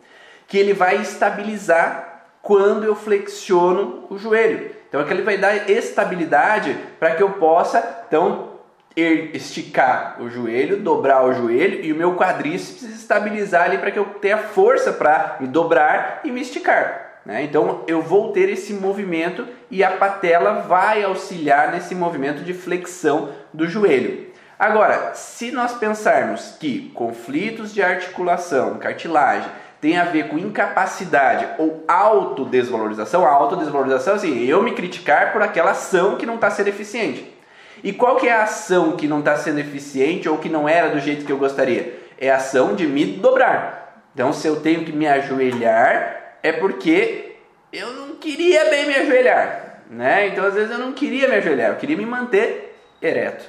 que 0.48 0.58
ele 0.58 0.74
vai 0.74 0.96
estabilizar 0.96 2.26
quando 2.42 2.84
eu 2.84 2.96
flexiono 2.96 4.08
o 4.10 4.18
joelho. 4.18 4.72
Então 4.88 5.00
aquele 5.00 5.22
vai 5.22 5.38
dar 5.38 5.70
estabilidade 5.70 6.76
para 7.00 7.14
que 7.14 7.22
eu 7.22 7.34
possa 7.34 7.99
então 8.10 8.50
esticar 8.98 10.18
o 10.20 10.30
joelho, 10.30 10.82
dobrar 10.82 11.24
o 11.24 11.34
joelho 11.34 11.86
e 11.86 11.94
o 11.94 11.96
meu 11.96 12.16
quadríceps 12.16 12.84
estabilizar 12.84 13.66
ali 13.66 13.78
para 13.78 13.92
que 13.92 14.00
eu 14.00 14.06
tenha 14.06 14.38
força 14.38 14.92
para 14.92 15.38
me 15.40 15.48
dobrar 15.48 16.20
e 16.26 16.32
me 16.32 16.42
esticar. 16.42 17.22
Né? 17.26 17.44
Então 17.44 17.84
eu 17.88 18.02
vou 18.02 18.34
ter 18.34 18.50
esse 18.50 18.74
movimento 18.74 19.48
e 19.70 19.84
a 19.84 19.92
patela 19.92 20.62
vai 20.62 21.04
auxiliar 21.04 21.72
nesse 21.72 21.96
movimento 21.96 22.44
de 22.44 22.54
flexão 22.54 23.30
do 23.54 23.68
joelho. 23.68 24.28
Agora, 24.58 25.14
se 25.14 25.52
nós 25.52 25.74
pensarmos 25.76 26.58
que 26.60 26.90
conflitos 26.94 27.74
de 27.74 27.82
articulação, 27.82 28.78
cartilagem, 28.78 29.50
tem 29.80 29.98
a 29.98 30.04
ver 30.04 30.28
com 30.28 30.38
incapacidade 30.38 31.48
ou 31.58 31.86
autodesvalorização. 31.88 33.26
A 33.26 33.32
autodesvalorização 33.32 34.14
é 34.14 34.16
assim, 34.18 34.44
eu 34.44 34.62
me 34.62 34.74
criticar 34.74 35.32
por 35.32 35.42
aquela 35.42 35.72
ação 35.72 36.18
que 36.18 36.26
não 36.26 36.36
está 36.36 36.50
sendo 36.50 36.68
eficiente. 36.68 37.39
E 37.84 37.94
qual 37.94 38.18
que 38.18 38.28
é 38.28 38.34
a 38.34 38.44
ação 38.44 38.98
que 38.98 39.08
não 39.08 39.20
está 39.20 39.36
sendo 39.38 39.60
eficiente 39.60 40.28
ou 40.28 40.38
que 40.38 40.50
não 40.50 40.68
era 40.68 40.90
do 40.90 41.00
jeito 41.00 41.26
que 41.26 41.32
eu 41.32 41.38
gostaria? 41.38 42.00
É 42.18 42.30
a 42.30 42.36
ação 42.36 42.76
de 42.76 42.86
me 42.86 43.06
dobrar. 43.06 44.04
Então, 44.14 44.34
se 44.34 44.48
eu 44.48 44.60
tenho 44.60 44.84
que 44.84 44.92
me 44.92 45.08
ajoelhar, 45.08 46.38
é 46.44 46.52
porque 46.52 47.36
eu 47.72 47.94
não 47.94 48.16
queria 48.16 48.66
bem 48.70 48.88
me 48.88 48.96
ajoelhar. 48.96 49.84
Né? 49.90 50.28
Então, 50.28 50.46
às 50.46 50.54
vezes, 50.54 50.72
eu 50.72 50.78
não 50.78 50.92
queria 50.92 51.28
me 51.28 51.36
ajoelhar, 51.36 51.72
eu 51.72 51.78
queria 51.78 51.98
me 51.98 52.06
manter 52.06 52.78
ereto. 53.02 53.46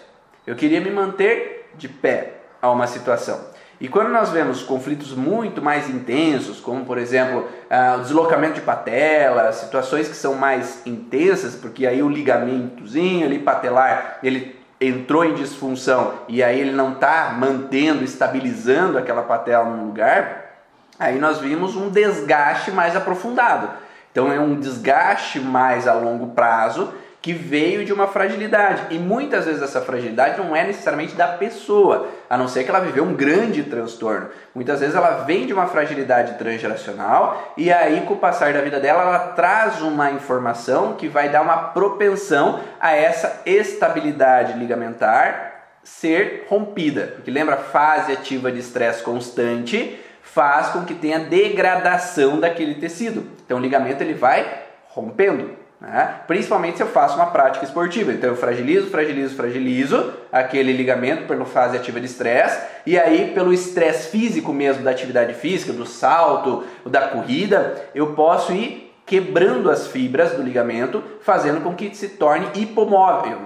Eu 0.46 0.54
queria 0.54 0.80
me 0.80 0.90
manter 0.90 1.70
de 1.74 1.88
pé 1.88 2.34
a 2.62 2.70
uma 2.70 2.86
situação. 2.86 3.49
E 3.80 3.88
quando 3.88 4.10
nós 4.10 4.28
vemos 4.28 4.62
conflitos 4.62 5.14
muito 5.14 5.62
mais 5.62 5.88
intensos, 5.88 6.60
como 6.60 6.84
por 6.84 6.98
exemplo 6.98 7.38
uh, 7.70 7.96
o 7.96 8.02
deslocamento 8.02 8.54
de 8.54 8.60
patela, 8.60 9.50
situações 9.52 10.06
que 10.06 10.14
são 10.14 10.34
mais 10.34 10.86
intensas, 10.86 11.54
porque 11.54 11.86
aí 11.86 12.02
o 12.02 12.08
ligamentozinho 12.08 13.24
ali 13.24 13.38
patelar 13.38 14.18
ele 14.22 14.60
entrou 14.78 15.24
em 15.24 15.32
disfunção 15.32 16.12
e 16.28 16.42
aí 16.42 16.60
ele 16.60 16.72
não 16.72 16.92
está 16.92 17.34
mantendo, 17.38 18.04
estabilizando 18.04 18.98
aquela 18.98 19.22
patela 19.22 19.64
no 19.64 19.86
lugar, 19.86 20.56
aí 20.98 21.18
nós 21.18 21.38
vimos 21.38 21.74
um 21.74 21.88
desgaste 21.88 22.70
mais 22.70 22.94
aprofundado. 22.94 23.70
Então 24.12 24.30
é 24.30 24.38
um 24.38 24.60
desgaste 24.60 25.40
mais 25.40 25.88
a 25.88 25.94
longo 25.94 26.34
prazo 26.34 26.92
que 27.22 27.32
veio 27.32 27.84
de 27.84 27.92
uma 27.92 28.06
fragilidade. 28.06 28.94
E 28.94 28.98
muitas 28.98 29.44
vezes 29.44 29.62
essa 29.62 29.80
fragilidade 29.80 30.38
não 30.38 30.56
é 30.56 30.64
necessariamente 30.64 31.14
da 31.14 31.28
pessoa, 31.28 32.08
a 32.28 32.36
não 32.36 32.48
ser 32.48 32.64
que 32.64 32.70
ela 32.70 32.80
viveu 32.80 33.04
um 33.04 33.14
grande 33.14 33.62
transtorno. 33.64 34.30
Muitas 34.54 34.80
vezes 34.80 34.94
ela 34.94 35.24
vem 35.24 35.46
de 35.46 35.52
uma 35.52 35.66
fragilidade 35.66 36.38
transgeracional 36.38 37.52
e 37.56 37.70
aí 37.72 38.00
com 38.02 38.14
o 38.14 38.18
passar 38.18 38.52
da 38.52 38.62
vida 38.62 38.80
dela 38.80 39.02
ela 39.02 39.18
traz 39.34 39.82
uma 39.82 40.10
informação 40.10 40.94
que 40.94 41.08
vai 41.08 41.28
dar 41.28 41.42
uma 41.42 41.56
propensão 41.56 42.60
a 42.80 42.92
essa 42.92 43.42
estabilidade 43.44 44.58
ligamentar 44.58 45.50
ser 45.84 46.46
rompida. 46.48 47.12
Porque 47.16 47.30
lembra 47.30 47.56
fase 47.56 48.12
ativa 48.12 48.50
de 48.50 48.60
estresse 48.60 49.02
constante 49.02 49.98
faz 50.22 50.68
com 50.68 50.84
que 50.84 50.94
tenha 50.94 51.18
degradação 51.18 52.38
daquele 52.38 52.76
tecido. 52.76 53.26
Então 53.44 53.58
o 53.58 53.60
ligamento 53.60 54.02
ele 54.02 54.14
vai 54.14 54.62
rompendo. 54.88 55.59
Né? 55.80 56.20
Principalmente 56.26 56.76
se 56.76 56.82
eu 56.82 56.88
faço 56.88 57.16
uma 57.16 57.26
prática 57.26 57.64
esportiva. 57.64 58.12
Então 58.12 58.30
eu 58.30 58.36
fragilizo, 58.36 58.88
fragilizo, 58.88 59.34
fragilizo 59.34 60.12
aquele 60.30 60.72
ligamento 60.72 61.26
pela 61.26 61.44
fase 61.46 61.76
ativa 61.76 61.98
de 61.98 62.06
estresse, 62.06 62.60
e 62.84 62.98
aí 62.98 63.32
pelo 63.32 63.52
estresse 63.52 64.10
físico 64.10 64.52
mesmo 64.52 64.82
da 64.82 64.90
atividade 64.90 65.34
física, 65.34 65.72
do 65.72 65.86
salto, 65.86 66.64
da 66.84 67.08
corrida, 67.08 67.88
eu 67.94 68.14
posso 68.14 68.52
ir 68.52 68.92
quebrando 69.06 69.70
as 69.70 69.88
fibras 69.88 70.32
do 70.32 70.42
ligamento, 70.42 71.02
fazendo 71.22 71.62
com 71.62 71.74
que 71.74 71.92
se 71.96 72.10
torne 72.10 72.46
hipomóvel, 72.54 73.40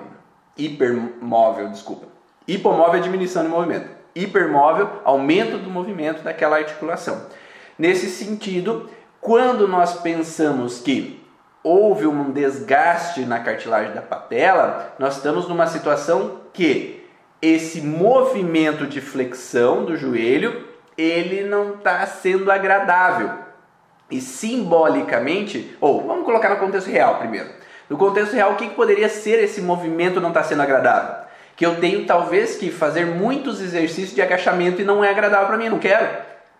hipermóvel, 0.58 1.68
desculpa. 1.68 2.06
Hipomóvel 2.46 3.00
é 3.00 3.02
diminuição 3.02 3.42
de 3.42 3.48
movimento. 3.48 3.88
Hipermóvel, 4.14 4.88
aumento 5.04 5.56
do 5.56 5.70
movimento 5.70 6.22
daquela 6.22 6.58
articulação. 6.58 7.26
Nesse 7.78 8.10
sentido, 8.10 8.90
quando 9.20 9.66
nós 9.66 10.00
pensamos 10.00 10.80
que 10.80 11.23
houve 11.64 12.06
um 12.06 12.30
desgaste 12.30 13.22
na 13.22 13.40
cartilagem 13.40 13.94
da 13.94 14.02
patela, 14.02 14.94
nós 14.98 15.16
estamos 15.16 15.48
numa 15.48 15.66
situação 15.66 16.42
que 16.52 17.02
esse 17.40 17.80
movimento 17.80 18.86
de 18.86 19.00
flexão 19.00 19.84
do 19.84 19.96
joelho 19.96 20.68
ele 20.96 21.42
não 21.42 21.74
está 21.74 22.06
sendo 22.06 22.52
agradável. 22.52 23.30
E 24.10 24.20
simbolicamente, 24.20 25.76
ou 25.80 26.06
vamos 26.06 26.26
colocar 26.26 26.50
no 26.50 26.56
contexto 26.56 26.90
real 26.90 27.16
primeiro. 27.16 27.48
No 27.88 27.96
contexto 27.96 28.34
real, 28.34 28.52
o 28.52 28.56
que, 28.56 28.68
que 28.68 28.74
poderia 28.74 29.08
ser 29.08 29.42
esse 29.42 29.60
movimento 29.62 30.20
não 30.20 30.28
está 30.28 30.42
sendo 30.42 30.62
agradável? 30.62 31.24
Que 31.56 31.64
eu 31.64 31.80
tenho 31.80 32.04
talvez 32.06 32.56
que 32.56 32.70
fazer 32.70 33.06
muitos 33.06 33.60
exercícios 33.60 34.14
de 34.14 34.20
agachamento 34.20 34.82
e 34.82 34.84
não 34.84 35.02
é 35.02 35.10
agradável 35.10 35.46
para 35.46 35.56
mim, 35.56 35.68
não 35.68 35.78
quero. 35.78 36.06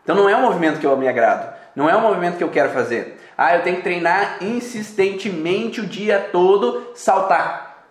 Então 0.03 0.17
não 0.17 0.29
é 0.29 0.37
um 0.37 0.43
movimento 0.43 0.81
que 0.81 0.87
eu 0.87 0.97
me 0.97 1.09
agrado, 1.09 1.55
não 1.75 1.89
é 1.89 1.97
um 1.97 2.01
movimento 2.01 2.37
que 2.37 2.45
eu 2.45 2.51
quero 2.51 2.71
fazer. 2.71 3.19
Ah, 3.37 3.57
eu 3.57 3.63
tenho 3.63 3.77
que 3.77 3.83
treinar 3.83 4.39
insistentemente 4.41 5.81
o 5.81 5.87
dia 5.87 6.29
todo 6.33 6.93
saltar. 6.95 7.87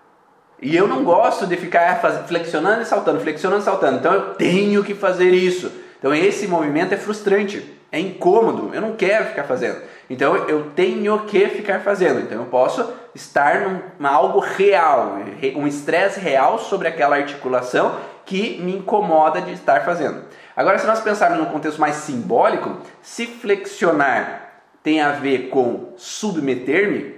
E 0.62 0.76
eu 0.76 0.88
não 0.88 1.04
gosto 1.04 1.46
de 1.46 1.58
ficar 1.58 2.00
flexionando 2.26 2.82
e 2.82 2.86
saltando, 2.86 3.20
flexionando 3.20 3.62
e 3.62 3.66
saltando. 3.66 3.98
Então 3.98 4.14
eu 4.14 4.34
tenho 4.36 4.84
que 4.84 4.94
fazer 4.94 5.32
isso. 5.32 5.70
Então 6.00 6.14
esse 6.14 6.48
movimento 6.48 6.94
é 6.94 6.98
frustrante, 6.98 7.78
é 7.92 8.00
incômodo, 8.00 8.74
eu 8.74 8.82
não 8.82 8.94
quero 8.96 9.26
ficar 9.26 9.44
fazendo. 9.44 9.82
Então 10.10 10.36
eu 10.48 10.72
tenho 10.76 11.20
que 11.26 11.48
ficar 11.48 11.82
fazendo. 11.82 12.22
Então 12.22 12.40
eu 12.40 12.46
posso 12.46 12.90
estar 13.14 13.62
num 13.62 14.08
algo 14.08 14.40
real, 14.40 15.18
um 15.56 15.68
estresse 15.68 16.20
real 16.20 16.60
sobre 16.60 16.88
aquela 16.88 17.18
articulação 17.18 17.96
que 18.26 18.62
me 18.62 18.78
incomoda 18.78 19.42
de 19.42 19.52
estar 19.52 19.84
fazendo. 19.84 20.24
Agora, 20.56 20.78
se 20.78 20.86
nós 20.86 21.02
pensarmos 21.02 21.40
num 21.40 21.46
contexto 21.46 21.82
mais 21.82 21.96
simbólico, 21.96 22.78
se 23.02 23.26
flexionar 23.26 24.43
tem 24.84 25.02
a 25.02 25.12
ver 25.12 25.50
com 25.50 25.94
submeter-me, 25.96 27.16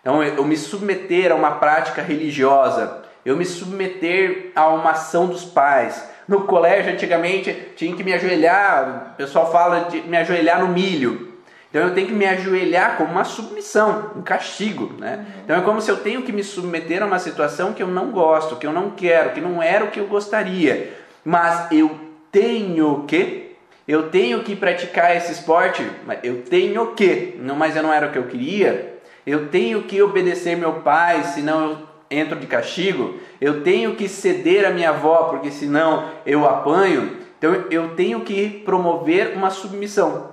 então 0.00 0.22
eu 0.22 0.44
me 0.44 0.56
submeter 0.56 1.32
a 1.32 1.34
uma 1.34 1.52
prática 1.52 2.02
religiosa, 2.02 3.02
eu 3.24 3.36
me 3.36 3.44
submeter 3.46 4.52
a 4.54 4.68
uma 4.68 4.90
ação 4.90 5.26
dos 5.26 5.46
pais. 5.46 6.06
No 6.28 6.42
colégio, 6.42 6.92
antigamente, 6.92 7.72
tinha 7.74 7.96
que 7.96 8.04
me 8.04 8.12
ajoelhar, 8.12 9.12
o 9.14 9.16
pessoal 9.16 9.50
fala 9.50 9.80
de 9.88 10.02
me 10.02 10.16
ajoelhar 10.18 10.60
no 10.60 10.68
milho. 10.68 11.32
Então 11.70 11.88
eu 11.88 11.94
tenho 11.94 12.06
que 12.06 12.12
me 12.12 12.26
ajoelhar 12.26 12.96
como 12.96 13.10
uma 13.10 13.24
submissão, 13.24 14.12
um 14.14 14.22
castigo, 14.22 14.92
né? 14.98 15.26
Então 15.42 15.56
é 15.56 15.60
como 15.62 15.80
se 15.80 15.90
eu 15.90 15.96
tenho 15.96 16.22
que 16.22 16.32
me 16.32 16.44
submeter 16.44 17.02
a 17.02 17.06
uma 17.06 17.18
situação 17.18 17.72
que 17.72 17.82
eu 17.82 17.88
não 17.88 18.10
gosto, 18.10 18.56
que 18.56 18.66
eu 18.66 18.72
não 18.72 18.90
quero, 18.90 19.30
que 19.30 19.40
não 19.40 19.62
era 19.62 19.84
o 19.84 19.90
que 19.90 19.98
eu 19.98 20.06
gostaria. 20.06 20.92
Mas 21.24 21.72
eu 21.72 21.98
tenho 22.30 23.04
que, 23.08 23.43
eu 23.86 24.08
tenho 24.08 24.42
que 24.42 24.56
praticar 24.56 25.14
esse 25.14 25.32
esporte, 25.32 25.86
eu 26.22 26.42
tenho 26.42 26.94
que, 26.94 27.36
não, 27.38 27.54
mas 27.54 27.76
eu 27.76 27.82
não 27.82 27.92
era 27.92 28.06
o 28.06 28.12
que 28.12 28.18
eu 28.18 28.26
queria. 28.26 28.94
Eu 29.26 29.48
tenho 29.48 29.82
que 29.82 30.00
obedecer 30.02 30.56
meu 30.56 30.80
pai, 30.80 31.22
senão 31.24 31.70
eu 31.70 31.78
entro 32.10 32.38
de 32.38 32.46
castigo. 32.46 33.18
Eu 33.40 33.62
tenho 33.62 33.94
que 33.94 34.08
ceder 34.08 34.66
a 34.66 34.70
minha 34.70 34.90
avó, 34.90 35.24
porque 35.24 35.50
senão 35.50 36.10
eu 36.24 36.46
apanho. 36.46 37.18
Então 37.38 37.64
eu 37.70 37.94
tenho 37.94 38.20
que 38.20 38.48
promover 38.64 39.34
uma 39.36 39.50
submissão. 39.50 40.32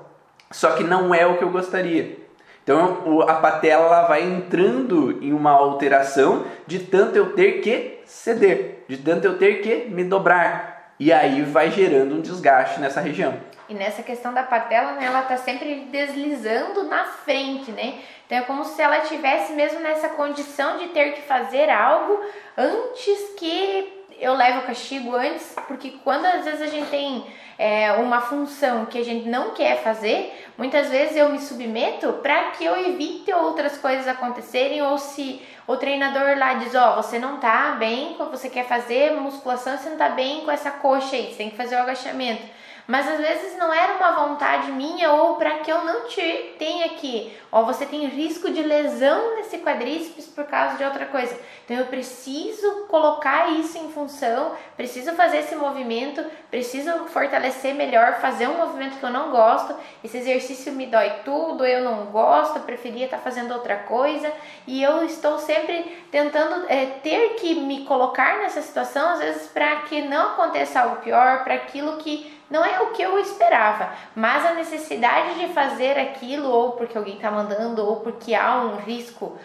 Só 0.49 0.72
que 0.72 0.84
não 0.84 1.14
é 1.14 1.26
o 1.26 1.38
que 1.38 1.43
eu 1.43 1.49
gostaria. 1.49 2.20
Então 2.64 3.22
a 3.28 3.34
patela 3.36 4.04
vai 4.04 4.24
entrando 4.24 5.18
em 5.22 5.34
uma 5.34 5.52
alteração 5.52 6.45
de 6.68 6.80
tanto 6.80 7.18
eu 7.18 7.34
ter 7.34 7.60
que 7.62 7.99
ceder, 8.06 8.84
de 8.88 8.97
tanto 8.97 9.26
eu 9.26 9.38
ter 9.38 9.62
que 9.62 9.89
me 9.89 10.04
dobrar. 10.04 10.70
E 11.02 11.12
aí 11.12 11.41
vai 11.41 11.72
gerando 11.72 12.14
um 12.14 12.22
desgaste 12.22 12.80
nessa 12.80 13.02
região. 13.02 13.34
E 13.68 13.74
nessa 13.74 14.04
questão 14.04 14.32
da 14.32 14.43
patela, 14.43 14.91
né, 14.91 15.06
ela 15.06 15.24
tá 15.24 15.36
sempre 15.36 15.88
deslizando 15.91 16.84
na 16.84 17.06
frente, 17.06 17.72
né? 17.72 17.95
Então 18.28 18.38
é 18.38 18.41
como 18.41 18.64
se 18.64 18.80
ela 18.80 18.99
tivesse 18.99 19.54
mesmo 19.54 19.80
nessa 19.80 20.10
condição 20.10 20.78
de 20.78 20.89
ter 20.89 21.14
que 21.14 21.24
fazer 21.24 21.72
algo 21.72 22.24
antes 22.56 23.34
que 23.36 24.01
eu 24.22 24.36
leve 24.36 24.59
o 24.59 24.61
castigo 24.61 25.15
antes, 25.15 25.55
porque 25.67 25.95
quando 26.03 26.26
às 26.26 26.45
vezes 26.45 26.61
a 26.61 26.67
gente 26.67 26.89
tem 26.89 27.26
é, 27.57 27.91
uma 27.93 28.22
função 28.22 28.86
que 28.86 28.97
a 28.97 29.03
gente 29.03 29.28
não 29.28 29.55
quer 29.55 29.82
fazer, 29.84 30.45
muitas 30.57 30.89
vezes 30.89 31.17
eu 31.17 31.30
me 31.30 31.39
submeto 31.39 32.13
para 32.22 32.51
que 32.51 32.63
eu 32.63 32.78
evite 32.88 33.34
outras 33.34 33.78
coisas 33.80 34.07
acontecerem 34.07 34.82
ou 34.84 34.97
se 34.97 35.41
o 35.67 35.76
treinador 35.76 36.38
lá 36.38 36.53
diz, 36.53 36.76
ó, 36.76 36.93
oh, 36.93 37.03
você 37.03 37.17
não 37.17 37.38
tá 37.38 37.76
bem, 37.80 38.15
você 38.32 38.49
quer 38.49 38.67
fazer 38.67 39.11
musculação, 39.11 39.78
você 39.78 39.89
não 39.89 39.97
tá 39.97 40.09
bem 40.09 40.41
com 40.41 40.51
essa 40.51 40.69
coxa 40.69 41.15
aí, 41.15 41.32
você 41.32 41.38
tem 41.38 41.49
que 41.49 41.57
fazer 41.57 41.76
o 41.76 41.80
agachamento 41.80 42.61
mas 42.92 43.08
às 43.08 43.20
vezes 43.20 43.58
não 43.58 43.74
era 43.74 43.94
uma 43.94 44.28
vontade 44.28 44.70
minha 44.70 45.14
ou 45.14 45.38
para 45.38 45.60
que 45.60 45.72
eu 45.72 45.86
não 45.86 46.10
te 46.10 46.56
tenha 46.60 46.88
aqui, 46.88 47.32
ó, 47.50 47.64
você 47.64 47.86
tem 47.86 48.06
risco 48.08 48.52
de 48.52 48.62
lesão 48.62 49.38
nesse 49.38 49.60
quadríceps 49.60 50.26
por 50.28 50.44
causa 50.44 50.76
de 50.76 50.84
outra 50.84 51.06
coisa. 51.06 51.39
Então 51.64 51.78
eu 51.78 51.86
preciso 51.86 52.88
colocar 52.89 53.50
isso 53.54 53.78
em 53.78 53.89
função, 53.94 54.58
preciso 54.76 55.14
fazer 55.14 55.38
esse 55.38 55.56
movimento, 55.56 56.22
preciso 56.50 57.06
fortalecer 57.06 57.74
melhor, 57.74 58.20
fazer 58.20 58.50
um 58.50 58.58
movimento 58.58 59.00
que 59.00 59.06
eu 59.06 59.10
não 59.10 59.32
gosto. 59.32 59.74
Esse 60.04 60.18
exercício 60.18 60.74
me 60.74 60.86
dói 60.86 61.14
tudo, 61.24 61.66
eu 61.66 61.86
não 61.86 62.08
gosto, 62.08 62.58
eu 62.58 62.64
preferia 62.64 63.06
estar 63.06 63.20
tá 63.20 63.24
fazendo 63.24 63.54
outra 63.54 63.78
coisa 63.78 64.34
e 64.68 64.84
eu 64.84 65.06
estou 65.06 65.39
sempre 65.39 66.06
tentando 66.12 66.66
é, 66.68 66.88
ter 67.02 67.36
que 67.36 67.56
me 67.56 67.86
colocar 67.86 68.39
nessa 68.39 68.62
situação, 68.62 69.12
às 69.12 69.20
vezes 69.20 69.48
para 69.48 69.78
que 69.84 70.02
não 70.02 70.32
aconteça 70.32 70.82
algo 70.82 70.98
pior, 70.98 71.46
para 71.46 71.54
aquilo 71.54 71.96
que 71.96 72.41
não 72.52 72.66
é 72.66 72.82
o 72.82 72.91
que 72.91 73.02
eu 73.02 73.18
esperava, 73.18 73.93
mas 74.14 74.45
a 74.45 74.54
necessidade 74.54 75.39
de 75.39 75.54
fazer 75.54 75.97
aquilo, 75.97 76.49
ou 76.49 76.74
porque 76.74 76.97
alguém 76.97 77.16
está 77.16 77.32
mandando, 77.32 77.84
ou 77.84 78.02
porque 78.02 78.36
há 78.36 78.58
um 78.58 78.76
risco 78.76 79.38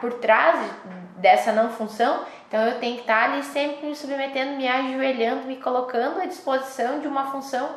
por 0.00 0.14
trás 0.14 0.58
dessa 1.18 1.52
não 1.52 1.68
função, 1.70 2.24
então 2.48 2.64
eu 2.64 2.80
tenho 2.80 2.94
que 2.94 3.02
estar 3.02 3.28
tá 3.28 3.32
ali 3.32 3.42
sempre 3.42 3.86
me 3.86 3.94
submetendo, 3.94 4.56
me 4.56 4.66
ajoelhando, 4.66 5.46
me 5.46 5.56
colocando 5.56 6.18
à 6.18 6.24
disposição 6.24 6.98
de 6.98 7.06
uma 7.06 7.30
função 7.30 7.68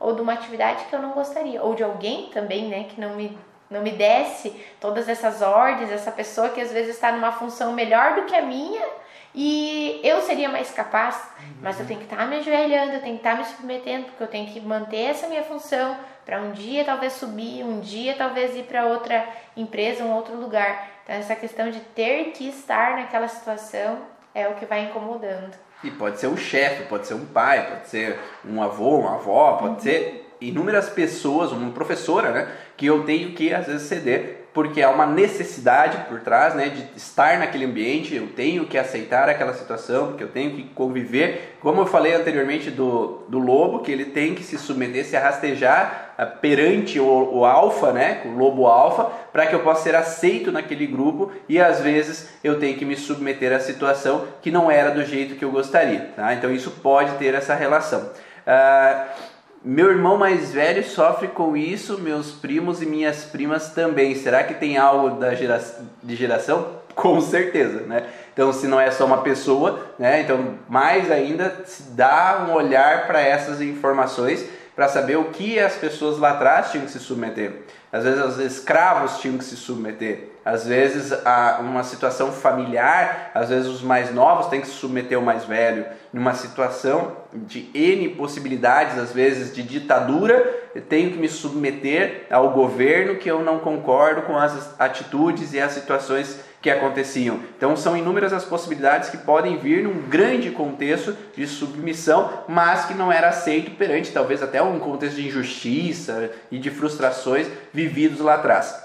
ou 0.00 0.14
de 0.14 0.22
uma 0.22 0.32
atividade 0.32 0.84
que 0.86 0.94
eu 0.94 1.02
não 1.02 1.10
gostaria, 1.10 1.62
ou 1.62 1.74
de 1.74 1.84
alguém 1.84 2.30
também, 2.30 2.68
né, 2.68 2.84
que 2.84 2.98
não 3.00 3.14
me 3.14 3.38
não 3.70 3.82
me 3.82 3.90
desse 3.90 4.50
todas 4.78 5.08
essas 5.08 5.42
ordens, 5.42 5.90
essa 5.90 6.12
pessoa 6.12 6.50
que 6.50 6.60
às 6.60 6.70
vezes 6.70 6.94
está 6.94 7.10
numa 7.10 7.32
função 7.32 7.72
melhor 7.72 8.14
do 8.14 8.22
que 8.22 8.36
a 8.36 8.42
minha 8.42 8.86
e 9.34 10.00
eu 10.04 10.20
seria 10.20 10.48
mais 10.48 10.70
capaz, 10.70 11.20
mas 11.64 11.80
eu 11.80 11.86
tenho 11.86 11.98
que 11.98 12.04
estar 12.04 12.18
tá 12.18 12.26
me 12.26 12.36
ajoelhando, 12.36 12.92
eu 12.92 13.00
tenho 13.00 13.18
que 13.18 13.26
estar 13.26 13.32
tá 13.32 13.36
me 13.38 13.44
submetendo, 13.44 14.04
porque 14.04 14.22
eu 14.22 14.28
tenho 14.28 14.46
que 14.52 14.60
manter 14.60 15.10
essa 15.10 15.26
minha 15.28 15.42
função 15.42 15.96
para 16.24 16.40
um 16.42 16.52
dia 16.52 16.84
talvez 16.84 17.14
subir, 17.14 17.64
um 17.64 17.80
dia 17.80 18.14
talvez 18.16 18.54
ir 18.54 18.64
para 18.64 18.84
outra 18.84 19.26
empresa, 19.56 20.04
um 20.04 20.12
outro 20.12 20.36
lugar. 20.36 20.90
Então 21.02 21.16
essa 21.16 21.34
questão 21.34 21.70
de 21.70 21.80
ter 21.80 22.32
que 22.32 22.46
estar 22.48 22.96
naquela 22.96 23.26
situação 23.28 23.98
é 24.34 24.46
o 24.46 24.54
que 24.54 24.66
vai 24.66 24.84
incomodando. 24.84 25.54
E 25.82 25.90
pode 25.90 26.20
ser 26.20 26.26
um 26.26 26.36
chefe, 26.36 26.84
pode 26.84 27.06
ser 27.06 27.14
um 27.14 27.24
pai, 27.24 27.66
pode 27.70 27.88
ser 27.88 28.18
um 28.44 28.62
avô, 28.62 28.98
uma 28.98 29.14
avó, 29.14 29.56
pode 29.56 29.74
uhum. 29.74 29.80
ser 29.80 30.34
inúmeras 30.40 30.90
pessoas, 30.90 31.50
uma 31.50 31.70
professora, 31.72 32.30
né, 32.30 32.52
que 32.76 32.86
eu 32.86 33.04
tenho 33.04 33.32
que 33.32 33.52
às 33.52 33.66
vezes 33.66 33.82
ceder 33.82 34.44
porque 34.54 34.80
há 34.80 34.88
uma 34.88 35.04
necessidade 35.04 35.98
por 36.08 36.20
trás, 36.20 36.54
né, 36.54 36.68
de 36.68 36.86
estar 36.96 37.40
naquele 37.40 37.64
ambiente, 37.64 38.14
eu 38.14 38.28
tenho 38.28 38.64
que 38.66 38.78
aceitar 38.78 39.28
aquela 39.28 39.52
situação, 39.52 40.06
porque 40.06 40.22
eu 40.22 40.28
tenho 40.28 40.52
que 40.52 40.62
conviver, 40.62 41.56
como 41.60 41.80
eu 41.80 41.86
falei 41.86 42.14
anteriormente 42.14 42.70
do, 42.70 43.24
do 43.28 43.40
lobo, 43.40 43.80
que 43.80 43.90
ele 43.90 44.04
tem 44.04 44.32
que 44.32 44.44
se 44.44 44.56
submeter, 44.56 45.04
se 45.04 45.16
rastejar 45.16 46.14
uh, 46.16 46.38
perante 46.38 47.00
o, 47.00 47.38
o 47.38 47.44
alfa, 47.44 47.90
né, 47.90 48.22
o 48.26 48.28
lobo 48.28 48.68
alfa, 48.68 49.10
para 49.32 49.44
que 49.44 49.56
eu 49.56 49.60
possa 49.60 49.82
ser 49.82 49.96
aceito 49.96 50.52
naquele 50.52 50.86
grupo 50.86 51.32
e 51.48 51.60
às 51.60 51.80
vezes 51.80 52.28
eu 52.44 52.60
tenho 52.60 52.78
que 52.78 52.84
me 52.84 52.94
submeter 52.94 53.52
à 53.52 53.58
situação 53.58 54.24
que 54.40 54.52
não 54.52 54.70
era 54.70 54.92
do 54.92 55.04
jeito 55.04 55.34
que 55.34 55.44
eu 55.44 55.50
gostaria, 55.50 56.12
tá? 56.14 56.32
Então 56.32 56.52
isso 56.52 56.70
pode 56.80 57.10
ter 57.18 57.34
essa 57.34 57.56
relação. 57.56 58.12
Uh, 58.46 59.33
meu 59.64 59.90
irmão 59.90 60.18
mais 60.18 60.52
velho 60.52 60.84
sofre 60.84 61.28
com 61.28 61.56
isso, 61.56 61.98
meus 61.98 62.32
primos 62.32 62.82
e 62.82 62.86
minhas 62.86 63.24
primas 63.24 63.70
também. 63.70 64.14
Será 64.14 64.44
que 64.44 64.54
tem 64.54 64.76
algo 64.76 65.18
da 65.18 65.34
gera... 65.34 65.58
de 66.02 66.14
geração? 66.14 66.84
Com 66.94 67.20
certeza, 67.20 67.80
né? 67.80 68.04
Então, 68.32 68.52
se 68.52 68.66
não 68.66 68.78
é 68.80 68.90
só 68.90 69.06
uma 69.06 69.22
pessoa, 69.22 69.80
né? 69.98 70.20
Então, 70.20 70.58
mais 70.68 71.10
ainda, 71.10 71.64
dá 71.90 72.46
um 72.46 72.52
olhar 72.52 73.06
para 73.06 73.20
essas 73.20 73.60
informações 73.60 74.46
para 74.74 74.88
saber 74.88 75.16
o 75.16 75.26
que 75.26 75.58
as 75.58 75.74
pessoas 75.76 76.18
lá 76.18 76.30
atrás 76.30 76.70
tinham 76.70 76.84
que 76.84 76.90
se 76.90 76.98
submeter. 76.98 77.62
Às 77.92 78.02
vezes 78.02 78.24
os 78.24 78.38
escravos 78.38 79.18
tinham 79.18 79.38
que 79.38 79.44
se 79.44 79.56
submeter. 79.56 80.30
Às 80.44 80.66
vezes 80.66 81.12
a 81.24 81.58
uma 81.60 81.84
situação 81.84 82.32
familiar, 82.32 83.30
às 83.32 83.48
vezes 83.48 83.68
os 83.68 83.82
mais 83.82 84.12
novos 84.12 84.46
têm 84.46 84.60
que 84.60 84.66
se 84.66 84.74
submeter 84.74 85.16
ao 85.16 85.24
mais 85.24 85.44
velho. 85.44 85.86
Numa 86.12 86.34
situação 86.34 87.16
de 87.32 87.70
N 87.72 88.10
possibilidades, 88.10 88.98
às 88.98 89.12
vezes 89.12 89.54
de 89.54 89.62
ditadura, 89.62 90.62
eu 90.74 90.82
tenho 90.82 91.12
que 91.12 91.18
me 91.18 91.28
submeter 91.28 92.26
ao 92.28 92.50
governo 92.50 93.16
que 93.16 93.30
eu 93.30 93.42
não 93.42 93.60
concordo 93.60 94.22
com 94.22 94.36
as 94.36 94.74
atitudes 94.78 95.54
e 95.54 95.60
as 95.60 95.72
situações 95.72 96.40
que 96.64 96.70
aconteciam. 96.70 97.40
Então 97.58 97.76
são 97.76 97.94
inúmeras 97.94 98.32
as 98.32 98.42
possibilidades 98.42 99.10
que 99.10 99.18
podem 99.18 99.58
vir 99.58 99.84
num 99.84 100.08
grande 100.08 100.50
contexto 100.50 101.14
de 101.36 101.46
submissão, 101.46 102.42
mas 102.48 102.86
que 102.86 102.94
não 102.94 103.12
era 103.12 103.28
aceito 103.28 103.72
perante 103.72 104.10
talvez 104.10 104.42
até 104.42 104.62
um 104.62 104.78
contexto 104.78 105.16
de 105.16 105.26
injustiça 105.26 106.30
e 106.50 106.58
de 106.58 106.70
frustrações 106.70 107.48
vividos 107.70 108.20
lá 108.20 108.36
atrás. 108.36 108.82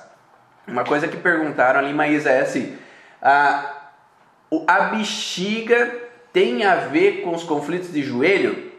Uma 0.68 0.84
coisa 0.84 1.08
que 1.08 1.16
perguntaram 1.16 1.80
ali, 1.80 1.94
Maísa, 1.94 2.30
é 2.30 2.42
assim: 2.42 2.76
a, 3.22 3.72
a 4.68 4.80
bexiga 4.82 6.00
tem 6.34 6.66
a 6.66 6.76
ver 6.76 7.22
com 7.22 7.34
os 7.34 7.44
conflitos 7.44 7.94
de 7.94 8.04
joelho? 8.04 8.74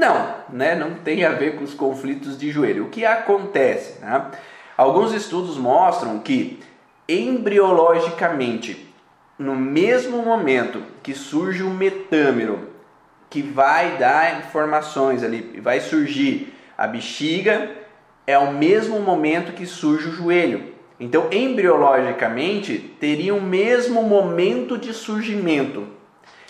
Não, 0.00 0.34
né? 0.50 0.74
não 0.74 0.94
tem 0.96 1.24
a 1.24 1.30
ver 1.30 1.54
com 1.54 1.62
os 1.62 1.74
conflitos 1.74 2.36
de 2.36 2.50
joelho. 2.50 2.86
O 2.86 2.90
que 2.90 3.06
acontece? 3.06 4.00
Né? 4.00 4.32
Alguns 4.76 5.14
estudos 5.14 5.56
mostram 5.56 6.18
que 6.18 6.60
embriologicamente, 7.08 8.92
no 9.38 9.54
mesmo 9.54 10.22
momento 10.22 10.82
que 11.02 11.14
surge 11.14 11.62
o 11.62 11.70
metâmero, 11.70 12.70
que 13.28 13.42
vai 13.42 13.96
dar 13.96 14.40
informações 14.40 15.22
ali, 15.22 15.60
vai 15.60 15.80
surgir 15.80 16.54
a 16.76 16.86
bexiga, 16.86 17.70
é 18.26 18.38
o 18.38 18.52
mesmo 18.52 19.00
momento 19.00 19.52
que 19.52 19.66
surge 19.66 20.08
o 20.08 20.12
joelho. 20.12 20.74
Então, 20.98 21.28
embriologicamente, 21.30 22.78
teria 22.98 23.34
o 23.34 23.42
mesmo 23.42 24.02
momento 24.02 24.78
de 24.78 24.92
surgimento. 24.94 25.86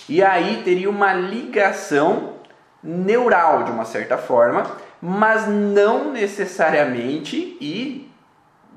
E 0.08 0.22
aí 0.22 0.62
teria 0.64 0.88
uma 0.88 1.12
ligação 1.12 2.34
neural 2.82 3.64
de 3.64 3.72
uma 3.72 3.84
certa 3.84 4.16
forma, 4.16 4.64
mas 5.02 5.48
não 5.48 6.12
necessariamente 6.12 7.56
e 7.60 8.08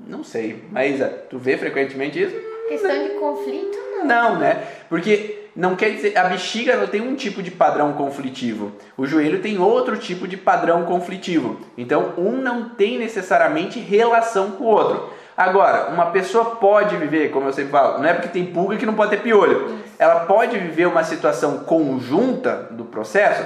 não 0.07 0.23
sei, 0.23 0.63
mas 0.71 1.01
tu 1.29 1.37
vê 1.37 1.57
frequentemente 1.57 2.21
isso? 2.21 2.35
Questão 2.67 3.03
de 3.03 3.09
conflito? 3.15 3.77
Não, 3.97 4.05
não 4.05 4.39
né? 4.39 4.63
Porque 4.87 5.49
não 5.55 5.75
quer 5.75 5.89
dizer 5.91 6.17
a 6.17 6.25
bexiga 6.25 6.71
ela 6.71 6.87
tem 6.87 7.01
um 7.01 7.15
tipo 7.15 7.41
de 7.41 7.51
padrão 7.51 7.93
conflitivo. 7.93 8.71
O 8.95 9.05
joelho 9.05 9.41
tem 9.41 9.59
outro 9.59 9.97
tipo 9.97 10.27
de 10.27 10.37
padrão 10.37 10.83
conflitivo. 10.83 11.59
Então, 11.77 12.13
um 12.17 12.31
não 12.31 12.69
tem 12.69 12.97
necessariamente 12.97 13.79
relação 13.79 14.51
com 14.51 14.63
o 14.63 14.67
outro. 14.67 15.09
Agora, 15.35 15.89
uma 15.89 16.07
pessoa 16.07 16.57
pode 16.57 16.97
viver, 16.97 17.31
como 17.31 17.47
eu 17.47 17.53
sempre 17.53 17.71
falo, 17.71 17.99
não 17.99 18.09
é 18.09 18.13
porque 18.13 18.27
tem 18.27 18.45
pulga 18.47 18.75
que 18.75 18.85
não 18.85 18.93
pode 18.93 19.11
ter 19.11 19.21
piolho. 19.21 19.79
Ela 19.97 20.21
pode 20.25 20.57
viver 20.57 20.85
uma 20.85 21.03
situação 21.03 21.59
conjunta 21.59 22.67
do 22.71 22.85
processo? 22.85 23.45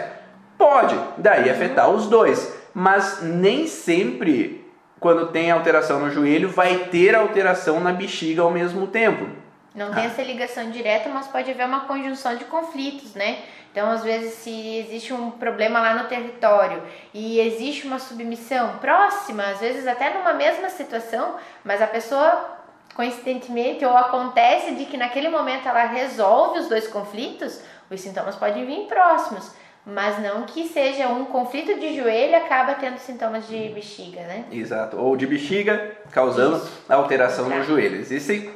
Pode, 0.58 0.95
daí 1.18 1.49
afetar 1.49 1.89
os 1.89 2.08
dois. 2.08 2.51
Mas 2.74 3.22
nem 3.22 3.68
sempre, 3.68 4.62
quando 5.04 5.28
tem 5.28 5.51
alteração 5.51 5.99
no 5.99 6.10
joelho, 6.10 6.49
vai 6.49 6.86
ter 6.86 7.14
alteração 7.14 7.82
na 7.82 7.91
bexiga 7.91 8.41
ao 8.41 8.49
mesmo 8.49 8.88
tempo. 8.88 9.28
Não 9.76 9.91
tem 9.91 10.04
ah. 10.04 10.06
essa 10.06 10.24
ligação 10.24 10.72
direta, 10.72 11.10
mas 11.10 11.28
pode 11.28 11.51
haver 11.51 11.66
uma 11.66 11.82
conjunção 11.82 12.38
de 12.38 12.45
conflitos, 12.45 13.14
né? 13.14 13.39
Então, 13.70 13.91
às 13.91 14.01
vezes, 14.01 14.36
se 14.36 14.78
existe 14.78 15.12
um 15.12 15.32
problema 15.32 15.82
lá 15.82 15.95
no 15.95 16.08
território 16.08 16.82
e 17.14 17.39
existe 17.39 17.86
uma 17.86 17.99
submissão 17.99 18.78
próxima, 18.78 19.43
às 19.43 19.60
vezes 19.60 19.86
até 19.86 20.14
numa 20.14 20.34
mesma 20.34 20.70
situação, 20.70 21.36
mas 21.66 21.82
a 21.82 21.88
pessoa, 21.88 22.60
coincidentemente, 22.95 23.84
ou 23.84 23.97
acontece 23.97 24.76
de 24.76 24.86
que 24.86 24.95
naquele 24.95 25.28
momento 25.28 25.68
ela 25.68 25.84
resolve 25.84 26.60
os 26.60 26.70
dois 26.70 26.88
conflitos, 26.88 27.60
os 27.91 27.99
sintomas 27.99 28.38
podem 28.38 28.66
vir 28.66 28.86
próximos. 28.88 29.51
Mas 29.86 30.21
não 30.21 30.43
que 30.43 30.67
seja 30.67 31.09
um 31.09 31.25
conflito 31.25 31.77
de 31.77 31.95
joelho 31.97 32.38
acaba 32.38 32.73
tendo 32.75 32.97
sintomas 32.97 33.47
de 33.47 33.69
bexiga, 33.69 34.21
né? 34.21 34.45
Exato. 34.51 34.97
Ou 34.97 35.17
de 35.17 35.27
bexiga 35.27 35.91
causando 36.11 36.57
Isso. 36.57 36.84
alteração 36.88 37.47
Exato. 37.47 37.59
no 37.59 37.65
joelho. 37.65 37.99
Existem 37.99 38.49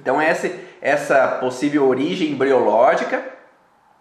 então 0.00 0.20
essa, 0.20 0.50
essa 0.80 1.28
possível 1.38 1.86
origem 1.88 2.30
embriológica, 2.30 3.24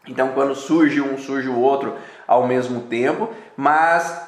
então 0.07 0.29
quando 0.29 0.55
surge 0.55 1.01
um, 1.01 1.17
surge 1.17 1.47
o 1.47 1.59
outro 1.59 1.95
ao 2.27 2.47
mesmo 2.47 2.81
tempo, 2.81 3.29
mas 3.55 4.25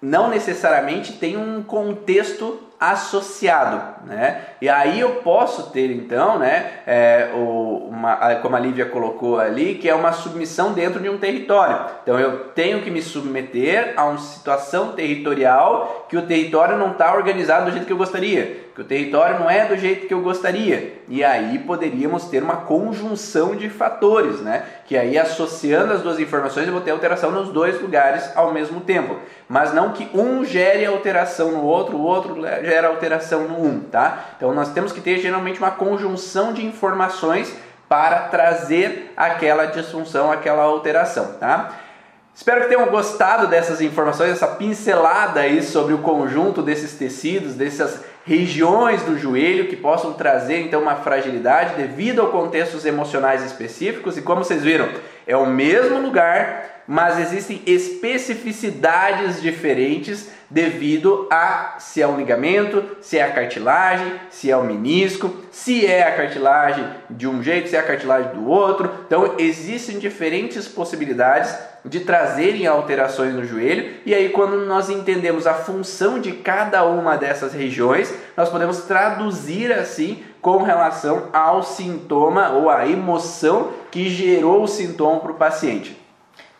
não 0.00 0.28
necessariamente 0.28 1.14
tem 1.14 1.36
um 1.36 1.62
contexto 1.62 2.60
associado, 2.90 3.80
né? 4.04 4.40
E 4.60 4.68
aí 4.68 4.98
eu 4.98 5.16
posso 5.16 5.70
ter 5.70 5.88
então, 5.92 6.36
né, 6.36 6.72
é, 6.84 7.30
o, 7.32 7.88
uma, 7.88 8.34
como 8.36 8.56
a 8.56 8.58
Lívia 8.58 8.86
colocou 8.86 9.38
ali, 9.38 9.76
que 9.76 9.88
é 9.88 9.94
uma 9.94 10.10
submissão 10.10 10.72
dentro 10.72 11.00
de 11.00 11.08
um 11.08 11.16
território. 11.16 11.78
Então 12.02 12.18
eu 12.18 12.46
tenho 12.48 12.82
que 12.82 12.90
me 12.90 13.00
submeter 13.00 13.94
a 13.96 14.04
uma 14.06 14.18
situação 14.18 14.92
territorial 14.92 16.06
que 16.08 16.16
o 16.16 16.26
território 16.26 16.76
não 16.76 16.90
está 16.90 17.14
organizado 17.14 17.66
do 17.66 17.70
jeito 17.70 17.86
que 17.86 17.92
eu 17.92 17.96
gostaria, 17.96 18.70
que 18.74 18.80
o 18.80 18.84
território 18.84 19.38
não 19.38 19.50
é 19.50 19.66
do 19.66 19.76
jeito 19.76 20.06
que 20.06 20.14
eu 20.14 20.20
gostaria. 20.22 21.02
E 21.08 21.22
aí 21.22 21.58
poderíamos 21.58 22.24
ter 22.24 22.42
uma 22.42 22.56
conjunção 22.56 23.54
de 23.54 23.68
fatores, 23.68 24.40
né? 24.40 24.64
Que 24.86 24.96
aí 24.96 25.18
associando 25.18 25.92
as 25.92 26.00
duas 26.00 26.18
informações 26.18 26.66
eu 26.66 26.72
vou 26.72 26.82
ter 26.82 26.90
alteração 26.90 27.30
nos 27.30 27.50
dois 27.50 27.80
lugares 27.80 28.30
ao 28.34 28.52
mesmo 28.52 28.80
tempo, 28.80 29.16
mas 29.48 29.74
não 29.74 29.92
que 29.92 30.08
um 30.14 30.44
gere 30.44 30.86
alteração 30.86 31.52
no 31.52 31.62
outro, 31.62 31.96
o 31.96 32.02
outro 32.02 32.40
gera 32.64 32.88
alteração 32.88 33.46
no 33.46 33.62
1, 33.62 33.80
tá? 33.90 34.24
Então 34.36 34.54
nós 34.54 34.72
temos 34.72 34.92
que 34.92 35.00
ter 35.00 35.18
geralmente 35.18 35.58
uma 35.58 35.70
conjunção 35.70 36.52
de 36.52 36.64
informações 36.64 37.54
para 37.88 38.20
trazer 38.28 39.12
aquela 39.14 39.66
disfunção, 39.66 40.32
aquela 40.32 40.62
alteração, 40.62 41.34
tá? 41.38 41.72
Espero 42.34 42.62
que 42.62 42.68
tenham 42.68 42.86
gostado 42.88 43.46
dessas 43.46 43.82
informações, 43.82 44.30
essa 44.30 44.46
pincelada 44.46 45.40
aí 45.40 45.62
sobre 45.62 45.92
o 45.92 45.98
conjunto 45.98 46.62
desses 46.62 46.94
tecidos, 46.94 47.54
dessas 47.54 48.00
regiões 48.24 49.02
do 49.02 49.18
joelho 49.18 49.68
que 49.68 49.76
possam 49.76 50.14
trazer 50.14 50.60
então 50.60 50.80
uma 50.80 50.96
fragilidade 50.96 51.74
devido 51.74 52.22
a 52.22 52.30
contextos 52.30 52.86
emocionais 52.86 53.44
específicos. 53.44 54.16
E 54.16 54.22
como 54.22 54.42
vocês 54.42 54.62
viram, 54.62 54.88
é 55.26 55.36
o 55.36 55.46
mesmo 55.46 56.00
lugar, 56.00 56.82
mas 56.86 57.20
existem 57.20 57.62
especificidades 57.66 59.40
diferentes 59.42 60.30
devido 60.52 61.26
a 61.30 61.76
se 61.78 62.02
é 62.02 62.06
um 62.06 62.16
ligamento, 62.16 62.84
se 63.00 63.16
é 63.16 63.22
a 63.22 63.32
cartilagem, 63.32 64.20
se 64.30 64.50
é 64.50 64.56
o 64.56 64.62
menisco, 64.62 65.34
se 65.50 65.86
é 65.86 66.06
a 66.06 66.14
cartilagem 66.14 66.84
de 67.08 67.26
um 67.26 67.42
jeito, 67.42 67.70
se 67.70 67.76
é 67.76 67.78
a 67.78 67.82
cartilagem 67.82 68.32
do 68.34 68.46
outro. 68.46 68.90
Então 69.06 69.34
existem 69.38 69.98
diferentes 69.98 70.68
possibilidades 70.68 71.56
de 71.84 72.00
trazerem 72.00 72.66
alterações 72.66 73.34
no 73.34 73.44
joelho, 73.44 73.94
e 74.06 74.14
aí 74.14 74.28
quando 74.28 74.56
nós 74.66 74.88
entendemos 74.88 75.48
a 75.48 75.54
função 75.54 76.20
de 76.20 76.32
cada 76.32 76.84
uma 76.84 77.16
dessas 77.16 77.52
regiões, 77.52 78.14
nós 78.36 78.48
podemos 78.48 78.82
traduzir 78.82 79.72
assim 79.72 80.22
com 80.40 80.58
relação 80.62 81.28
ao 81.32 81.62
sintoma 81.62 82.50
ou 82.50 82.70
à 82.70 82.86
emoção 82.86 83.70
que 83.90 84.08
gerou 84.10 84.62
o 84.62 84.68
sintoma 84.68 85.20
para 85.20 85.32
o 85.32 85.36
paciente. 85.36 86.01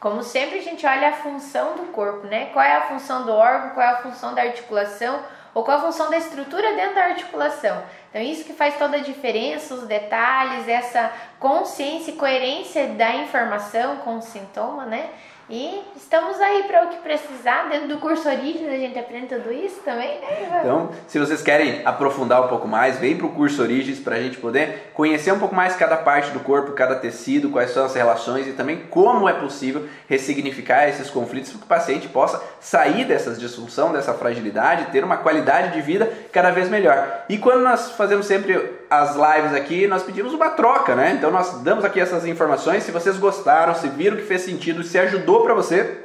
Como 0.02 0.20
sempre, 0.24 0.58
a 0.58 0.62
gente 0.62 0.84
olha 0.84 1.10
a 1.10 1.12
função 1.12 1.76
do 1.76 1.92
corpo, 1.92 2.26
né? 2.26 2.46
Qual 2.46 2.64
é 2.64 2.74
a 2.74 2.88
função 2.88 3.24
do 3.24 3.30
órgão, 3.30 3.70
qual 3.70 3.86
é 3.86 3.90
a 3.90 3.98
função 3.98 4.34
da 4.34 4.42
articulação, 4.42 5.22
ou 5.54 5.62
qual 5.62 5.78
a 5.78 5.80
função 5.80 6.10
da 6.10 6.16
estrutura 6.18 6.74
dentro 6.74 6.96
da 6.96 7.04
articulação. 7.04 7.80
Então, 8.10 8.20
isso 8.20 8.42
que 8.42 8.52
faz 8.52 8.76
toda 8.76 8.96
a 8.96 9.00
diferença, 9.00 9.74
os 9.74 9.86
detalhes, 9.86 10.66
essa 10.66 11.12
consciência 11.38 12.10
e 12.10 12.16
coerência 12.16 12.88
da 12.88 13.14
informação 13.14 13.98
com 13.98 14.16
o 14.16 14.22
sintoma, 14.22 14.84
né? 14.86 15.08
E 15.54 15.82
estamos 15.94 16.40
aí 16.40 16.62
para 16.62 16.86
o 16.86 16.88
que 16.88 16.96
precisar. 16.96 17.68
Dentro 17.68 17.86
do 17.86 17.98
curso 17.98 18.26
Origens 18.26 18.72
a 18.72 18.78
gente 18.78 18.98
aprende 18.98 19.26
tudo 19.26 19.52
isso 19.52 19.82
também, 19.84 20.18
né? 20.18 20.60
Então, 20.60 20.88
se 21.06 21.18
vocês 21.18 21.42
querem 21.42 21.82
aprofundar 21.84 22.42
um 22.42 22.48
pouco 22.48 22.66
mais, 22.66 22.98
vem 22.98 23.18
para 23.18 23.26
o 23.26 23.34
curso 23.34 23.60
Origens 23.60 24.00
para 24.00 24.16
a 24.16 24.18
gente 24.18 24.38
poder 24.38 24.90
conhecer 24.94 25.30
um 25.30 25.38
pouco 25.38 25.54
mais 25.54 25.76
cada 25.76 25.98
parte 25.98 26.30
do 26.30 26.40
corpo, 26.40 26.72
cada 26.72 26.94
tecido, 26.94 27.50
quais 27.50 27.70
são 27.70 27.84
as 27.84 27.94
relações 27.94 28.46
e 28.46 28.52
também 28.52 28.78
como 28.88 29.28
é 29.28 29.34
possível 29.34 29.86
ressignificar 30.08 30.88
esses 30.88 31.10
conflitos 31.10 31.50
para 31.50 31.58
que 31.58 31.66
o 31.66 31.68
paciente 31.68 32.08
possa 32.08 32.42
sair 32.58 33.04
dessas 33.04 33.38
disfunção, 33.38 33.92
dessa 33.92 34.14
fragilidade, 34.14 34.90
ter 34.90 35.04
uma 35.04 35.18
qualidade 35.18 35.74
de 35.74 35.82
vida 35.82 36.10
cada 36.32 36.50
vez 36.50 36.70
melhor. 36.70 37.26
E 37.28 37.36
quando 37.36 37.60
nós 37.60 37.90
fazemos 37.90 38.24
sempre 38.24 38.54
as 38.92 39.16
lives 39.16 39.54
aqui, 39.54 39.86
nós 39.86 40.02
pedimos 40.02 40.34
uma 40.34 40.50
troca, 40.50 40.94
né? 40.94 41.14
Então 41.16 41.30
nós 41.30 41.62
damos 41.62 41.82
aqui 41.82 41.98
essas 41.98 42.26
informações. 42.26 42.82
Se 42.82 42.92
vocês 42.92 43.16
gostaram, 43.16 43.74
se 43.74 43.88
viram 43.88 44.18
que 44.18 44.22
fez 44.22 44.42
sentido, 44.42 44.82
se 44.82 44.98
ajudou 44.98 45.42
para 45.42 45.54
você, 45.54 45.98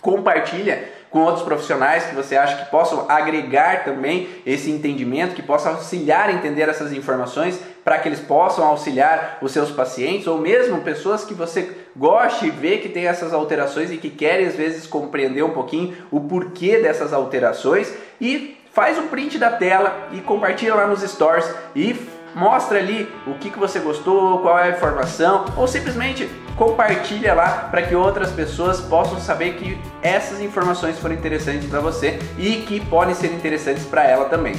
compartilha 0.00 0.88
com 1.10 1.20
outros 1.20 1.44
profissionais 1.44 2.04
que 2.06 2.14
você 2.14 2.34
acha 2.34 2.56
que 2.56 2.70
possam 2.70 3.04
agregar 3.06 3.84
também 3.84 4.30
esse 4.46 4.70
entendimento, 4.70 5.34
que 5.34 5.42
possam 5.42 5.72
auxiliar 5.72 6.30
a 6.30 6.32
entender 6.32 6.70
essas 6.70 6.90
informações 6.90 7.60
para 7.84 7.98
que 7.98 8.08
eles 8.08 8.20
possam 8.20 8.64
auxiliar 8.64 9.36
os 9.42 9.52
seus 9.52 9.70
pacientes 9.70 10.26
ou 10.26 10.38
mesmo 10.38 10.80
pessoas 10.80 11.26
que 11.26 11.34
você 11.34 11.70
goste 11.94 12.46
e 12.46 12.50
vê 12.50 12.78
que 12.78 12.88
tem 12.88 13.06
essas 13.06 13.34
alterações 13.34 13.90
e 13.90 13.98
que 13.98 14.08
querem 14.08 14.46
às 14.46 14.56
vezes 14.56 14.86
compreender 14.86 15.42
um 15.42 15.50
pouquinho 15.50 15.94
o 16.10 16.18
porquê 16.18 16.78
dessas 16.78 17.12
alterações 17.12 17.92
e 18.18 18.56
faz 18.72 18.96
um 18.96 19.08
print 19.08 19.36
da 19.38 19.50
tela 19.50 20.08
e 20.12 20.20
compartilha 20.20 20.74
lá 20.74 20.86
nos 20.86 21.02
stories 21.02 21.46
e 21.76 21.92
mostra 22.34 22.78
ali 22.78 23.12
o 23.26 23.34
que, 23.34 23.50
que 23.50 23.58
você 23.58 23.78
gostou, 23.78 24.40
qual 24.40 24.58
é 24.58 24.64
a 24.64 24.70
informação, 24.70 25.44
ou 25.56 25.66
simplesmente 25.66 26.28
compartilha 26.56 27.34
lá 27.34 27.68
para 27.70 27.82
que 27.82 27.94
outras 27.94 28.30
pessoas 28.30 28.80
possam 28.80 29.18
saber 29.18 29.54
que 29.54 29.80
essas 30.02 30.40
informações 30.40 30.98
foram 30.98 31.14
interessantes 31.14 31.68
para 31.68 31.80
você 31.80 32.18
e 32.38 32.56
que 32.56 32.80
podem 32.86 33.14
ser 33.14 33.32
interessantes 33.32 33.84
para 33.84 34.04
ela 34.04 34.26
também. 34.26 34.54